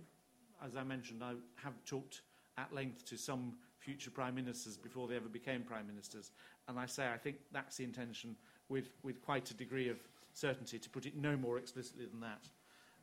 as 0.64 0.76
I 0.76 0.82
mentioned, 0.84 1.22
I 1.22 1.34
have 1.62 1.74
talked 1.84 2.22
at 2.58 2.72
length 2.72 3.04
to 3.06 3.16
some 3.16 3.54
future 3.78 4.10
prime 4.10 4.34
ministers 4.34 4.76
before 4.76 5.08
they 5.08 5.16
ever 5.16 5.28
became 5.28 5.62
prime 5.62 5.86
ministers, 5.86 6.32
and 6.68 6.78
I 6.78 6.86
say 6.86 7.08
I 7.08 7.16
think 7.16 7.36
that's 7.52 7.76
the 7.76 7.84
intention 7.84 8.36
with, 8.68 8.90
with 9.02 9.22
quite 9.22 9.50
a 9.50 9.54
degree 9.54 9.88
of 9.88 9.98
certainty, 10.32 10.78
to 10.78 10.90
put 10.90 11.06
it 11.06 11.16
no 11.16 11.36
more 11.36 11.58
explicitly 11.58 12.06
than 12.06 12.20
that. 12.20 12.48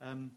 Um, 0.01 0.31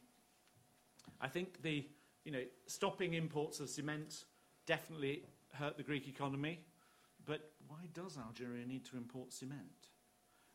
I 1.20 1.28
think 1.28 1.62
the, 1.62 1.86
you 2.24 2.32
know, 2.32 2.42
stopping 2.66 3.14
imports 3.14 3.60
of 3.60 3.68
cement 3.68 4.24
definitely 4.66 5.22
hurt 5.52 5.76
the 5.76 5.82
Greek 5.82 6.08
economy, 6.08 6.60
but 7.26 7.52
why 7.68 7.78
does 7.94 8.16
Algeria 8.16 8.66
need 8.66 8.84
to 8.86 8.96
import 8.96 9.32
cement? 9.32 9.88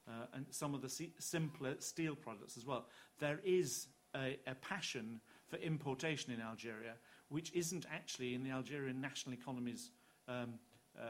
Uh, 0.07 0.25
and 0.33 0.45
some 0.51 0.75
of 0.75 0.81
the 0.81 1.09
simpler 1.17 1.75
steel 1.79 2.15
products 2.15 2.57
as 2.57 2.65
well. 2.65 2.85
There 3.19 3.39
is 3.43 3.87
a, 4.15 4.37
a 4.45 4.55
passion 4.55 5.19
for 5.47 5.57
importation 5.57 6.31
in 6.31 6.41
Algeria, 6.41 6.93
which 7.29 7.51
isn't 7.53 7.85
actually 7.91 8.35
in 8.35 8.43
the 8.43 8.51
Algerian 8.51 9.01
national 9.01 9.33
economy's 9.33 9.89
um, 10.27 10.53
uh, 10.99 11.03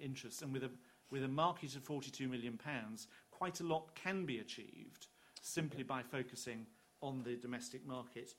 interests. 0.00 0.42
And 0.42 0.52
with 0.52 0.64
a, 0.64 0.70
with 1.10 1.24
a 1.24 1.28
market 1.28 1.74
of 1.74 1.82
42 1.82 2.28
million 2.28 2.58
pounds, 2.58 3.08
quite 3.30 3.60
a 3.60 3.64
lot 3.64 3.94
can 3.94 4.26
be 4.26 4.40
achieved 4.40 5.06
simply 5.40 5.82
by 5.82 6.02
focusing 6.02 6.66
on 7.00 7.22
the 7.22 7.36
domestic 7.36 7.86
market 7.86 8.34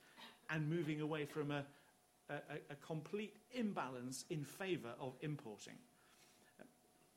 and 0.50 0.70
moving 0.70 1.02
away 1.02 1.26
from 1.26 1.52
a, 1.52 1.66
a, 2.30 2.34
a 2.72 2.76
complete 2.86 3.36
imbalance 3.54 4.26
in 4.30 4.44
favour 4.44 4.94
of 5.00 5.14
importing. 5.22 5.76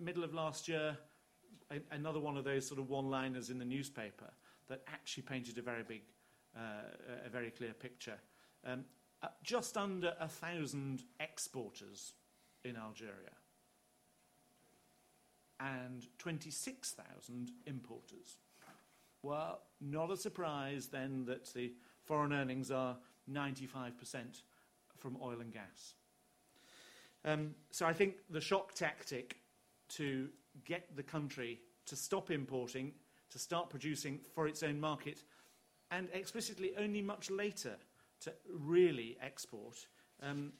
Middle 0.01 0.25
of 0.25 0.35
last 0.35 0.69
year, 0.69 0.97
another 1.91 2.21
one 2.21 2.37
of 2.37 2.45
those 2.45 2.67
sort 2.67 2.79
of 2.79 2.89
one-liners 2.89 3.51
in 3.51 3.59
the 3.59 3.65
newspaper 3.65 4.31
that 4.69 4.83
actually 4.87 5.25
painted 5.25 5.59
a 5.59 5.63
very 5.63 5.83
big, 5.83 6.03
uh, 6.57 7.27
a 7.27 7.29
very 7.29 7.51
clear 7.51 7.73
picture. 7.73 8.19
Um, 8.65 8.85
uh, 9.23 9.29
just 9.43 9.77
under 9.77 10.15
a 10.21 10.29
thousand 10.29 11.03
exporters 11.19 12.13
in 12.65 12.77
Algeria 12.77 13.33
and 15.61 16.07
26,000 16.19 17.51
importers. 17.67 18.37
Well, 19.23 19.63
not 19.81 20.13
a 20.13 20.17
surprise 20.17 20.87
then 20.87 21.25
that 21.27 21.53
the 21.53 21.73
foreign 22.05 22.33
earnings 22.33 22.71
are 22.71 22.97
95% 23.31 24.43
from 24.99 25.17
oil 25.23 25.41
and 25.41 25.53
gas. 25.53 25.95
Um, 27.25 27.55
so 27.71 27.87
I 27.87 27.93
think 27.93 28.17
the 28.31 28.41
shock 28.41 28.75
tactic 28.75 29.39
to 29.91 30.29
get 30.65 30.97
the 30.97 31.03
country 31.03 31.61
to 31.87 31.97
stop 31.97 32.31
importing, 32.31 32.93
to 33.31 33.39
start 33.39 33.71
producing 33.71 34.21
for 34.35 34.47
its 34.47 34.63
own 34.63 34.79
market, 34.79 35.23
and 35.91 36.09
explicitly 36.13 36.73
only 36.79 37.03
much 37.03 37.31
later 37.31 37.77
to 38.21 38.33
really 38.51 39.17
export. 39.23 39.87
Um, 40.23 40.53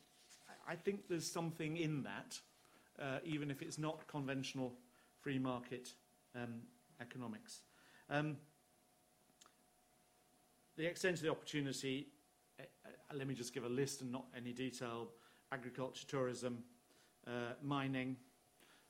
I 0.69 0.75
think 0.75 1.09
there's 1.09 1.31
something 1.31 1.77
in 1.77 2.03
that, 2.03 2.39
uh, 3.01 3.19
even 3.25 3.51
if 3.51 3.63
it's 3.63 3.79
not 3.79 4.07
conventional 4.07 4.73
free 5.21 5.39
market 5.39 5.93
um, 6.35 6.63
economics. 7.01 7.63
Um, 8.11 8.37
the 10.77 10.87
extent 10.87 11.17
of 11.17 11.23
the 11.23 11.31
opportunity, 11.31 12.09
let 13.15 13.27
me 13.27 13.35
just 13.35 13.55
give 13.55 13.65
a 13.65 13.69
list 13.69 14.03
and 14.03 14.13
not 14.13 14.27
any 14.37 14.53
detail. 14.53 15.09
Agriculture, 15.53 16.07
tourism, 16.07 16.63
uh, 17.27 17.55
mining, 17.63 18.17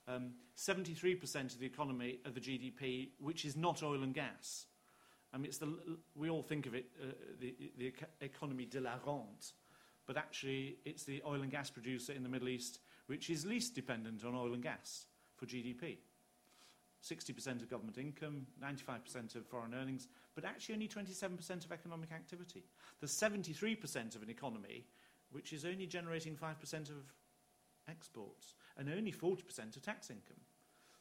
um, 0.07 0.33
73% 0.57 1.55
of 1.55 1.61
the 1.61 1.67
economy 1.67 2.19
of 2.25 2.35
the 2.35 2.41
GDP, 2.41 3.11
which 3.21 3.45
is 3.45 3.57
not 3.57 3.83
oil 3.83 4.03
and 4.03 4.15
gas. 4.15 4.67
I 5.33 5.37
mean, 5.37 5.47
it's 5.47 5.59
the, 5.59 5.79
we 6.17 6.31
all 6.31 6.43
think 6.43 6.67
of 6.67 6.75
it, 6.75 6.87
uh, 7.01 7.13
the, 7.39 7.55
the 7.77 7.93
economy 8.21 8.65
de 8.65 8.81
la 8.81 8.99
rente, 9.07 9.53
but 10.07 10.17
actually 10.17 10.79
it's 10.85 11.05
the 11.05 11.23
oil 11.27 11.43
and 11.43 11.51
gas 11.51 11.71
producer 11.71 12.13
in 12.13 12.23
the 12.23 12.29
Middle 12.29 12.49
East 12.49 12.81
which 13.09 13.31
is 13.31 13.45
least 13.45 13.75
dependent 13.75 14.25
on 14.25 14.35
oil 14.35 14.53
and 14.53 14.63
gas 14.63 15.07
for 15.35 15.47
GDP. 15.47 15.97
60% 17.03 17.63
of 17.63 17.71
government 17.71 17.99
income, 17.99 18.47
95% 18.63 19.37
of 19.37 19.47
foreign 19.47 19.75
earnings, 19.75 20.09
but 20.35 20.45
actually 20.45 20.75
only 20.75 20.89
27% 20.89 21.65
of 21.65 21.73
economic 21.73 22.13
activity. 22.13 22.65
There's 23.01 23.19
73% 23.19 24.17
of 24.17 24.23
an 24.23 24.31
economy 24.31 24.85
which 25.31 25.53
is 25.53 25.65
only 25.65 25.87
generating 25.87 26.37
5% 26.37 26.91
of 26.91 26.97
exports 27.89 28.55
and 28.77 28.89
only 28.91 29.13
40% 29.13 29.77
of 29.77 29.83
tax 29.83 30.11
income. 30.11 30.41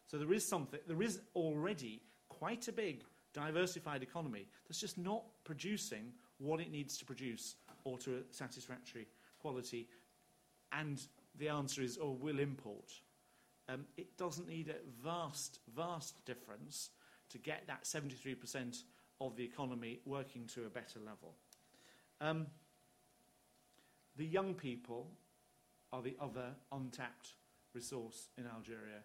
So 0.05 0.17
there 0.17 0.33
is 0.33 0.47
something, 0.47 0.79
there 0.87 1.01
is 1.01 1.19
already 1.35 2.01
quite 2.29 2.67
a 2.67 2.71
big 2.71 3.03
diversified 3.33 4.03
economy 4.03 4.47
that's 4.67 4.79
just 4.79 4.97
not 4.97 5.23
producing 5.43 6.13
what 6.39 6.59
it 6.59 6.71
needs 6.71 6.97
to 6.97 7.05
produce 7.05 7.55
or 7.83 7.97
to 7.99 8.17
a 8.17 8.33
satisfactory 8.33 9.07
quality. 9.39 9.87
And 10.71 11.01
the 11.37 11.49
answer 11.49 11.81
is, 11.81 11.97
oh, 12.01 12.17
we'll 12.19 12.39
import. 12.39 12.91
Um, 13.69 13.85
it 13.97 14.17
doesn't 14.17 14.47
need 14.47 14.69
a 14.69 14.75
vast, 15.03 15.59
vast 15.75 16.23
difference 16.25 16.89
to 17.29 17.37
get 17.37 17.63
that 17.67 17.83
73% 17.83 18.83
of 19.19 19.35
the 19.35 19.43
economy 19.43 19.99
working 20.05 20.47
to 20.55 20.65
a 20.65 20.69
better 20.69 20.99
level. 20.99 21.35
Um, 22.21 22.47
the 24.15 24.25
young 24.25 24.53
people 24.53 25.11
are 25.91 26.01
the 26.01 26.15
other 26.19 26.55
untapped 26.71 27.33
resource 27.73 28.29
in 28.37 28.45
Algeria. 28.47 29.03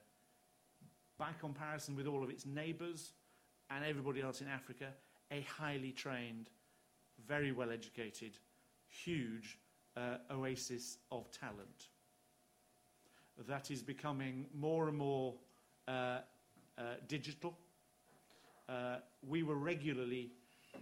By 1.19 1.31
comparison 1.41 1.97
with 1.97 2.07
all 2.07 2.23
of 2.23 2.31
its 2.31 2.47
neighbours 2.47 3.13
and 3.71 3.85
everybody 3.85 4.23
else 4.23 4.41
in 4.41 4.49
Africa, 4.49 4.89
a 5.31 5.43
highly 5.43 5.93
trained, 5.93 6.51
very 7.27 7.53
well 7.53 7.71
educated, 7.71 8.39
huge 8.89 9.59
uh, 9.97 10.19
oasis 10.31 10.99
of 11.11 11.31
talent 11.31 11.89
that 13.49 13.71
is 13.71 13.83
becoming 13.83 14.47
more 14.55 14.89
and 14.89 14.97
more 14.97 15.35
uh, 15.89 16.19
uh, 16.79 16.83
digital. 17.09 17.57
Uh, 18.69 18.97
we 19.27 19.43
were 19.43 19.57
regularly 19.57 20.31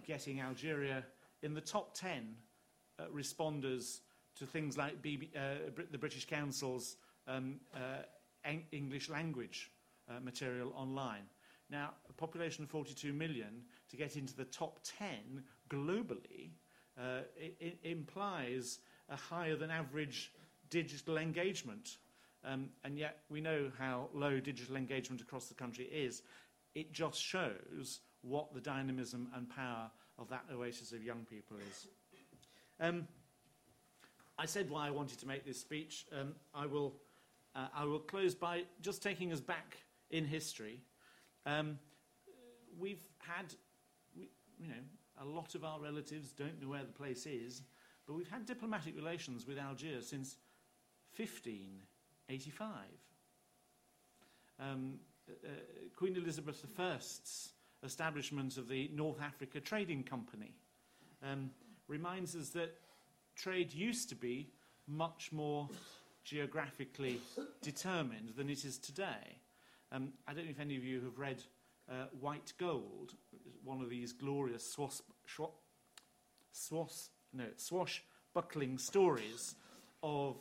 getting 0.07 0.41
Algeria 0.41 1.05
in 1.43 1.55
the 1.55 1.61
top 1.61 1.95
10 1.95 2.35
uh, 2.99 3.05
responders 3.15 4.01
to 4.37 4.47
things 4.47 4.77
like 4.77 4.95
uh, 4.95 5.39
the 5.91 5.99
British 5.99 6.27
Council's 6.27 6.97
um, 7.27 7.57
uh, 7.75 8.03
English 8.73 9.09
language 9.09 9.71
material 10.23 10.73
online. 10.77 11.23
Now, 11.71 11.91
a 12.09 12.13
population 12.13 12.65
of 12.65 12.71
42 12.71 13.13
million, 13.13 13.63
to 13.91 13.97
get 13.97 14.17
into 14.17 14.35
the 14.35 14.45
top 14.45 14.81
10 14.99 15.45
globally, 15.69 16.51
it, 17.37 17.57
it 17.61 17.79
implies 17.85 18.81
a 19.09 19.15
higher 19.15 19.55
than 19.55 19.71
average 19.71 20.33
digital 20.69 21.17
engagement 21.17 21.99
um, 22.45 22.68
and 22.84 22.99
yet 22.99 23.18
we 23.28 23.41
know 23.41 23.70
how 23.78 24.09
low 24.14 24.41
digital 24.41 24.76
engagement 24.76 25.20
across 25.20 25.47
the 25.47 25.55
country 25.55 25.84
is. 25.86 26.22
It 26.74 26.93
just 26.93 27.20
shows 27.20 28.01
what 28.22 28.55
the 28.55 28.61
dynamism 28.61 29.28
and 29.34 29.49
power 29.49 29.91
of 30.18 30.28
that 30.28 30.45
oasis 30.53 30.93
of 30.93 31.03
young 31.03 31.26
people 31.28 31.57
is. 31.70 31.88
Um, 32.78 33.07
I 34.38 34.47
said 34.47 34.70
why 34.70 34.86
I 34.86 34.91
wanted 34.91 35.18
to 35.20 35.28
make 35.28 35.45
this 35.45 35.61
speech. 35.61 36.07
Um, 36.18 36.34
I, 36.55 36.66
will, 36.66 36.95
uh, 37.55 37.66
I 37.74 37.84
will 37.84 37.99
close 37.99 38.34
by 38.34 38.62
just 38.80 39.03
taking 39.03 39.32
us 39.32 39.41
back 39.41 39.76
in 40.11 40.24
history. 40.24 40.80
Um, 41.45 41.78
we've 42.78 43.03
had, 43.18 43.55
we, 44.16 44.30
you 44.59 44.68
know, 44.68 44.74
a 45.20 45.24
lot 45.24 45.55
of 45.55 45.64
our 45.64 45.78
relatives 45.78 46.32
don't 46.32 46.61
know 46.61 46.68
where 46.68 46.84
the 46.84 46.93
place 46.93 47.26
is, 47.26 47.62
but 48.07 48.14
we've 48.14 48.30
had 48.30 48.47
diplomatic 48.47 48.97
relations 48.97 49.47
with 49.47 49.59
Algiers 49.59 50.09
since 50.09 50.36
15 51.12 51.82
85. 52.31 52.68
Um, 54.61 54.95
uh, 55.28 55.33
uh, 55.45 55.51
Queen 55.97 56.16
Elizabeth 56.16 56.64
I's 56.78 57.51
establishment 57.83 58.57
of 58.57 58.68
the 58.68 58.91
North 58.95 59.20
Africa 59.20 59.59
Trading 59.61 60.05
Company 60.05 60.55
um, 61.22 61.51
reminds 61.89 62.37
us 62.37 62.51
that 62.51 62.76
trade 63.35 63.72
used 63.72 64.09
to 64.11 64.14
be 64.14 64.49
much 64.87 65.33
more 65.33 65.68
geographically 66.24 67.18
determined 67.62 68.33
than 68.37 68.49
it 68.49 68.64
is 68.64 68.78
today. 68.78 69.39
Um, 69.91 70.12
I 70.28 70.33
don't 70.33 70.45
know 70.45 70.51
if 70.51 70.61
any 70.61 70.76
of 70.76 70.85
you 70.85 71.01
have 71.01 71.18
read 71.18 71.43
uh, 71.91 72.05
White 72.20 72.53
Gold, 72.59 73.14
one 73.64 73.81
of 73.81 73.91
these 73.91 74.12
glorious 74.12 74.70
swash, 74.70 75.01
swash, 76.53 76.93
no, 77.33 77.47
swashbuckling 77.57 78.78
stories 78.78 79.57
of 80.03 80.37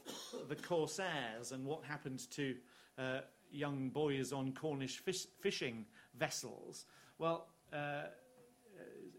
the 0.47 0.55
Corsairs 0.55 1.51
and 1.51 1.65
what 1.65 1.83
happened 1.83 2.29
to 2.31 2.55
uh, 2.97 3.19
young 3.51 3.89
boys 3.89 4.31
on 4.31 4.53
Cornish 4.53 4.97
fish, 4.99 5.25
fishing 5.41 5.85
vessels. 6.17 6.85
Well, 7.17 7.47
uh, 7.73 8.03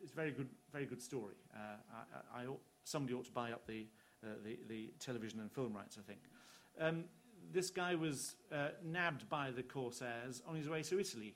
it's 0.03 0.13
a 0.13 0.17
very 0.17 0.31
good, 0.31 0.49
very 0.73 0.87
good 0.87 1.03
story. 1.03 1.35
Uh, 1.55 1.77
I, 2.35 2.43
I, 2.43 2.47
somebody 2.85 3.15
ought 3.15 3.27
to 3.27 3.33
buy 3.33 3.53
up 3.53 3.67
the, 3.67 3.87
uh, 4.25 4.29
the, 4.45 4.59
the, 4.69 4.91
television 4.99 5.41
and 5.41 5.51
film 5.53 5.75
rights, 5.75 5.99
I 5.99 6.03
think. 6.03 6.21
Um, 6.81 7.05
this 7.53 7.71
guy 7.71 7.95
was 7.95 8.37
uh, 8.53 8.69
nabbed 8.85 9.29
by 9.29 9.51
the 9.51 9.63
Corsairs 9.63 10.43
on 10.47 10.55
his 10.55 10.69
way 10.69 10.83
to 10.83 10.99
Italy. 10.99 11.35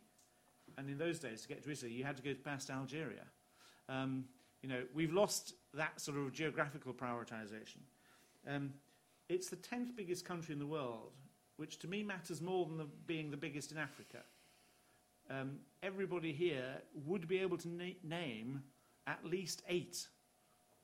And 0.77 0.89
in 0.89 0.99
those 0.99 1.19
days, 1.19 1.43
to 1.43 1.49
get 1.49 1.63
to 1.65 1.71
Italy, 1.71 1.93
you 1.93 2.05
had 2.05 2.17
to 2.17 2.23
go 2.23 2.35
past 2.45 2.71
Algeria. 2.71 3.25
Um, 3.89 4.25
you 4.63 4.69
know, 4.69 4.83
we've 4.95 5.13
lost 5.13 5.55
that 5.75 6.01
sort 6.01 6.17
of 6.17 6.33
geographical 6.33 6.93
prioritization. 6.93 7.83
Um, 8.49 8.73
it's 9.29 9.49
the 9.49 9.57
10th 9.57 9.97
biggest 9.97 10.25
country 10.25 10.53
in 10.53 10.59
the 10.59 10.67
world, 10.67 11.13
which 11.57 11.79
to 11.81 11.89
me 11.89 12.03
matters 12.03 12.41
more 12.41 12.67
than 12.67 12.77
the, 12.77 12.87
being 13.07 13.31
the 13.31 13.37
biggest 13.37 13.73
in 13.73 13.79
Africa. 13.79 14.19
Um, 15.31 15.59
everybody 15.83 16.33
here 16.33 16.83
would 17.07 17.27
be 17.27 17.39
able 17.39 17.57
to 17.59 17.69
na 17.69 17.91
name 18.03 18.63
at 19.07 19.25
least 19.25 19.63
eight 19.69 20.07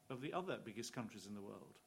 of 0.08 0.20
the 0.20 0.32
other 0.32 0.58
biggest 0.64 0.92
countries 0.92 1.26
in 1.26 1.34
the 1.34 1.42
world. 1.42 1.78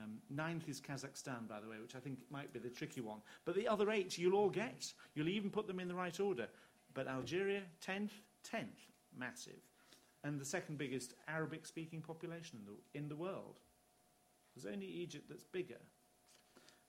Um, 0.00 0.18
ninth 0.30 0.68
is 0.68 0.80
Kazakhstan, 0.80 1.48
by 1.48 1.60
the 1.60 1.68
way, 1.68 1.76
which 1.80 1.96
I 1.96 1.98
think 1.98 2.18
might 2.30 2.52
be 2.52 2.60
the 2.60 2.68
tricky 2.68 3.00
one. 3.00 3.18
But 3.44 3.56
the 3.56 3.68
other 3.68 3.90
eight 3.90 4.16
you'll 4.16 4.36
all 4.36 4.48
get. 4.48 4.92
You'll 5.14 5.28
even 5.28 5.50
put 5.50 5.66
them 5.66 5.80
in 5.80 5.88
the 5.88 5.94
right 5.94 6.18
order. 6.20 6.46
But 6.94 7.08
Algeria, 7.08 7.62
10th, 7.86 8.10
10th, 8.48 8.88
massive. 9.16 9.60
And 10.22 10.40
the 10.40 10.44
second 10.44 10.78
biggest 10.78 11.14
Arabic 11.28 11.66
speaking 11.66 12.00
population 12.00 12.60
in 12.60 12.64
the, 12.66 12.98
in 12.98 13.08
the 13.08 13.16
world. 13.16 13.58
There's 14.54 14.72
only 14.72 14.86
Egypt 14.86 15.26
that's 15.28 15.44
bigger. 15.44 15.80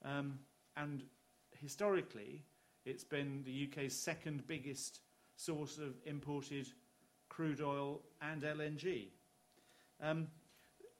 Um, 0.03 0.39
and 0.77 1.03
historically, 1.59 2.43
it's 2.85 3.03
been 3.03 3.43
the 3.45 3.67
UK's 3.67 3.95
second 3.95 4.47
biggest 4.47 5.01
source 5.35 5.77
of 5.77 5.95
imported 6.05 6.67
crude 7.29 7.61
oil 7.61 8.01
and 8.21 8.41
LNG. 8.43 9.07
Um, 10.01 10.27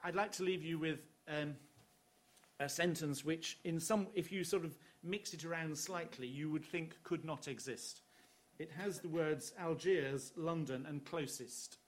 I'd 0.04 0.14
like 0.14 0.32
to 0.32 0.42
leave 0.42 0.64
you 0.64 0.78
with 0.78 1.00
um, 1.28 1.54
a 2.60 2.68
sentence 2.68 3.24
which, 3.24 3.58
in 3.64 3.80
some, 3.80 4.06
if 4.14 4.32
you 4.32 4.44
sort 4.44 4.64
of 4.64 4.76
mix 5.02 5.34
it 5.34 5.44
around 5.44 5.76
slightly, 5.76 6.26
you 6.26 6.50
would 6.50 6.64
think 6.64 6.96
could 7.02 7.24
not 7.24 7.48
exist. 7.48 8.02
It 8.58 8.70
has 8.70 9.00
the 9.00 9.08
words 9.08 9.52
Algiers, 9.58 10.32
London, 10.36 10.86
and 10.88 11.04
closest 11.04 11.78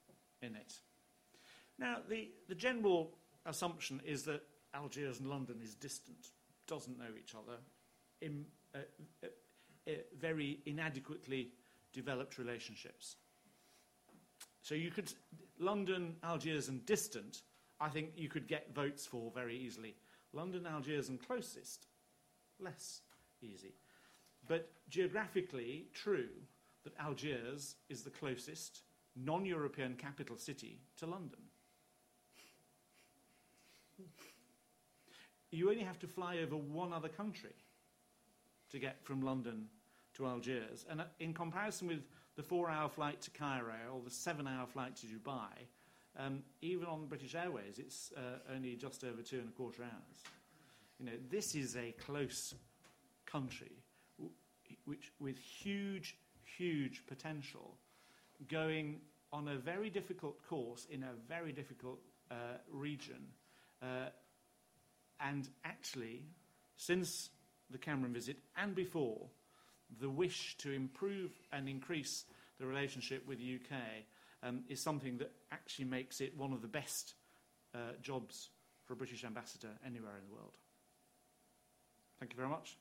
in 0.42 0.56
it. 0.56 0.80
Now, 1.78 1.98
the, 2.08 2.30
the 2.48 2.54
general 2.54 3.16
assumption 3.46 4.00
is 4.04 4.24
that 4.24 4.42
Algiers 4.74 5.20
and 5.20 5.28
London 5.28 5.60
is 5.62 5.74
distant, 5.74 6.28
doesn't 6.66 6.98
know 6.98 7.14
each 7.18 7.34
other, 7.34 7.58
in 8.20 8.44
uh, 8.74 8.78
uh, 9.22 9.26
uh, 9.88 9.92
very 10.18 10.60
inadequately 10.66 11.50
developed 11.92 12.38
relationships. 12.38 13.16
So 14.62 14.74
you 14.74 14.90
could, 14.90 15.12
London, 15.58 16.16
Algiers, 16.22 16.68
and 16.68 16.84
distant, 16.86 17.42
I 17.80 17.88
think 17.88 18.10
you 18.16 18.28
could 18.28 18.48
get 18.48 18.74
votes 18.74 19.06
for 19.06 19.30
very 19.34 19.56
easily. 19.56 19.94
London, 20.32 20.66
Algiers, 20.66 21.08
and 21.08 21.24
closest, 21.24 21.86
less 22.58 23.02
easy. 23.42 23.74
But 24.48 24.70
geographically, 24.88 25.86
true 25.92 26.28
that 26.84 26.94
Algiers 26.98 27.76
is 27.88 28.02
the 28.02 28.10
closest 28.10 28.82
non 29.16 29.44
European 29.44 29.94
capital 29.94 30.36
city 30.36 30.80
to 30.98 31.06
London. 31.06 31.40
You 35.54 35.70
only 35.70 35.84
have 35.84 35.98
to 36.00 36.06
fly 36.06 36.38
over 36.38 36.56
one 36.56 36.92
other 36.92 37.08
country 37.08 37.54
to 38.70 38.78
get 38.78 39.04
from 39.04 39.22
London 39.22 39.66
to 40.14 40.26
Algiers. 40.26 40.84
And 40.90 41.00
uh, 41.00 41.04
in 41.20 41.32
comparison 41.32 41.88
with 41.88 42.02
the 42.36 42.42
four 42.42 42.68
hour 42.68 42.88
flight 42.88 43.20
to 43.22 43.30
Cairo 43.30 43.74
or 43.94 44.00
the 44.04 44.10
seven 44.10 44.46
hour 44.46 44.66
flight 44.66 44.96
to 44.96 45.06
Dubai, 45.06 45.66
um, 46.18 46.42
even 46.62 46.86
on 46.86 47.06
British 47.06 47.34
Airways, 47.34 47.78
it's 47.78 48.12
uh, 48.16 48.52
only 48.54 48.76
just 48.76 49.04
over 49.04 49.22
two 49.22 49.38
and 49.38 49.48
a 49.48 49.52
quarter 49.52 49.82
hours. 49.82 50.22
You 50.98 51.06
know, 51.06 51.12
this 51.30 51.54
is 51.54 51.76
a 51.76 51.92
close 51.92 52.54
country 53.26 53.72
which, 54.84 55.12
with 55.18 55.38
huge, 55.38 56.16
huge 56.56 57.04
potential 57.06 57.76
going 58.48 59.00
on 59.32 59.48
a 59.48 59.56
very 59.56 59.90
difficult 59.90 60.36
course 60.48 60.86
in 60.90 61.02
a 61.02 61.12
very 61.28 61.52
difficult 61.52 61.98
uh, 62.30 62.58
region. 62.70 63.26
Uh, 63.82 64.08
and 65.20 65.48
actually, 65.64 66.24
since 66.76 67.30
the 67.70 67.78
Cameron 67.78 68.12
visit 68.12 68.36
and 68.56 68.74
before, 68.74 69.28
the 70.00 70.10
wish 70.10 70.56
to 70.58 70.72
improve 70.72 71.32
and 71.52 71.68
increase 71.68 72.24
the 72.58 72.66
relationship 72.66 73.26
with 73.26 73.38
the 73.38 73.54
UK 73.56 73.78
um, 74.42 74.64
is 74.68 74.80
something 74.80 75.18
that 75.18 75.32
actually 75.52 75.86
makes 75.86 76.20
it 76.20 76.36
one 76.36 76.52
of 76.52 76.62
the 76.62 76.68
best 76.68 77.14
uh, 77.74 77.78
jobs 78.02 78.50
for 78.84 78.92
a 78.92 78.96
British 78.96 79.24
ambassador 79.24 79.70
anywhere 79.84 80.16
in 80.18 80.28
the 80.28 80.34
world. 80.34 80.56
Thank 82.18 82.32
you 82.32 82.36
very 82.36 82.48
much. 82.48 82.76